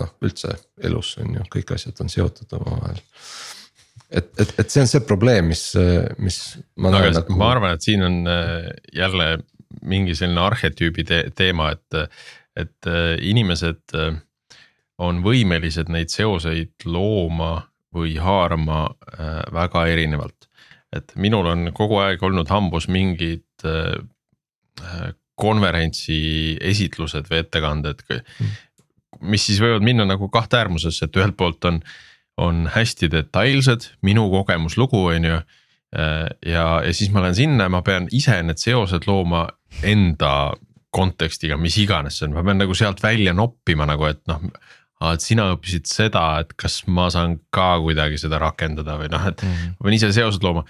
noh, 0.00 0.14
üldse 0.22 0.54
elus 0.84 1.16
on 1.22 1.38
ju, 1.38 1.46
kõik 1.57 1.74
asjad 1.76 2.04
on 2.04 2.12
seotud 2.12 2.57
omavahel. 2.61 3.00
et, 4.11 4.30
et, 4.38 4.54
et 4.61 4.70
see 4.70 4.84
on 4.84 4.90
see 4.90 5.02
probleem, 5.09 5.50
mis, 5.52 5.66
mis. 6.22 6.40
ma 6.76 6.94
no, 6.94 7.02
nagu... 7.11 7.38
ma 7.40 7.52
arvan, 7.57 7.76
et 7.76 7.86
siin 7.86 8.07
on 8.07 8.22
äh, 8.30 8.70
jälle 8.94 9.30
mingi 9.82 10.14
selline 10.16 10.40
arhetüübi 10.40 11.04
te 11.04 11.24
teema, 11.36 11.72
et, 11.74 12.20
et 12.57 12.90
äh, 12.90 13.16
inimesed 13.24 13.96
äh, 13.96 14.20
on 15.02 15.24
võimelised 15.24 15.90
neid 15.92 16.12
seoseid 16.12 16.86
looma 16.88 17.57
või 17.97 18.16
haarama 18.20 18.86
äh, 18.86 19.40
väga 19.55 19.86
erinevalt. 19.92 20.49
et 20.97 21.12
minul 21.18 21.47
on 21.51 21.72
kogu 21.74 21.99
aeg 22.01 22.22
olnud 22.22 22.49
hambus 22.49 22.86
mingid 22.88 23.64
äh, 23.66 23.97
äh, 24.80 25.09
konverentsi 25.36 26.57
esitlused 26.61 27.28
või 27.30 27.42
ettekanded. 27.42 28.05
mis 29.20 29.47
siis 29.47 29.61
võivad 29.61 29.84
minna 29.84 30.05
nagu 30.05 30.28
kahte 30.28 30.59
äärmusesse, 30.61 31.05
et 31.05 31.16
ühelt 31.16 31.36
poolt 31.36 31.64
on, 31.64 31.80
on 32.36 32.66
hästi 32.72 33.11
detailsed, 33.12 33.90
minu 34.03 34.28
kogemuslugu, 34.30 35.07
on 35.12 35.24
ju. 35.24 35.40
ja, 36.47 36.64
ja 36.84 36.92
siis 36.92 37.12
ma 37.12 37.22
lähen 37.22 37.34
sinna 37.34 37.68
ja 37.68 37.72
ma 37.72 37.80
pean 37.82 38.09
ise 38.12 38.34
need 38.42 38.59
seosed 38.61 39.07
looma 39.07 39.47
enda 39.86 40.53
kontekstiga, 40.90 41.57
mis 41.57 41.76
iganes 41.78 42.18
see 42.18 42.26
on, 42.28 42.34
ma 42.36 42.44
pean 42.44 42.61
nagu 42.61 42.74
sealt 42.76 43.03
välja 43.03 43.32
noppima 43.36 43.86
nagu, 43.88 44.09
et 44.09 44.20
noh 44.28 44.42
et 45.12 45.24
sina 45.24 45.51
õppisid 45.53 45.88
seda, 45.90 46.24
et 46.40 46.55
kas 46.59 46.80
ma 46.88 47.09
saan 47.12 47.38
ka 47.55 47.76
kuidagi 47.84 48.20
seda 48.20 48.40
rakendada 48.42 48.97
või 49.01 49.11
noh, 49.12 49.28
et 49.28 49.42
mm 49.42 49.53
-hmm. 49.53 49.76
ma 49.76 49.88
pean 49.88 49.99
ise 49.99 50.12
seosed 50.16 50.44
looma. 50.44 50.64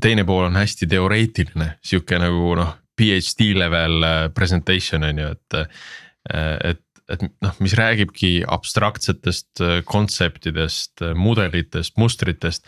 teine 0.00 0.24
pool 0.24 0.44
on 0.44 0.56
hästi 0.56 0.86
teoreetiline, 0.86 1.78
sihuke 1.82 2.18
nagu 2.18 2.54
noh, 2.58 2.74
PhD 2.98 3.54
level 3.54 4.02
äh, 4.02 4.28
presentation 4.34 5.04
on 5.04 5.18
ju, 5.18 5.30
et. 5.36 5.54
Äh, 5.54 6.58
et, 6.64 6.82
et 7.08 7.22
noh, 7.40 7.54
mis 7.64 7.72
räägibki 7.72 8.44
abstraktsetest 8.44 9.62
äh, 9.64 9.78
kontseptidest, 9.84 11.00
mudelitest, 11.16 11.96
mustritest. 11.96 12.66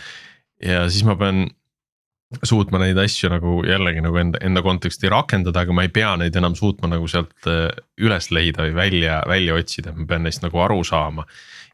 ja 0.64 0.88
siis 0.88 1.04
ma 1.04 1.16
pean 1.16 1.50
suutma 2.46 2.78
neid 2.78 2.98
asju 3.02 3.30
nagu 3.32 3.60
jällegi 3.66 4.02
nagu 4.04 4.18
enda, 4.20 4.40
enda 4.46 4.62
konteksti 4.62 5.10
rakendada, 5.10 5.64
aga 5.64 5.74
ma 5.74 5.84
ei 5.86 5.90
pea 5.94 6.12
neid 6.20 6.36
enam 6.38 6.54
suutma 6.58 6.90
nagu 6.92 7.08
sealt 7.10 7.48
äh, 7.50 7.66
üles 7.98 8.30
leida 8.34 8.68
või 8.68 8.76
välja, 8.76 9.16
välja 9.28 9.56
otsida, 9.58 9.94
ma 9.96 10.06
pean 10.12 10.22
neist 10.26 10.44
nagu 10.44 10.60
aru 10.62 10.84
saama. 10.86 11.26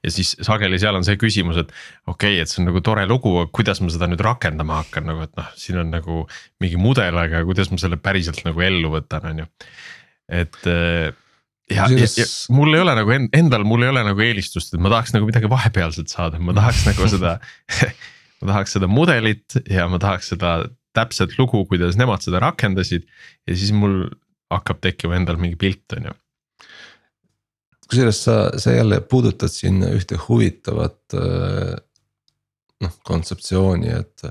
ja 0.05 0.13
siis 0.13 0.35
sageli 0.47 0.79
seal 0.81 0.97
on 0.97 1.05
see 1.05 1.19
küsimus, 1.21 1.61
et 1.61 1.75
okei 2.07 2.39
okay,, 2.39 2.41
et 2.41 2.49
see 2.49 2.63
on 2.63 2.71
nagu 2.71 2.81
tore 2.85 3.05
lugu, 3.09 3.35
aga 3.43 3.53
kuidas 3.53 3.83
ma 3.85 3.93
seda 3.93 4.09
nüüd 4.09 4.25
rakendama 4.25 4.81
hakkan, 4.81 5.09
nagu 5.11 5.27
et 5.27 5.37
noh, 5.37 5.53
siin 5.61 5.83
on 5.83 5.93
nagu 5.93 6.25
mingi 6.63 6.81
mudel, 6.81 7.21
aga 7.21 7.45
kuidas 7.45 7.73
ma 7.73 7.81
selle 7.83 8.01
päriselt 8.01 8.41
nagu 8.49 8.65
ellu 8.65 8.97
võtan, 8.97 9.29
on 9.29 9.45
ju. 9.45 9.53
et 10.41 10.61
äh, 10.73 11.13
ja, 11.69 11.85
ja, 11.93 12.09
ja 12.17 12.29
mul 12.55 12.73
ei 12.73 12.81
ole 12.81 12.97
nagu 12.97 13.17
endal, 13.29 13.69
mul 13.69 13.85
ei 13.85 13.93
ole 13.93 14.09
nagu 14.09 14.25
eelistust, 14.25 14.73
et 14.73 14.81
ma 14.81 14.93
tahaks 14.95 15.13
nagu 15.13 15.29
midagi 15.29 15.53
vahepealset 15.53 16.09
saada, 16.09 16.41
ma 16.41 16.57
tahaks 16.57 16.87
nagu 16.89 17.13
seda 17.13 17.37
ma 18.43 18.53
tahaks 18.53 18.77
seda 18.77 18.89
mudelit 18.91 19.59
ja 19.71 19.89
ma 19.89 20.01
tahaks 20.03 20.33
seda 20.35 20.59
täpset 20.97 21.37
lugu, 21.39 21.65
kuidas 21.69 21.99
nemad 22.01 22.25
seda 22.25 22.41
rakendasid 22.43 23.05
ja 23.47 23.57
siis 23.57 23.73
mul 23.77 24.07
hakkab 24.53 24.81
tekkima 24.85 25.19
endal 25.19 25.41
mingi 25.41 25.59
pilt, 25.61 25.85
on 25.97 26.09
ju. 26.11 26.15
kusjuures 27.89 28.23
sa, 28.27 28.37
sa 28.59 28.73
jälle 28.75 29.01
puudutad 29.01 29.53
siin 29.53 29.83
ühte 29.89 30.19
huvitavat 30.29 31.17
äh, 31.19 31.75
noh 32.85 32.97
kontseptsiooni, 33.09 33.93
et, 33.93 34.25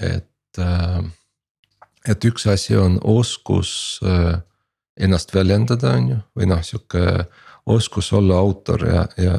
et, 0.00 0.58
äh, 0.58 1.02
et 2.08 2.28
üks 2.28 2.46
asi 2.50 2.76
on 2.76 2.98
oskus 3.02 4.00
äh, 4.06 4.40
ennast 5.00 5.34
väljendada, 5.34 5.96
on 5.98 6.12
ju, 6.14 6.20
või 6.36 6.48
noh, 6.50 6.62
sihuke 6.66 7.26
oskus 7.72 8.10
olla 8.16 8.40
autor 8.42 8.86
ja, 8.86 9.04
ja, 9.16 9.36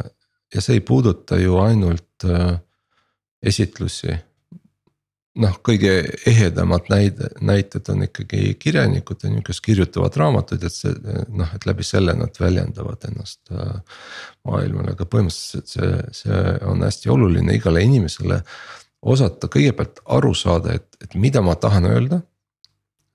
ja 0.53 0.61
see 0.63 0.79
ei 0.79 0.85
puuduta 0.85 1.37
ju 1.41 1.59
ainult 1.61 2.27
äh, 2.27 2.55
esitlusi. 3.43 4.15
noh, 5.33 5.55
kõige 5.65 5.91
ehedamad 6.29 6.91
näide, 6.93 7.31
näited 7.41 7.87
on 7.89 8.03
ikkagi 8.05 8.51
kirjanikud 8.61 9.23
on 9.25 9.39
ju, 9.39 9.41
kes 9.47 9.61
kirjutavad 9.65 10.13
raamatuid, 10.21 10.61
et 10.67 10.75
see 10.75 10.93
noh, 11.33 11.55
et 11.55 11.65
läbi 11.65 11.85
selle 11.87 12.13
nad 12.13 12.37
väljendavad 12.39 13.07
ennast 13.09 13.49
äh, 13.49 13.79
maailmale, 14.45 14.93
aga 14.93 15.07
põhimõtteliselt 15.09 15.73
see, 15.73 15.89
see 16.19 16.43
on 16.69 16.85
hästi 16.85 17.09
oluline 17.09 17.57
igale 17.57 17.81
inimesele. 17.81 18.43
osata 19.01 19.49
kõigepealt 19.49 20.03
aru 20.05 20.35
saada, 20.37 20.77
et, 20.77 21.01
et 21.01 21.15
mida 21.15 21.41
ma 21.41 21.55
tahan 21.55 21.89
öelda. 21.89 22.21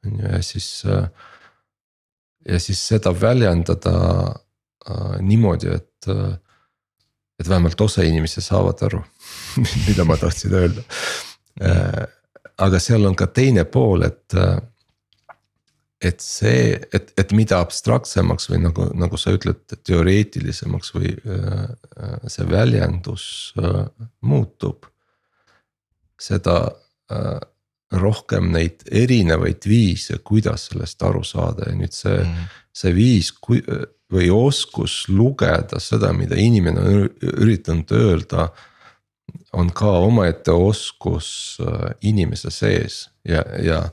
on 0.07 0.19
ju 0.19 0.33
ja 0.33 0.43
siis 0.43 0.83
äh, 0.87 1.09
ja 2.49 2.59
siis 2.59 2.83
seda 2.89 3.13
väljendada 3.21 3.95
äh, 4.91 5.21
niimoodi, 5.21 5.71
et 5.75 6.11
et 7.39 7.49
vähemalt 7.49 7.81
osa 7.81 8.03
inimesi 8.03 8.43
saavad 8.43 8.83
aru, 8.89 9.03
mida 9.87 10.05
ma 10.05 10.17
tahtsin 10.17 10.55
öelda. 10.55 10.83
Äh, 11.63 12.03
aga 12.59 12.81
seal 12.83 13.07
on 13.07 13.17
ka 13.19 13.31
teine 13.31 13.65
pool, 13.65 14.09
et. 14.09 14.27
Äh, 14.35 14.59
et 15.99 16.21
see, 16.23 16.77
et, 16.95 17.09
et 17.19 17.33
mida 17.35 17.57
abstraktsemaks 17.59 18.45
või 18.53 18.61
nagu, 18.63 18.85
nagu 18.95 19.19
sa 19.19 19.33
ütled, 19.35 19.65
teoreetilisemaks 19.83 20.93
või 20.95 21.09
äh, 21.11 21.65
see 22.31 22.47
väljendus 22.47 23.25
muutub. 24.23 24.87
seda 26.23 26.55
rohkem 27.91 28.53
neid 28.53 28.87
erinevaid 28.91 29.67
viise, 29.67 30.21
kuidas 30.23 30.69
sellest 30.71 31.03
aru 31.03 31.25
saada 31.25 31.67
ja 31.67 31.75
nüüd 31.75 31.93
see 31.93 32.15
mm, 32.15 32.31
-hmm. 32.31 32.57
see 32.73 32.95
viis, 32.95 33.33
kui 33.33 33.63
või 34.13 34.31
oskus 34.33 35.03
lugeda 35.09 35.81
seda, 35.81 36.13
mida 36.17 36.37
inimene 36.39 36.81
on 36.81 37.09
üritanud 37.35 37.93
öelda. 37.93 38.49
on 39.53 39.71
ka 39.73 39.91
omaette 39.91 40.53
oskus 40.53 41.59
äh, 41.61 41.95
inimese 42.01 42.51
sees 42.51 43.11
ja, 43.25 43.43
ja. 43.63 43.91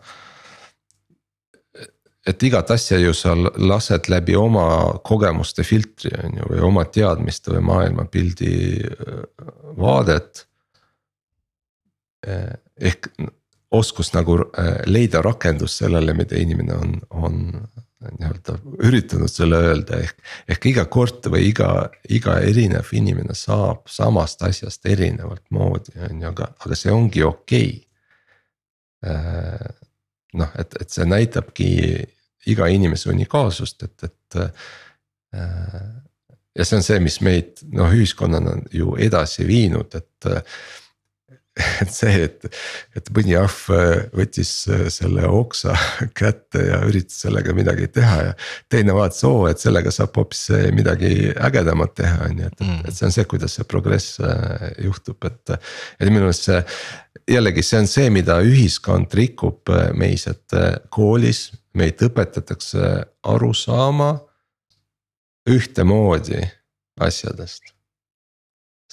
et 2.28 2.44
igat 2.44 2.72
asja 2.72 2.98
ju 3.00 3.14
sa 3.14 3.36
lased 3.58 4.10
läbi 4.10 4.36
oma 4.36 5.00
kogemuste 5.04 5.64
filtri 5.64 6.12
on 6.24 6.38
ju 6.38 6.50
või 6.50 6.62
oma 6.62 6.86
teadmiste 6.86 7.52
või 7.52 7.64
maailmapildi 7.72 8.54
äh, 8.84 9.24
vaadet. 9.78 10.48
Äh, 12.28 12.56
ehk 12.80 13.12
oskus 13.72 14.14
nagu 14.14 14.40
leida 14.86 15.22
rakendust 15.22 15.84
sellele, 15.84 16.14
mida 16.14 16.38
inimene 16.40 16.74
on, 16.74 17.02
on 17.10 17.42
nii-öelda 18.04 18.58
üritanud 18.84 19.32
selle 19.32 19.60
öelda, 19.70 20.00
ehk, 20.04 20.20
ehk 20.52 20.68
iga 20.72 20.86
kord 20.92 21.26
või 21.32 21.50
iga, 21.50 21.70
iga 22.12 22.38
erinev 22.44 22.92
inimene 22.94 23.36
saab 23.38 23.88
samast 23.90 24.44
asjast 24.46 24.86
erinevalt 24.90 25.46
moodi, 25.56 25.96
on 26.10 26.22
ju, 26.22 26.30
aga, 26.30 26.52
aga 26.60 26.78
see 26.78 26.94
ongi 26.94 27.24
okei 27.26 27.72
okay.. 27.72 27.82
Äh, 29.06 29.68
noh, 30.34 30.52
et, 30.60 30.76
et 30.82 30.90
see 30.90 31.06
näitabki 31.06 31.70
iga 32.52 32.68
inimese 32.74 33.12
unikaalsust, 33.14 33.86
et, 33.86 34.10
et. 34.10 34.40
Äh, 35.36 35.94
ja 36.56 36.66
see 36.66 36.80
on 36.80 36.86
see, 36.86 37.00
mis 37.04 37.20
meid 37.26 37.62
noh, 37.76 37.92
ühiskonnana 37.92 38.56
ju 38.74 38.96
edasi 39.02 39.46
viinud, 39.48 39.96
et 39.98 40.30
et 41.82 41.92
see, 41.94 42.26
et, 42.26 42.48
et 43.00 43.10
mõni 43.16 43.36
ahv 43.40 43.70
äh, 43.72 44.02
võttis 44.16 44.50
äh, 44.68 44.88
selle 44.92 45.24
oksa 45.32 45.76
kätte 46.20 46.66
ja 46.68 46.82
üritas 46.88 47.22
sellega 47.24 47.56
midagi 47.56 47.88
teha 47.96 48.18
ja. 48.26 48.34
teine 48.72 48.96
vaatas, 48.98 49.24
oo, 49.28 49.46
et 49.48 49.62
sellega 49.64 49.94
saab 49.96 50.18
hoopis 50.20 50.50
äh, 50.56 50.66
midagi 50.76 51.32
ägedamat 51.32 51.96
teha, 52.02 52.28
on 52.28 52.42
ju, 52.44 52.50
et 52.52 52.66
mm., 52.66 52.82
et 52.90 52.98
see 52.98 53.08
on 53.08 53.16
see, 53.16 53.28
kuidas 53.32 53.56
see 53.56 53.68
progress 53.72 54.20
juhtub, 54.84 55.30
et. 55.30 55.56
et 56.00 56.10
minu 56.10 56.26
meelest 56.26 56.50
see 56.50 56.60
jällegi, 57.32 57.64
see 57.66 57.80
on 57.80 57.90
see, 57.90 58.10
mida 58.14 58.38
ühiskond 58.44 59.16
rikub 59.16 59.72
meis, 59.98 60.28
et 60.30 60.58
koolis 60.94 61.48
meid 61.76 62.04
õpetatakse 62.04 62.92
aru 63.32 63.54
saama 63.56 64.12
ühtemoodi 65.50 66.44
asjadest 67.02 67.75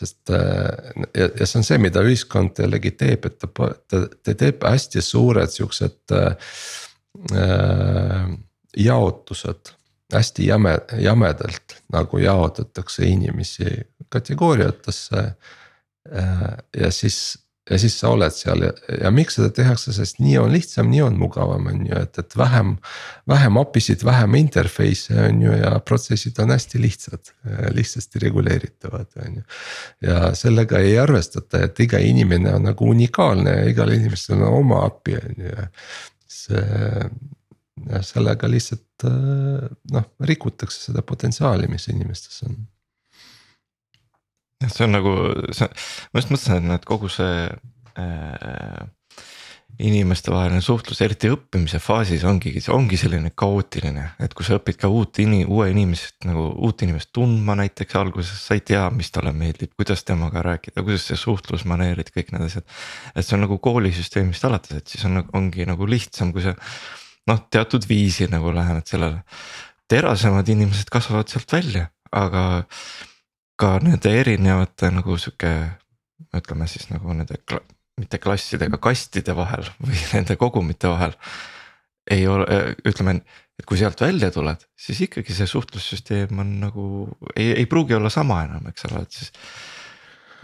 sest 0.03 0.30
äh, 0.34 0.92
ja, 1.14 1.28
ja 1.28 1.46
see 1.46 1.61
on 1.61 1.66
see, 1.66 1.78
mida 1.82 2.03
ühiskond 2.05 2.59
jällegi 2.59 2.94
teeb, 2.98 3.28
et 3.28 3.38
ta, 3.42 3.68
ta, 3.88 4.03
ta 4.22 4.34
teeb 4.38 4.64
hästi 4.66 5.05
suured 5.05 5.53
siuksed 5.53 6.16
äh, 6.18 6.57
äh,. 7.36 8.26
jaotused 8.76 9.74
hästi 10.12 10.46
jäme, 10.46 10.78
jämedalt 10.98 11.76
nagu 11.92 12.18
jaotatakse 12.18 13.05
inimesi 13.07 13.64
kategooriatesse. 14.09 15.22
ja 16.76 16.90
siis 16.90 17.38
ja 17.72 17.78
siis 17.80 17.94
sa 18.00 18.10
oled 18.12 18.34
seal 18.36 18.64
ja, 18.66 18.70
ja 19.00 19.10
miks 19.14 19.38
seda 19.38 19.48
tehakse, 19.56 19.94
sest 19.96 20.20
nii 20.22 20.36
on 20.42 20.52
lihtsam, 20.52 20.90
nii 20.92 21.02
on 21.06 21.18
mugavam, 21.20 21.66
on 21.72 21.86
ju, 21.88 21.98
et, 21.98 22.18
et 22.20 22.36
vähem. 22.38 22.76
vähem 23.28 23.58
API-sid, 23.62 24.04
vähem 24.04 24.34
interface'e 24.42 25.26
on 25.28 25.42
ju 25.42 25.56
ja 25.56 25.72
protsessid 25.86 26.38
on 26.42 26.52
hästi 26.52 26.80
lihtsad, 26.82 27.32
lihtsasti 27.76 28.22
reguleeritavad, 28.26 29.08
on 29.26 29.40
ju. 29.40 29.44
ja 30.08 30.34
sellega 30.38 30.78
ei 30.84 30.98
arvestata, 30.98 31.64
et 31.66 31.80
iga 31.80 32.00
inimene 32.02 32.54
on 32.54 32.68
nagu 32.70 32.90
unikaalne 32.90 33.56
ja 33.60 33.68
igal 33.70 33.92
inimesel 33.94 34.40
on 34.40 34.48
oma 34.62 34.84
API 34.86 35.16
on 35.22 35.46
ju 35.46 35.54
ja 35.54 35.68
see 36.28 36.66
ja 37.88 38.02
sellega 38.04 38.50
lihtsalt 38.50 39.06
noh, 39.92 40.04
rikutakse 40.20 40.90
seda 40.90 41.02
potentsiaali, 41.02 41.66
mis 41.72 41.88
inimestes 41.88 42.42
on 42.46 42.58
see 44.68 44.86
on 44.86 44.96
nagu, 44.98 45.12
ma 45.32 46.20
just 46.20 46.32
mõtlesin, 46.34 46.74
et 46.74 46.84
kogu 46.88 47.10
see 47.12 47.46
äh, 47.98 48.90
inimestevaheline 49.80 50.60
suhtlus, 50.62 51.00
eriti 51.04 51.30
õppimise 51.32 51.80
faasis 51.82 52.24
ongi, 52.28 52.52
ongi 52.74 52.98
selline 53.00 53.32
kaootiline, 53.38 54.04
et 54.22 54.34
kui 54.36 54.44
sa 54.46 54.58
õpid 54.58 54.78
ka 54.82 54.90
uut 54.92 55.18
ini-, 55.22 55.46
uue 55.48 55.70
inimest 55.72 56.26
nagu 56.28 56.50
uut 56.66 56.84
inimest 56.84 57.10
tundma 57.16 57.56
näiteks 57.58 57.96
alguses, 57.98 58.42
sa 58.44 58.58
ei 58.58 58.64
tea, 58.66 58.84
mis 58.94 59.10
talle 59.14 59.32
meeldib, 59.36 59.72
kuidas 59.78 60.04
temaga 60.08 60.44
rääkida, 60.44 60.84
kuidas 60.84 61.08
see 61.08 61.18
suhtlusmaneerid, 61.20 62.12
kõik 62.14 62.34
need 62.34 62.46
asjad. 62.50 62.66
et 63.14 63.26
see 63.26 63.36
on 63.38 63.46
nagu 63.46 63.58
koolisüsteemist 63.64 64.44
alates, 64.48 64.82
et 64.82 64.94
siis 64.94 65.06
on, 65.08 65.22
ongi 65.38 65.66
nagu 65.68 65.88
lihtsam, 65.88 66.34
kui 66.36 66.44
sa 66.44 66.54
noh, 67.30 67.42
teatud 67.50 67.88
viisil 67.88 68.30
nagu 68.32 68.52
lähened 68.54 68.86
sellele. 68.86 69.24
terasemad 69.88 70.48
inimesed 70.48 70.88
kasvavad 70.92 71.32
sealt 71.32 71.52
välja, 71.52 71.88
aga 72.12 72.64
ka 73.62 73.76
nende 73.82 74.10
erinevate 74.18 74.90
nagu 74.90 75.16
sihuke, 75.20 75.52
ütleme 76.34 76.66
siis 76.70 76.88
nagu 76.90 77.14
nende 77.14 77.38
mitte 78.00 78.18
klassidega, 78.22 78.80
kastide 78.82 79.36
vahel 79.36 79.66
või 79.84 79.98
nende 80.14 80.38
kogumite 80.40 80.90
vahel. 80.90 81.16
ei 82.10 82.24
ole, 82.26 82.74
ütleme, 82.88 83.20
et 83.60 83.66
kui 83.68 83.78
sealt 83.78 84.00
välja 84.02 84.32
tuled, 84.34 84.64
siis 84.74 85.04
ikkagi 85.06 85.36
see 85.36 85.46
suhtlussüsteem 85.46 86.40
on 86.42 86.56
nagu 86.64 86.86
ei, 87.36 87.52
ei 87.60 87.68
pruugi 87.70 87.94
olla 87.94 88.10
sama 88.10 88.40
enam, 88.48 88.66
eks 88.72 88.88
ole, 88.90 89.04
et 89.04 89.20
siis. 89.20 89.30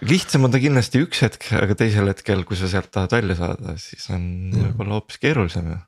lihtsam 0.06 0.46
on 0.46 0.54
ta 0.54 0.62
kindlasti 0.62 1.02
üks 1.02 1.24
hetk, 1.26 1.48
aga 1.58 1.74
teisel 1.78 2.12
hetkel, 2.12 2.44
kui 2.46 2.58
sa 2.60 2.70
sealt 2.70 2.92
tahad 2.94 3.16
välja 3.18 3.40
saada, 3.40 3.74
siis 3.82 4.06
on 4.14 4.24
võib-olla 4.54 5.00
hoopis 5.00 5.18
keerulisem 5.24 5.72
ju. 5.72 5.80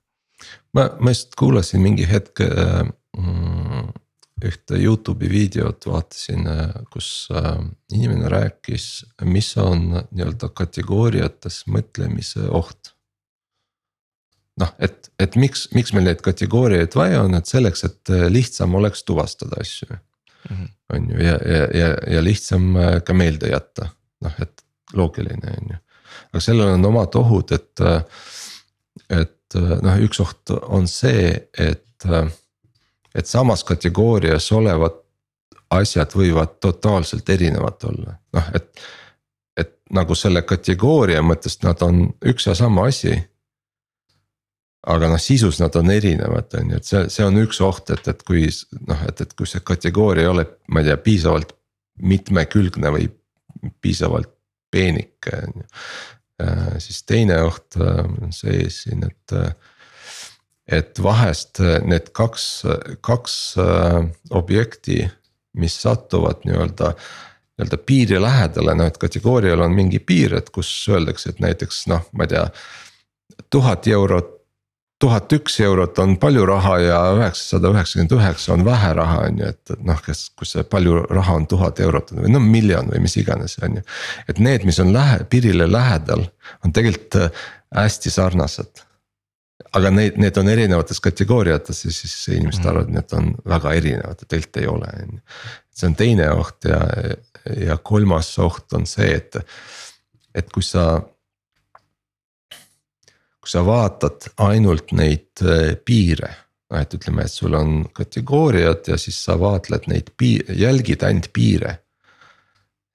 ma, 0.74 0.89
ma 0.99 1.14
just 1.14 1.39
kuulasin 1.39 1.85
mingi 1.85 2.09
hetk 2.11 2.43
mm, 2.43 3.93
ühte 4.45 4.78
Youtube'i 4.80 5.28
videot 5.30 5.86
vaatasin, 5.86 6.47
kus 6.93 7.28
äh, 7.34 7.59
inimene 7.93 8.28
rääkis, 8.32 8.86
mis 9.28 9.53
on 9.61 9.91
nii-öelda 10.11 10.51
kategooriates 10.57 11.64
mõtlemise 11.68 12.47
oht. 12.49 12.95
noh, 14.61 14.72
et, 14.78 15.11
et 15.18 15.36
miks, 15.41 15.68
miks 15.72 15.93
meil 15.97 16.05
neid 16.05 16.20
kategooriaid 16.24 16.95
vaja 16.97 17.22
on, 17.24 17.34
et 17.38 17.49
selleks, 17.49 17.84
et 17.84 18.12
lihtsam 18.28 18.74
oleks 18.76 19.05
tuvastada 19.09 19.61
asju 19.61 19.88
mm. 19.93 20.57
-hmm. 20.57 20.68
on 20.95 21.11
ju, 21.11 21.22
ja, 21.24 21.38
ja, 21.47 21.68
ja, 21.80 21.97
ja 22.14 22.24
lihtsam 22.24 22.76
äh, 22.76 23.03
ka 23.03 23.14
meelde 23.14 23.49
jätta, 23.49 23.88
noh, 24.20 24.34
et 24.41 24.64
loogiline 24.93 25.57
on 25.61 25.70
ju. 25.70 25.76
aga 26.32 26.41
sellel 26.41 26.74
on 26.74 26.84
omad 26.84 27.14
ohud, 27.14 27.53
et, 27.53 27.80
äh, 27.80 28.03
et 29.20 29.55
noh, 29.82 29.97
üks 29.99 30.20
oht 30.20 30.51
on 30.62 30.88
see, 30.88 31.49
et 31.59 32.07
et 33.15 33.27
samas 33.27 33.65
kategoorias 33.65 34.53
olevad 34.53 34.99
asjad 35.71 36.15
võivad 36.17 36.59
totaalselt 36.61 37.29
erinevad 37.31 37.85
olla, 37.91 38.17
noh 38.37 38.55
et. 38.55 38.73
et 39.57 39.77
nagu 39.91 40.15
selle 40.15 40.43
kategooria 40.47 41.23
mõttes 41.23 41.59
nad 41.65 41.83
on 41.83 42.05
üks 42.31 42.47
ja 42.47 42.55
sama 42.55 42.87
asi. 42.89 43.17
aga 44.87 45.11
noh, 45.11 45.21
sisus 45.21 45.59
nad 45.61 45.75
on 45.77 45.91
erinevad, 45.91 46.55
on 46.57 46.71
ju, 46.71 46.77
et 46.77 46.85
see, 46.89 47.09
see 47.13 47.25
on 47.27 47.37
üks 47.43 47.61
oht, 47.61 47.91
et, 47.91 48.07
et 48.09 48.23
kui 48.25 48.47
noh, 48.89 49.03
et, 49.09 49.21
et 49.21 49.35
kui 49.37 49.47
see 49.47 49.61
kategooria 49.61 50.25
ei 50.25 50.31
ole, 50.31 50.47
ma 50.69 50.81
ei 50.81 50.89
tea, 50.89 50.97
piisavalt 50.97 51.53
mitmekülgne 52.01 52.93
või 52.95 53.11
piisavalt 53.81 54.33
peenike 54.71 55.37
on 55.43 55.61
ju. 55.61 55.67
Äh, 56.41 56.79
siis 56.79 57.03
teine 57.05 57.43
oht 57.45 57.77
äh, 57.77 58.01
on 58.07 58.33
see 58.33 58.71
siin, 58.73 59.05
et 59.05 59.35
äh, 59.37 59.53
et 60.71 61.03
vahest 61.03 61.61
äh, 61.61 61.79
need 61.87 62.12
kaks, 62.16 62.47
kaks 63.07 63.35
äh, 63.59 64.05
objekti, 64.31 65.03
mis 65.59 65.81
satuvad 65.83 66.47
nii-öelda 66.47 66.95
nii-öelda 67.61 67.77
piiri 67.87 68.21
lähedale, 68.23 68.75
noh 68.75 68.89
et 68.89 68.99
kategoorial 68.99 69.61
on 69.61 69.75
mingi 69.77 69.99
piir, 69.99 70.35
et 70.39 70.51
kus 70.51 70.71
öeldakse, 70.89 71.35
et 71.35 71.41
näiteks 71.45 71.87
noh, 71.93 72.07
ma 72.16 72.25
ei 72.25 72.33
tea. 72.33 72.47
tuhat 73.51 73.87
eurot, 73.87 74.31
tuhat 75.01 75.33
üks 75.33 75.61
eurot 75.61 75.99
on 75.99 76.16
palju 76.21 76.47
raha 76.47 76.79
ja 76.81 76.99
üheksasada 77.16 77.71
üheksakümmend 77.73 78.12
üheksa 78.16 78.53
on 78.53 78.64
vähe 78.64 78.93
raha, 78.97 79.21
on 79.29 79.39
ju, 79.43 79.53
et 79.53 79.73
noh, 79.85 80.03
kes, 80.05 80.31
kus 80.37 80.55
see 80.57 80.64
palju 80.64 81.03
raha 81.11 81.37
on 81.41 81.47
tuhat 81.47 81.81
eurot 81.81 82.12
või 82.16 82.33
no 82.33 82.41
miljon 82.41 82.89
või 82.93 83.03
mis 83.05 83.16
iganes, 83.21 83.59
on 83.64 83.81
ju. 83.81 83.87
et 84.29 84.39
need, 84.39 84.64
mis 84.68 84.81
on 84.81 84.93
lähe-, 84.97 85.25
piirile 85.33 85.68
lähedal, 85.71 86.29
on 86.64 86.73
tegelikult 86.77 87.21
äh, 87.21 87.43
hästi 87.77 88.12
sarnased 88.12 88.87
aga 89.77 89.91
neid, 89.95 90.19
need 90.21 90.39
on 90.41 90.49
erinevates 90.51 91.01
kategooriates 91.05 91.85
ja 91.85 91.93
siis 91.95 92.17
inimesed 92.33 92.65
mm. 92.65 92.71
arvavad, 92.71 92.89
et 92.89 92.97
need 92.97 93.15
on 93.19 93.31
väga 93.55 93.73
erinevad 93.79 94.23
ja 94.23 94.27
tegelikult 94.27 94.61
ei 94.61 94.69
ole, 94.71 94.91
on 95.05 95.15
ju. 95.17 95.23
see 95.81 95.89
on 95.89 95.97
teine 95.99 96.29
oht 96.35 96.69
ja, 96.69 96.81
ja 97.69 97.79
kolmas 97.85 98.33
oht 98.43 98.77
on 98.77 98.87
see, 98.89 99.15
et, 99.21 99.41
et 100.35 100.53
kui 100.53 100.65
sa. 100.67 100.87
kui 103.41 103.49
sa 103.49 103.65
vaatad 103.65 104.31
ainult 104.45 104.93
neid 104.93 105.45
eh, 105.49 105.77
piire, 105.85 106.35
noh 106.71 106.83
et 106.83 106.99
ütleme, 106.99 107.25
et 107.25 107.33
sul 107.33 107.55
on 107.57 107.87
kategooriad 107.97 108.93
ja 108.93 108.99
siis 109.01 109.17
sa 109.25 109.39
vaatled 109.41 109.89
neid 109.89 110.13
piire, 110.17 110.55
jälgid 110.55 111.03
ainult 111.09 111.33
piire. 111.33 111.79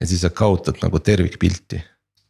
ja 0.00 0.06
siis 0.06 0.22
sa 0.22 0.30
kaotad 0.30 0.82
nagu 0.82 0.98
tervikpilti 0.98 1.82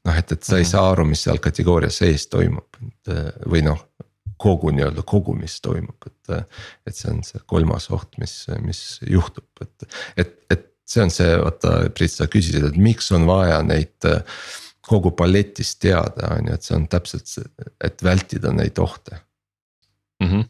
noh, 0.07 0.17
et, 0.17 0.33
et 0.33 0.43
sa 0.43 0.57
ei 0.57 0.65
mhm. 0.65 0.71
saa 0.71 0.91
aru, 0.93 1.05
mis 1.11 1.23
seal 1.27 1.43
kategooria 1.43 1.91
sees 1.93 2.29
toimub 2.33 2.81
eh, 3.11 3.31
või 3.51 3.65
noh, 3.67 3.83
kogu 4.41 4.71
nii-öelda 4.75 5.05
kogu, 5.07 5.35
mis 5.37 5.59
toimub, 5.65 6.09
et. 6.09 6.47
et 6.87 6.97
see 6.97 7.11
on 7.13 7.23
see 7.27 7.43
kolmas 7.49 7.89
oht, 7.95 8.17
mis, 8.21 8.35
mis 8.65 8.83
juhtub, 9.09 9.47
et, 9.65 9.87
et, 10.23 10.35
et 10.53 10.67
see 10.87 11.03
on 11.03 11.13
see, 11.13 11.33
vaata 11.43 11.77
Priit, 11.97 12.15
sa 12.15 12.29
küsisid, 12.31 12.67
et 12.69 12.79
miks 12.81 13.11
on 13.17 13.27
vaja 13.29 13.61
neid 13.67 14.09
kogu 14.87 15.13
paletist 15.19 15.81
teada, 15.83 16.37
on 16.37 16.51
ju, 16.51 16.59
et 16.59 16.67
see 16.67 16.77
on 16.77 16.85
täpselt 16.91 17.31
see, 17.31 17.47
et 17.85 18.05
vältida 18.07 18.53
neid 18.55 18.79
ohte 18.83 19.19
mm. 20.23 20.29
-hmm. 20.29 20.45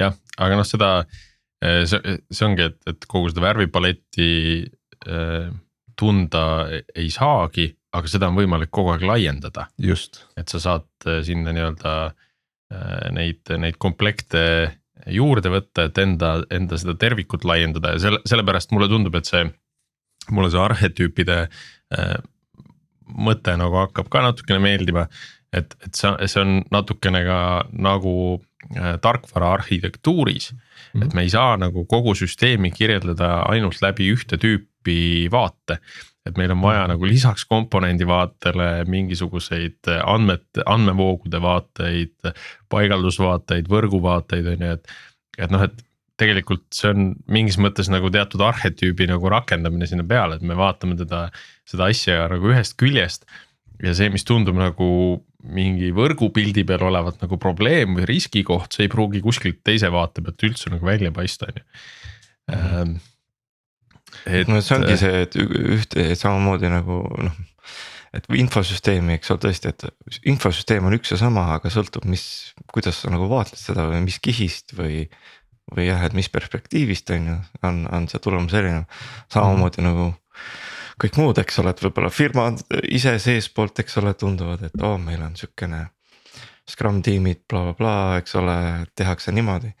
jah, 0.00 0.16
aga 0.38 0.60
noh, 0.60 0.68
seda 0.68 0.92
see, 1.60 2.16
see 2.30 2.46
ongi, 2.46 2.70
et, 2.70 2.78
et 2.88 3.10
kogu 3.10 3.28
seda 3.28 3.44
värvipaletti 3.44 4.30
äh, 5.04 5.52
tunda 6.00 6.44
ei 6.96 7.10
saagi, 7.12 7.68
aga 7.92 8.08
seda 8.08 8.30
on 8.30 8.38
võimalik 8.38 8.70
kogu 8.72 8.94
aeg 8.94 9.04
laiendada. 9.04 9.66
just. 9.76 10.24
et 10.36 10.48
sa 10.48 10.60
saad 10.60 11.10
sinna 11.26 11.52
nii-öelda 11.52 11.94
äh, 12.06 12.12
Äh, 12.12 12.28
neid, 13.10 13.50
neid 13.58 13.76
komplekte 13.82 14.42
juurde 15.10 15.52
võtta, 15.52 15.88
et 15.88 15.98
enda, 15.98 16.34
enda 16.52 16.78
seda 16.80 16.94
tervikut 17.00 17.46
laiendada 17.48 17.94
ja 17.94 18.02
selle, 18.04 18.20
sellepärast 18.28 18.74
mulle 18.74 18.90
tundub, 18.90 19.16
et 19.18 19.28
see. 19.28 19.48
mulle 20.30 20.50
see 20.52 20.60
arhetüüpide 20.60 21.36
äh, 21.96 22.16
mõte 23.10 23.56
nagu 23.58 23.80
hakkab 23.80 24.10
ka 24.12 24.22
natukene 24.22 24.60
meeldima. 24.62 25.08
et, 25.52 25.74
et 25.82 25.94
see, 25.94 26.12
see 26.30 26.42
on 26.44 26.60
natukene 26.70 27.24
ka 27.26 27.40
nagu 27.72 28.14
äh, 28.76 28.98
tarkvara 29.02 29.54
arhitektuuris 29.58 30.52
mm. 30.52 30.58
-hmm. 30.60 31.04
et 31.04 31.14
me 31.14 31.22
ei 31.22 31.30
saa 31.30 31.56
nagu 31.56 31.84
kogu 31.84 32.14
süsteemi 32.14 32.70
kirjeldada 32.70 33.42
ainult 33.48 33.82
läbi 33.82 34.12
ühte 34.14 34.38
tüüpi 34.38 35.30
vaate 35.30 35.80
et 36.30 36.40
meil 36.40 36.54
on 36.54 36.62
vaja 36.62 36.86
nagu 36.90 37.08
lisaks 37.08 37.44
komponendi 37.50 38.06
vaatele 38.08 38.86
mingisuguseid 38.90 39.90
andmete, 40.00 40.64
andmevoogude 40.66 41.42
vaateid, 41.42 42.32
paigaldusvaateid, 42.72 43.70
võrguvaateid 43.70 44.50
on 44.54 44.66
ju, 44.66 44.74
et. 44.78 44.98
et 45.38 45.54
noh, 45.54 45.68
et 45.68 45.86
tegelikult 46.20 46.66
see 46.76 46.90
on 46.92 47.04
mingis 47.32 47.56
mõttes 47.56 47.88
nagu 47.88 48.10
teatud 48.12 48.42
arhetüübi 48.44 49.06
nagu 49.08 49.30
rakendamine 49.32 49.86
sinna 49.88 50.04
peale, 50.04 50.36
et 50.36 50.44
me 50.44 50.56
vaatame 50.58 50.98
teda, 50.98 51.28
seda 51.68 51.88
asja 51.88 52.26
nagu 52.28 52.50
ühest 52.52 52.76
küljest. 52.80 53.24
ja 53.80 53.94
see, 53.96 54.10
mis 54.12 54.26
tundub 54.28 54.58
nagu 54.60 54.86
mingi 55.56 55.88
võrgupildi 55.96 56.66
peal 56.68 56.84
olevat 56.90 57.22
nagu 57.22 57.38
probleem 57.40 57.94
või 57.96 58.04
riskikoht, 58.10 58.74
see 58.76 58.84
ei 58.84 58.92
pruugi 58.92 59.22
kuskilt 59.24 59.62
teise 59.64 59.88
vaate 59.92 60.20
pealt 60.24 60.44
üldse 60.44 60.72
nagu 60.72 60.84
välja 60.84 61.12
paista, 61.16 61.48
on 61.48 61.62
ju 61.62 61.64
ehm, 62.56 62.92
et 64.26 64.50
no 64.50 64.60
see 64.64 64.76
ongi 64.78 64.94
äh, 64.94 65.00
see, 65.00 65.22
et 65.26 65.38
ühte 65.40 66.06
samamoodi 66.18 66.70
nagu 66.72 67.02
noh. 67.24 67.36
et 68.16 68.26
infosüsteemi, 68.42 69.18
eks 69.18 69.34
ole 69.34 69.44
tõesti, 69.46 69.74
et 69.74 70.22
infosüsteem 70.28 70.88
on 70.88 70.96
üks 70.96 71.14
ja 71.14 71.20
sama, 71.20 71.46
aga 71.56 71.72
sõltub, 71.72 72.08
mis, 72.10 72.24
kuidas 72.74 73.02
sa 73.02 73.12
nagu 73.12 73.28
vaatled 73.30 73.60
seda 73.60 73.86
või 73.90 74.02
mis 74.08 74.18
kihist 74.22 74.76
või. 74.78 75.04
või 75.70 75.84
jah, 75.86 76.02
et 76.02 76.16
mis 76.18 76.26
perspektiivist 76.26 77.12
on 77.14 77.26
ju, 77.28 77.36
on, 77.62 77.84
on 77.94 78.08
see 78.10 78.18
tulemus 78.18 78.56
erinev, 78.58 78.88
samamoodi 79.30 79.84
mm 79.84 79.86
nagu 79.86 80.08
kõik 81.00 81.16
muud, 81.20 81.38
eks 81.40 81.60
ole, 81.62 81.72
et 81.72 81.80
võib-olla 81.84 82.10
firmad 82.12 82.60
ise 82.90 83.14
seestpoolt, 83.22 83.80
eks 83.82 83.96
ole, 84.00 84.12
tunduvad, 84.18 84.66
et 84.68 84.82
oo 84.82 84.94
oh,, 84.94 85.00
meil 85.00 85.22
on 85.24 85.36
sihukene. 85.38 85.86
Scrum 86.70 87.00
tiimid 87.02 87.40
blablabla 87.50 87.76
bla, 87.78 87.94
bla, 88.10 88.18
eks 88.20 88.36
ole, 88.38 88.56
tehakse 88.98 89.32
niimoodi. 89.34 89.72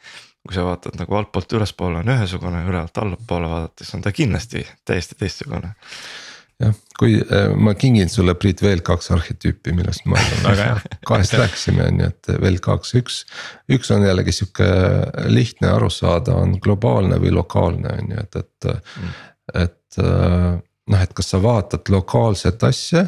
Kui 0.46 0.56
sa 0.56 0.64
vaatad 0.64 0.96
nagu 1.00 1.20
altpoolt 1.20 1.52
ülespoole 1.58 2.00
on 2.00 2.10
ühesugune, 2.14 2.64
ülevalt 2.68 2.98
allapoole 3.02 3.50
vaadates 3.50 3.94
on 3.94 4.04
ta 4.04 4.12
kindlasti 4.16 4.64
täiesti 4.88 5.18
teistsugune 5.20 5.74
jah, 6.60 6.76
kui 7.00 7.16
äh, 7.20 7.50
ma 7.56 7.74
kingin 7.78 8.10
sulle 8.12 8.34
Priit 8.38 8.62
veel 8.64 8.82
kaks 8.86 9.10
arhetüüpi, 9.16 9.74
millest 9.76 10.06
ma 10.10 10.20
kahest 11.08 11.36
rääkisime, 11.38 11.86
on 11.88 12.02
ju, 12.04 12.10
et 12.12 12.32
veel 12.42 12.58
kaks, 12.64 12.94
üks. 13.00 13.20
üks 13.72 13.92
on 13.94 14.04
jällegi 14.06 14.34
sihuke 14.36 14.68
lihtne 15.32 15.72
aru 15.74 15.90
saada, 15.92 16.36
on 16.36 16.58
globaalne 16.62 17.20
või 17.22 17.32
lokaalne 17.36 17.94
on 17.98 18.14
ju, 18.14 18.24
et, 18.26 18.42
et 18.42 18.72
mm., 18.72 19.16
et 19.60 19.98
äh, 19.98 20.60
noh, 20.90 21.00
et 21.02 21.14
kas 21.16 21.32
sa 21.32 21.40
vaatad 21.42 21.88
lokaalset 21.90 22.62
asja. 22.68 23.06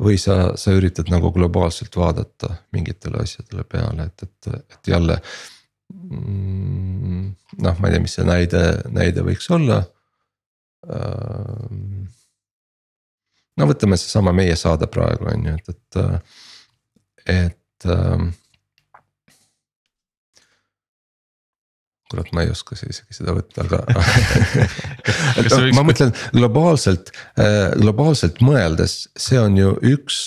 Või 0.00 0.18
sa, 0.20 0.56
sa 0.56 0.72
üritad 0.76 1.10
nagu 1.12 1.30
globaalselt 1.34 1.96
vaadata 1.96 2.54
mingitele 2.72 3.22
asjadele 3.24 3.64
peale, 3.68 4.08
et, 4.08 4.22
et, 4.26 4.64
et 4.72 4.92
jälle. 4.94 5.20
Mm, 5.90 7.26
noh, 7.60 7.80
ma 7.80 7.88
ei 7.88 7.96
tea, 7.96 8.04
mis 8.04 8.14
see 8.16 8.26
näide, 8.26 8.62
näide 8.94 9.24
võiks 9.26 9.50
olla. 9.52 9.82
no 13.60 13.66
võtame 13.68 13.98
seesama 14.00 14.32
meie 14.32 14.56
saade 14.56 14.88
praegu 14.88 15.28
on 15.28 15.50
ju, 15.50 15.56
et, 15.60 15.68
et, 15.74 17.34
et 17.34 17.88
kurat, 22.10 22.32
ma 22.34 22.44
ei 22.44 22.50
oska 22.52 22.76
isegi 22.76 23.14
seda 23.14 23.34
võtta, 23.36 23.64
aga 23.64 23.80
no, 25.46 25.62
ma 25.78 25.86
mõtlen 25.86 26.12
globaalselt, 26.34 27.12
äh, 27.38 27.70
globaalselt 27.78 28.42
mõeldes, 28.44 29.04
see 29.18 29.38
on 29.40 29.58
ju 29.58 29.74
üks 29.92 30.20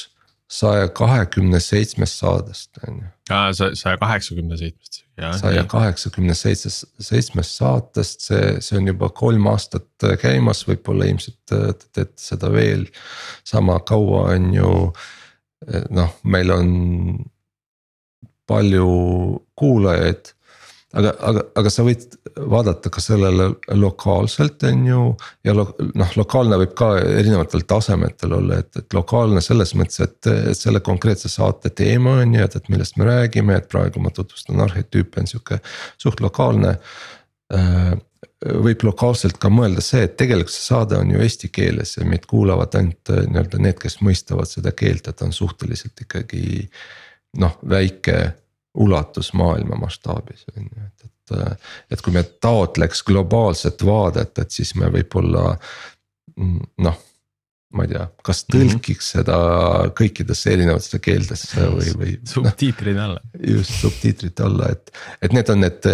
saja 0.54 0.90
kahekümne 0.94 1.60
seitsmest 1.64 2.22
saadest, 2.22 2.78
on 2.88 3.02
ju. 3.02 3.08
aa, 3.34 3.50
saja 3.56 3.98
kaheksakümne 4.02 4.58
seitsmest. 4.60 5.02
saja 5.42 5.64
kaheksakümne 5.70 6.36
seitsest, 6.38 6.86
seitsmest 7.02 7.58
saatest, 7.58 8.28
see, 8.30 8.54
see 8.64 8.78
on 8.80 8.92
juba 8.94 9.10
kolm 9.18 9.50
aastat 9.52 10.08
käimas, 10.22 10.64
võib-olla 10.70 11.10
ilmselt 11.10 11.56
äh, 11.56 11.72
te 11.80 11.92
teete 12.00 12.28
seda 12.30 12.52
veel 12.54 12.88
sama 13.48 13.80
kaua, 13.88 14.28
on 14.36 14.52
ju. 14.56 14.72
Äh, 15.68 15.88
noh, 15.96 16.16
meil 16.24 16.54
on 16.54 16.70
palju 18.50 18.88
kuulajaid 19.58 20.33
aga, 20.94 21.14
aga, 21.30 21.44
aga 21.60 21.72
sa 21.74 21.86
võid 21.86 22.06
vaadata 22.50 22.91
ka 22.94 23.02
sellele 23.04 23.50
lokaalselt, 23.78 24.64
on 24.70 24.86
ju. 24.88 25.02
ja 25.48 25.56
lo, 25.58 25.66
noh, 26.00 26.14
lokaalne 26.20 26.60
võib 26.62 26.76
ka 26.78 26.94
erinevatel 27.02 27.66
tasemetel 27.70 28.38
olla, 28.38 28.62
et, 28.64 28.72
et 28.82 28.98
lokaalne 28.98 29.41
selles 29.44 29.74
mõttes, 29.80 30.02
et, 30.06 30.32
et 30.52 30.58
selle 30.58 30.84
konkreetse 30.86 31.32
saate 31.32 31.74
teema 31.74 32.20
on 32.24 32.38
ju, 32.38 32.46
et, 32.46 32.58
et 32.60 32.72
millest 32.74 32.98
me 33.00 33.10
räägime, 33.10 33.58
et 33.58 33.70
praegu 33.72 34.04
ma 34.04 34.14
tutvustan 34.14 34.62
arhetüüpe, 34.66 35.22
on 35.22 35.30
sihuke 35.30 35.60
suht 36.02 36.24
lokaalne 36.24 36.76
äh, 37.54 37.94
võib 38.44 38.84
lokaalselt 38.84 39.39
ka 39.41 39.50
mõelda 39.54 39.82
see, 39.84 40.04
et 40.08 40.18
tegelikult 40.20 40.54
see 40.54 40.68
saade 40.68 41.00
on 41.00 41.12
ju 41.14 41.24
eesti 41.24 41.50
keeles 41.54 41.96
ja 41.98 42.06
meid 42.08 42.28
kuulavad 42.30 42.76
ainult 42.80 43.14
äh, 43.14 43.26
nii-öelda 43.30 43.62
need, 43.64 43.80
kes 43.82 44.00
mõistavad 44.06 44.50
seda 44.52 44.76
keelt, 44.78 45.08
et 45.10 45.26
on 45.26 45.34
suhteliselt 45.36 46.06
ikkagi 46.06 46.46
noh, 47.41 47.58
väike 47.70 48.20
ulatus 48.74 49.34
maailma 49.38 49.78
mastaabis 49.80 50.46
on 50.58 50.68
ju, 50.68 50.86
et, 50.86 51.08
et. 51.10 51.40
et 51.92 52.02
kui 52.02 52.14
me 52.14 52.24
taotleks 52.24 53.04
globaalset 53.08 53.86
vaadet, 53.86 54.38
et 54.40 54.52
siis 54.52 54.76
me 54.76 54.90
võib-olla 54.94 55.56
noh 56.82 57.02
ma 57.74 57.88
ei 57.88 57.90
tea, 57.90 58.04
kas 58.26 58.44
mhm. 58.44 58.54
tõlkiks 58.54 59.08
mm 59.08 59.20
-hmm. 59.20 59.26
seda 59.26 59.38
kõikidesse 59.98 60.54
erinevatesse 60.54 61.00
keeltesse 61.00 61.68
või, 61.74 61.90
või. 61.98 62.12
Noh, 62.22 62.32
subtiitrid 62.34 62.98
alla. 62.98 63.20
just 63.50 63.80
subtiitrid 63.80 64.40
alla, 64.46 64.70
et, 64.76 64.94
et 65.22 65.34
need 65.34 65.50
on 65.50 65.64
need 65.66 65.90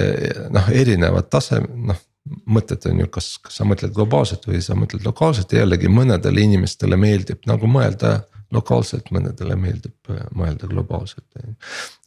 noh, 0.56 0.72
erinevad 0.84 1.30
tasem-, 1.32 1.70
noh. 1.88 2.02
mõtted 2.46 2.84
on 2.92 3.00
ju, 3.00 3.08
kas, 3.08 3.38
kas 3.42 3.62
sa 3.62 3.66
mõtled 3.66 3.96
globaalselt 3.96 4.44
või 4.48 4.60
sa 4.62 4.76
mõtled 4.78 5.06
lokaalselt 5.08 5.54
ja 5.56 5.64
jällegi 5.64 5.90
mõnedele 5.90 6.44
inimestele 6.44 7.00
meeldib 7.00 7.48
nagu 7.50 7.68
mõelda 7.68 8.20
lokaalselt, 8.54 9.12
mõnedele 9.14 9.56
meeldib 9.60 10.10
äh, 10.10 10.24
mõelda 10.36 10.70
globaalselt. 10.70 11.28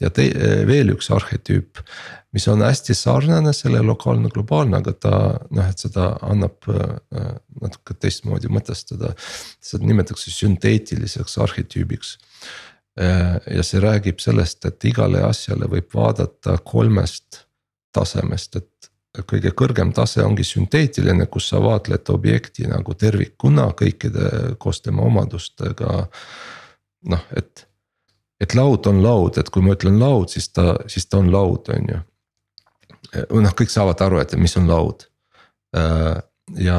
ja 0.00 0.10
te, 0.10 0.26
äh, 0.30 0.62
veel 0.66 0.92
üks 0.94 1.10
arhetüüp, 1.14 1.82
mis 2.34 2.48
on 2.50 2.64
hästi 2.64 2.96
sarnane 2.98 3.52
selle 3.54 3.82
lokaalne, 3.86 4.30
globaalne, 4.32 4.80
aga 4.82 4.92
ta 4.92 5.14
noh, 5.50 5.68
et 5.68 5.84
seda 5.84 6.12
annab 6.26 6.66
äh, 6.72 7.32
natuke 7.62 7.94
teistmoodi 7.94 8.50
mõtestada. 8.52 9.14
seda 9.62 9.86
nimetatakse 9.86 10.34
sünteetiliseks 10.34 11.38
arhetüübiks. 11.38 12.18
ja 12.92 13.62
see 13.64 13.80
räägib 13.80 14.18
sellest, 14.20 14.66
et 14.68 14.84
igale 14.84 15.22
asjale 15.24 15.64
võib 15.64 15.94
vaadata 15.94 16.58
kolmest 16.60 17.46
tasemest, 17.96 18.58
et 18.60 18.91
kõige 19.20 19.52
kõrgem 19.56 19.92
tase 19.92 20.22
ongi 20.24 20.44
sünteetiline, 20.46 21.26
kus 21.28 21.50
sa 21.52 21.60
vaatled 21.60 22.08
objekti 22.14 22.64
nagu 22.68 22.94
tervikuna 22.96 23.68
kõikide 23.76 24.56
koos 24.58 24.80
tema 24.80 25.04
omadustega. 25.04 26.06
noh, 27.12 27.26
et, 27.36 27.66
et 28.40 28.54
laud 28.54 28.86
on 28.86 29.02
laud, 29.02 29.38
et 29.38 29.50
kui 29.50 29.62
ma 29.62 29.76
ütlen 29.76 29.98
laud, 30.00 30.30
siis 30.32 30.48
ta, 30.48 30.76
siis 30.86 31.06
ta 31.06 31.18
on 31.18 31.32
laud, 31.32 31.68
on 31.68 31.92
ju. 31.92 32.02
noh, 33.40 33.54
kõik 33.58 33.70
saavad 33.70 34.00
aru, 34.00 34.22
et 34.22 34.36
mis 34.40 34.56
on 34.56 34.68
laud. 34.68 35.08
ja 36.56 36.78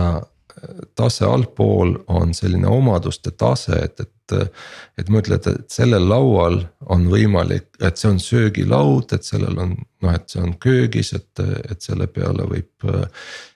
tase 0.96 1.26
allpool 1.26 1.96
on 2.08 2.34
selline 2.34 2.68
omaduste 2.68 3.32
tase, 3.38 3.78
et, 3.84 4.00
et 4.00 4.14
et, 4.24 4.52
et 5.00 5.10
mõtled, 5.12 5.48
et 5.50 5.74
sellel 5.74 6.06
laual 6.08 6.62
on 6.94 7.08
võimalik, 7.12 7.68
et 7.84 8.00
see 8.00 8.12
on 8.12 8.22
söögilaud, 8.24 9.12
et 9.16 9.26
sellel 9.28 9.60
on 9.60 9.74
noh, 9.76 10.14
et 10.14 10.30
see 10.32 10.44
on 10.44 10.56
köögis, 10.62 11.14
et, 11.18 11.44
et 11.70 11.84
selle 11.84 12.08
peale 12.12 12.48
võib 12.50 12.88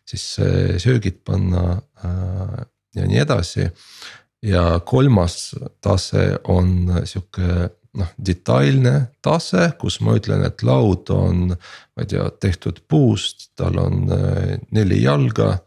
siis 0.08 0.26
söögid 0.84 1.22
panna 1.28 1.80
äh, 2.04 2.60
ja 2.98 3.08
nii 3.08 3.24
edasi. 3.24 3.70
ja 4.42 4.80
kolmas 4.86 5.56
tase 5.82 6.38
on 6.44 6.92
sihuke 7.06 7.70
noh, 7.98 8.12
detailne 8.18 8.94
tase, 9.26 9.72
kus 9.80 10.00
ma 10.06 10.16
ütlen, 10.18 10.46
et 10.46 10.64
laud 10.64 11.10
on, 11.14 11.48
ma 11.50 12.06
ei 12.06 12.12
tea, 12.12 12.30
tehtud 12.40 12.84
puust, 12.88 13.52
tal 13.58 13.80
on 13.82 14.12
äh, 14.14 14.58
neli 14.72 15.02
jalga. 15.04 15.58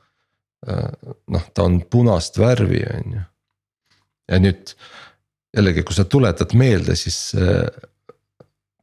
Äh, 0.68 1.12
noh, 1.32 1.44
ta 1.54 1.64
on 1.64 1.80
punast 1.90 2.38
värvi, 2.40 2.82
on 2.94 3.14
ju 3.16 3.26
ja 4.30 4.38
nüüd 4.38 4.74
jällegi, 5.56 5.82
kui 5.86 5.96
sa 5.96 6.04
tuletad 6.06 6.52
meelde, 6.58 6.94
siis 6.98 7.32
äh, 7.34 7.64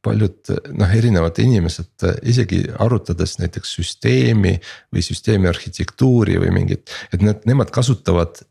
paljud 0.04 0.50
noh, 0.76 0.96
erinevad 0.98 1.38
inimesed 1.40 2.08
äh, 2.08 2.18
isegi 2.28 2.64
arutades 2.82 3.38
näiteks 3.40 3.76
süsteemi 3.78 4.56
või 4.92 5.04
süsteemi 5.06 5.48
arhitektuuri 5.50 6.36
või 6.42 6.52
mingit, 6.58 6.92
et 7.12 7.24
need, 7.24 7.46
nemad 7.48 7.72
kasutavad 7.74 8.42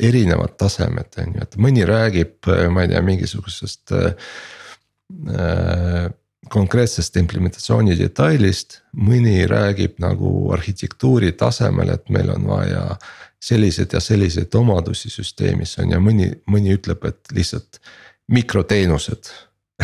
erinevad 0.00 0.58
tasemed, 0.58 1.14
on 1.22 1.38
ju, 1.38 1.46
et 1.46 1.56
mõni 1.62 1.86
räägib, 1.86 2.50
ma 2.74 2.84
ei 2.84 2.92
tea, 2.92 3.02
mingisugusest 3.06 3.94
äh, 3.94 6.10
konkreetsest 6.50 7.16
implementatsiooni 7.16 7.96
detailist, 7.98 8.80
mõni 8.96 9.44
räägib 9.48 9.98
nagu 10.02 10.50
arhitektuuri 10.54 11.32
tasemel, 11.38 11.94
et 11.94 12.10
meil 12.12 12.30
on 12.34 12.48
vaja 12.48 12.84
selliseid 13.44 13.92
ja 13.92 14.00
selliseid 14.00 14.54
omadusi 14.56 15.10
süsteemis 15.12 15.76
on 15.82 15.92
ja 15.94 16.00
mõni, 16.00 16.30
mõni 16.50 16.74
ütleb, 16.76 17.04
et 17.08 17.34
lihtsalt 17.36 17.80
mikroteenused 18.32 19.30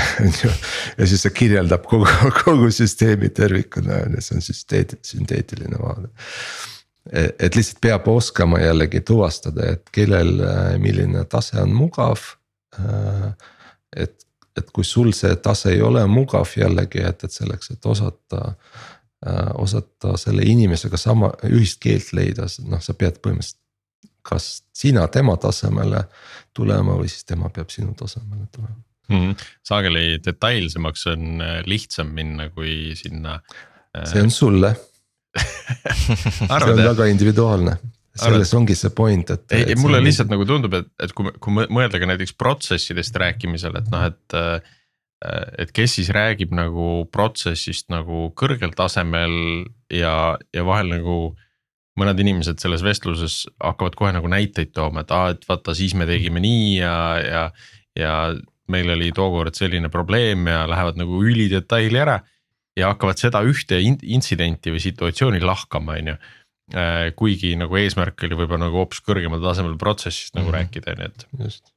on 0.23 0.33
ju, 0.43 0.51
ja 0.99 1.09
siis 1.11 1.25
see 1.27 1.35
kirjeldab 1.35 1.85
kogu, 1.91 2.09
kogu 2.45 2.71
süsteemi 2.75 3.33
tervikuna 3.35 4.05
on 4.07 4.17
ju, 4.17 4.25
see 4.25 4.39
on 4.39 4.47
süsteet-, 4.47 4.97
sünteetiline 5.07 5.81
vaade. 5.81 6.09
et 7.13 7.57
lihtsalt 7.57 7.81
peab 7.83 8.09
oskama 8.09 8.61
jällegi 8.63 9.01
tuvastada, 9.01 9.73
et 9.75 9.93
kellel 9.93 10.37
milline 10.79 11.25
tase 11.29 11.59
on 11.61 11.73
mugav. 11.75 12.23
et, 13.97 14.15
et 14.57 14.71
kui 14.75 14.85
sul 14.85 15.13
see 15.17 15.37
tase 15.37 15.71
ei 15.75 15.83
ole 15.83 16.07
mugav 16.07 16.49
jällegi, 16.57 17.03
et, 17.07 17.25
et 17.25 17.33
selleks, 17.33 17.71
et 17.71 17.87
osata 17.87 18.55
Äh, 19.27 19.51
osata 19.55 20.15
selle 20.17 20.43
inimesega 20.49 20.97
sama 20.97 21.29
ühist 21.45 21.77
keelt 21.85 22.15
leida, 22.17 22.47
noh, 22.73 22.81
sa 22.81 22.95
pead 22.97 23.19
põhimõtteliselt. 23.21 23.59
kas 24.25 24.47
sina 24.77 25.03
tema 25.13 25.35
tasemele 25.41 26.01
tulema 26.57 26.95
või 26.97 27.09
siis 27.09 27.25
tema 27.29 27.51
peab 27.53 27.69
sinu 27.73 27.93
tasemele 27.97 28.47
tulema 28.53 28.79
mm. 29.09 29.19
-hmm. 29.19 29.45
sageli 29.65 30.23
detailsemaks 30.25 31.07
on 31.13 31.41
äh, 31.41 31.61
lihtsam 31.67 32.15
minna, 32.17 32.49
kui 32.49 32.97
sinna 32.97 33.35
äh.... 33.97 34.09
see 34.09 34.23
on 34.23 34.31
sulle 34.31 34.73
see 35.37 36.73
on 36.73 36.85
väga 36.85 37.05
individuaalne 37.13 37.77
selles 38.21 38.53
ongi 38.57 38.77
see 38.79 38.93
point, 38.97 39.33
et. 39.35 39.47
ei, 39.57 39.79
mulle 39.81 40.03
lihtsalt 40.05 40.31
nagu 40.33 40.47
tundub, 40.49 40.77
et, 40.79 40.91
et 41.03 41.15
kui, 41.17 41.33
kui 41.41 41.67
mõelda 41.73 42.01
ka 42.01 42.09
näiteks 42.11 42.37
protsessidest 42.39 43.17
rääkimisel, 43.23 43.81
et 43.81 43.91
noh, 43.93 44.07
et 44.11 44.71
et 45.61 45.69
kes 45.77 45.99
siis 45.99 46.09
räägib 46.17 46.55
nagu 46.57 47.05
protsessist 47.13 47.91
nagu 47.93 48.31
kõrgel 48.39 48.73
tasemel 48.73 49.35
ja, 49.93 50.39
ja 50.57 50.63
vahel 50.65 50.95
nagu 50.95 51.17
mõned 52.01 52.23
inimesed 52.23 52.63
selles 52.63 52.81
vestluses 52.85 53.43
hakkavad 53.61 53.99
kohe 53.99 54.15
nagu 54.17 54.31
näiteid 54.33 54.73
tooma, 54.73 55.05
et 55.05 55.13
aa, 55.13 55.35
et 55.35 55.45
vaata, 55.49 55.75
siis 55.77 55.93
me 55.99 56.07
tegime 56.09 56.41
nii 56.41 56.79
ja, 56.79 56.95
ja, 57.21 57.43
ja 57.99 58.15
meil 58.71 58.93
oli 58.95 59.11
tookord 59.13 59.59
selline 59.59 59.91
probleem 59.93 60.47
ja 60.49 60.65
lähevad 60.71 61.01
nagu 61.01 61.23
ülidetaili 61.27 62.01
ära. 62.01 62.21
ja 62.79 62.93
hakkavad 62.93 63.19
seda 63.19 63.41
ühte 63.45 63.81
intsidenti 63.83 64.71
või 64.71 64.81
situatsiooni 64.81 65.41
lahkama, 65.43 65.97
on 65.99 66.13
ju. 66.13 66.15
Äh, 66.71 67.11
kuigi 67.19 67.57
nagu 67.59 67.75
eesmärk 67.81 68.23
oli 68.29 68.37
võib-olla 68.39 68.69
nagu 68.69 68.79
hoopis 68.79 69.01
kõrgemal 69.03 69.41
tasemel 69.43 69.75
protsessist 69.79 70.37
nagu 70.37 70.47
mm 70.47 70.53
-hmm. 70.53 70.59
rääkida, 70.61 70.93
nii 71.01 71.09
et. 71.09 71.27
just 71.43 71.73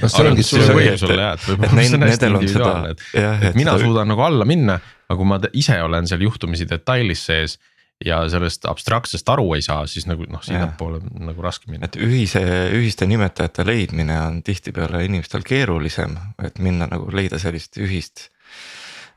no 0.00 0.08
see 0.08 0.24
ongi 0.30 0.44
see 0.46 0.68
põhjus 0.70 1.02
olla 1.04 1.22
jah, 1.22 1.34
et 1.36 1.48
võib-olla 1.50 1.82
see 1.84 1.98
on 1.98 2.06
hästi 2.06 2.30
individuaalne, 2.30 2.92
et, 2.94 3.02
et 3.50 3.58
mina 3.58 3.74
seda... 3.74 3.84
suudan 3.84 4.08
nagu 4.08 4.24
alla 4.24 4.46
minna, 4.48 4.78
aga 5.08 5.16
kui 5.18 5.28
ma 5.28 5.40
ise 5.52 5.76
olen 5.82 6.08
seal 6.08 6.24
juhtumisi 6.24 6.68
detailis 6.70 7.26
sees 7.28 7.58
ja 8.04 8.22
sellest 8.32 8.64
abstraktsest 8.68 9.28
aru 9.32 9.50
ei 9.56 9.64
saa, 9.64 9.84
siis 9.90 10.06
nagu 10.08 10.24
noh, 10.28 10.40
sinnapoole 10.44 11.02
on 11.02 11.28
nagu 11.28 11.44
raske 11.44 11.68
minna. 11.70 11.84
et 11.84 12.00
ühise, 12.00 12.40
ühiste 12.72 13.08
nimetajate 13.10 13.66
leidmine 13.68 14.16
on 14.20 14.40
tihtipeale 14.46 15.04
inimestel 15.04 15.44
keerulisem, 15.44 16.16
et 16.44 16.58
minna 16.58 16.88
nagu 16.88 17.12
leida 17.12 17.40
sellist 17.42 17.76
ühist 17.76 18.30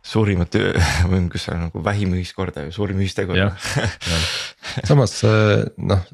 suurimat 0.09 0.57
või 1.11 1.25
kus 1.31 1.47
on 1.53 1.65
nagu 1.67 1.83
vähim 1.85 2.15
ühiskordaja, 2.17 2.71
suurim 2.73 3.01
ühistegur. 3.03 3.37
samas 4.87 5.19
noh, 5.77 6.07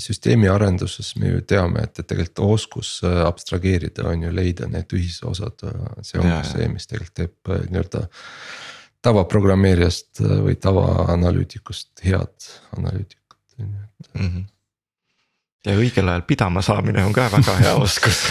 süsteemi 0.00 0.50
arenduses 0.50 1.14
me 1.20 1.34
ju 1.34 1.44
teame, 1.46 1.84
et, 1.86 2.02
et 2.02 2.10
tegelikult 2.10 2.58
oskus 2.58 2.96
abstrageerida 3.04 4.08
on 4.10 4.26
ju 4.26 4.34
leida 4.34 4.68
need 4.70 4.90
ühisosad, 4.96 5.62
see 6.02 6.20
ongi 6.22 6.42
see, 6.50 6.68
mis 6.72 6.90
tegelikult 6.90 7.16
teeb 7.20 7.70
nii-öelda 7.70 8.08
tavaprogrammeerijast 9.02 10.20
äh, 10.24 10.38
või 10.44 10.56
tavaanalüütikust 10.60 12.04
head 12.04 12.50
analüütikut, 12.76 13.42
on 13.58 13.68
ju, 13.68 13.84
et. 14.00 14.10
-hmm 14.14 14.48
ja 15.66 15.74
õigel 15.76 16.08
ajal 16.08 16.22
pidama 16.24 16.62
saamine 16.64 17.02
on 17.04 17.12
ka 17.12 17.26
väga 17.28 17.56
hea 17.60 17.74
oskus. 17.76 18.22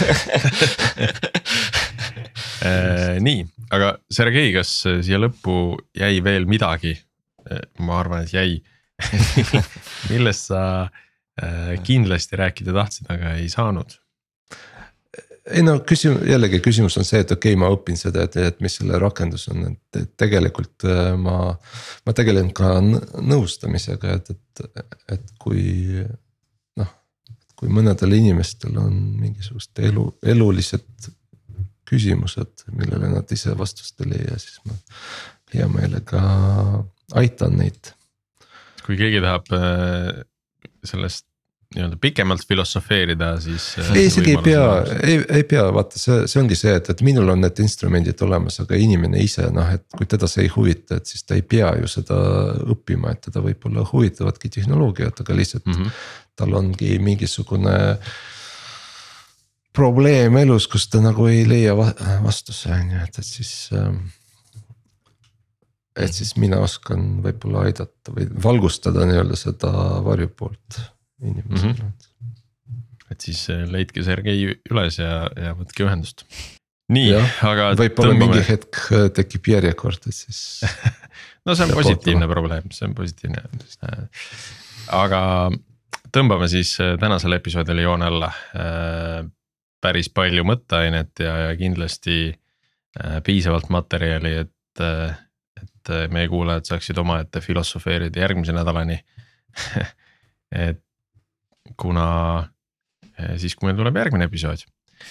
Äh, 2.60 3.16
nii, 3.24 3.46
aga 3.70 3.94
Sergei, 4.12 4.52
kas 4.54 4.74
siia 4.86 5.20
lõppu 5.20 5.78
jäi 5.96 6.20
veel 6.24 6.48
midagi? 6.50 6.96
Äh, 7.50 7.64
ma 7.84 8.00
arvan, 8.02 8.26
et 8.26 8.34
jäi 8.34 8.60
millest 10.12 10.50
sa 10.50 10.62
kindlasti 11.86 12.36
rääkida 12.36 12.74
tahtsid, 12.76 13.06
aga 13.08 13.30
ei 13.40 13.46
saanud 13.48 13.94
ei 15.48 15.62
no 15.64 15.76
küsimus, 15.86 16.24
jällegi 16.28 16.60
küsimus 16.62 16.96
on 17.00 17.06
see, 17.06 17.20
et 17.24 17.32
okei 17.32 17.54
okay,, 17.54 17.60
ma 17.60 17.70
õpin 17.72 17.98
seda, 17.98 18.24
et, 18.26 18.36
et 18.40 18.60
mis 18.64 18.76
selle 18.80 18.98
rakendus 19.00 19.48
on, 19.52 19.70
et, 19.70 20.00
tegelikult 20.20 20.86
äh, 20.88 21.12
ma. 21.20 21.54
ma 22.06 22.16
tegelen 22.16 22.50
ka 22.56 22.78
nõustamisega, 22.80 24.18
et, 24.18 24.32
et, 24.34 24.82
et 25.16 25.32
kui 25.40 25.62
noh, 26.80 26.92
kui 27.58 27.72
mõnedel 27.72 28.18
inimestel 28.18 28.76
on 28.80 28.94
mingisugused 29.20 29.82
elu, 29.90 30.06
elulised 30.34 31.10
küsimused, 31.90 32.66
millele 32.72 33.10
nad 33.12 33.32
ise 33.34 33.56
vastust 33.58 34.00
ei 34.04 34.12
leia, 34.14 34.38
siis 34.38 34.60
ma 34.66 34.76
hea 35.54 35.66
meelega 35.70 36.20
aitan 37.18 37.58
neid. 37.58 37.94
kui 38.86 38.96
keegi 38.98 39.20
tahab 39.22 39.50
äh, 39.54 40.22
sellest 40.86 41.26
nii-öelda 41.74 41.96
pikemalt 42.02 42.46
filosofeerida, 42.48 43.40
siis. 43.40 43.78
Äh, 43.78 43.90
ei, 43.96 44.06
isegi 44.06 44.30
ei 44.30 44.38
pea, 44.42 44.64
ei, 45.06 45.20
ei 45.28 45.44
pea, 45.46 45.68
vaata, 45.74 45.98
see, 46.02 46.24
see 46.30 46.40
ongi 46.42 46.56
see, 46.58 46.72
et, 46.80 46.90
et 46.90 47.02
minul 47.06 47.30
on 47.30 47.44
need 47.44 47.62
instrumendid 47.62 48.22
olemas, 48.26 48.58
aga 48.64 48.78
inimene 48.78 49.22
ise 49.22 49.46
noh, 49.54 49.68
et 49.76 49.84
kui 49.94 50.08
teda 50.10 50.26
see 50.30 50.48
ei 50.48 50.50
huvita, 50.50 50.98
et 50.98 51.12
siis 51.12 51.22
ta 51.26 51.38
ei 51.38 51.44
pea 51.46 51.70
ju 51.78 51.90
seda 51.90 52.18
õppima, 52.74 53.14
et 53.14 53.22
teda 53.28 53.44
võib-olla 53.44 53.86
huvitavadki 53.86 54.50
tehnoloogiad, 54.58 55.22
aga 55.22 55.38
lihtsalt 55.38 55.70
mm. 55.70 55.78
-hmm. 55.78 56.02
tal 56.42 56.58
ongi 56.58 56.98
mingisugune 56.98 57.76
probleem 59.80 60.36
elus, 60.42 60.68
kus 60.70 60.88
ta 60.92 61.00
nagu 61.02 61.26
ei 61.30 61.44
leia 61.48 61.74
vastuse, 61.76 62.72
on 62.74 62.94
ju, 62.94 63.04
et, 63.06 63.20
et 63.22 63.30
siis 63.34 63.52
ähm, 63.76 64.02
et 65.98 66.14
siis 66.14 66.34
mina 66.40 66.60
oskan 66.62 67.18
võib-olla 67.24 67.66
aidata 67.68 68.14
või 68.14 68.28
valgustada 68.44 69.06
nii-öelda 69.08 69.38
seda 69.38 69.72
varjupoolt 70.06 70.80
inimesele 71.24 71.72
mm. 71.72 71.90
-hmm. 71.90 73.10
et 73.10 73.26
siis 73.26 73.42
äh, 73.52 73.64
leidke 73.70 74.04
Sergei 74.06 74.46
üles 74.70 75.00
ja, 75.00 75.26
ja 75.36 75.54
võtke 75.58 75.84
ühendust. 75.86 76.24
nii, 76.92 77.16
aga. 77.46 77.72
võib-olla 77.78 78.14
tõmbame... 78.14 78.20
mingi 78.26 78.44
hetk 78.46 78.84
äh, 78.96 79.08
tekib 79.16 79.50
järjekord, 79.54 80.06
et 80.06 80.16
siis 80.16 80.62
no 81.46 81.56
see 81.56 81.66
on 81.66 81.74
positiivne 81.74 82.24
ootama. 82.24 82.36
probleem, 82.36 82.70
see 82.74 82.86
on 82.88 82.94
positiivne. 82.94 83.44
Äh, 83.88 84.06
aga 85.00 85.22
tõmbame 86.14 86.48
siis 86.50 86.76
tänasele 87.00 87.38
episoodile 87.38 87.84
joone 87.86 88.08
alla. 88.10 88.32
Päris 89.80 90.10
palju 90.12 90.44
mõtteainet 90.44 91.22
ja, 91.24 91.36
ja 91.46 91.56
kindlasti 91.56 92.34
piisavalt 93.24 93.68
materjali, 93.70 94.32
et, 94.42 94.82
et 95.62 95.92
meie 96.10 96.28
kuulajad 96.28 96.72
saaksid 96.72 96.98
omaette 96.98 97.40
filosofeerida 97.40 98.24
järgmise 98.24 98.52
nädalani 98.52 98.98
et 100.66 100.82
kuna 101.78 102.06
siis, 103.38 103.54
kui 103.54 103.68
meil 103.68 103.78
tuleb 103.78 103.98
järgmine 104.00 104.26
episood 104.28 104.64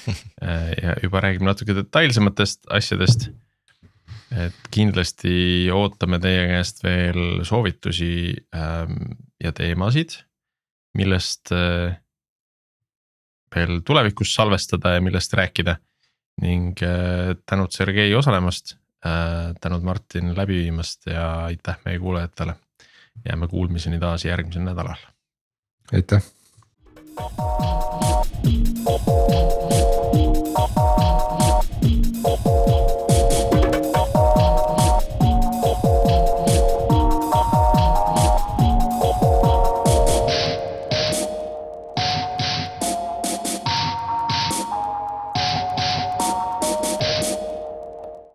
ja 0.84 0.96
juba 1.04 1.22
räägime 1.24 1.50
natuke 1.50 1.76
detailsematest 1.78 2.68
asjadest. 2.74 3.30
et 4.30 4.68
kindlasti 4.70 5.70
ootame 5.74 6.20
teie 6.22 6.44
käest 6.52 6.84
veel 6.86 7.42
soovitusi 7.48 8.36
ähm, 8.54 9.16
ja 9.42 9.52
teemasid, 9.58 10.20
millest 10.94 11.50
äh, 11.56 11.98
veel 13.56 13.82
tulevikus 13.86 14.34
salvestada 14.36 14.96
ja 14.96 15.02
millest 15.02 15.34
rääkida. 15.34 15.76
ning 16.42 16.78
äh, 16.84 17.36
tänud 17.46 17.72
Sergei 17.76 18.14
osalemast 18.16 18.78
äh,, 19.06 19.54
tänud 19.62 19.84
Martin 19.84 20.38
läbi 20.38 20.62
viimast 20.64 21.06
ja 21.06 21.46
aitäh 21.46 21.78
meie 21.86 22.00
kuulajatele. 22.00 22.56
jääme 23.26 23.48
kuulmiseni 23.48 24.00
taas 24.00 24.26
järgmisel 24.26 24.64
nädalal. 24.64 24.96
aitäh. 25.94 26.24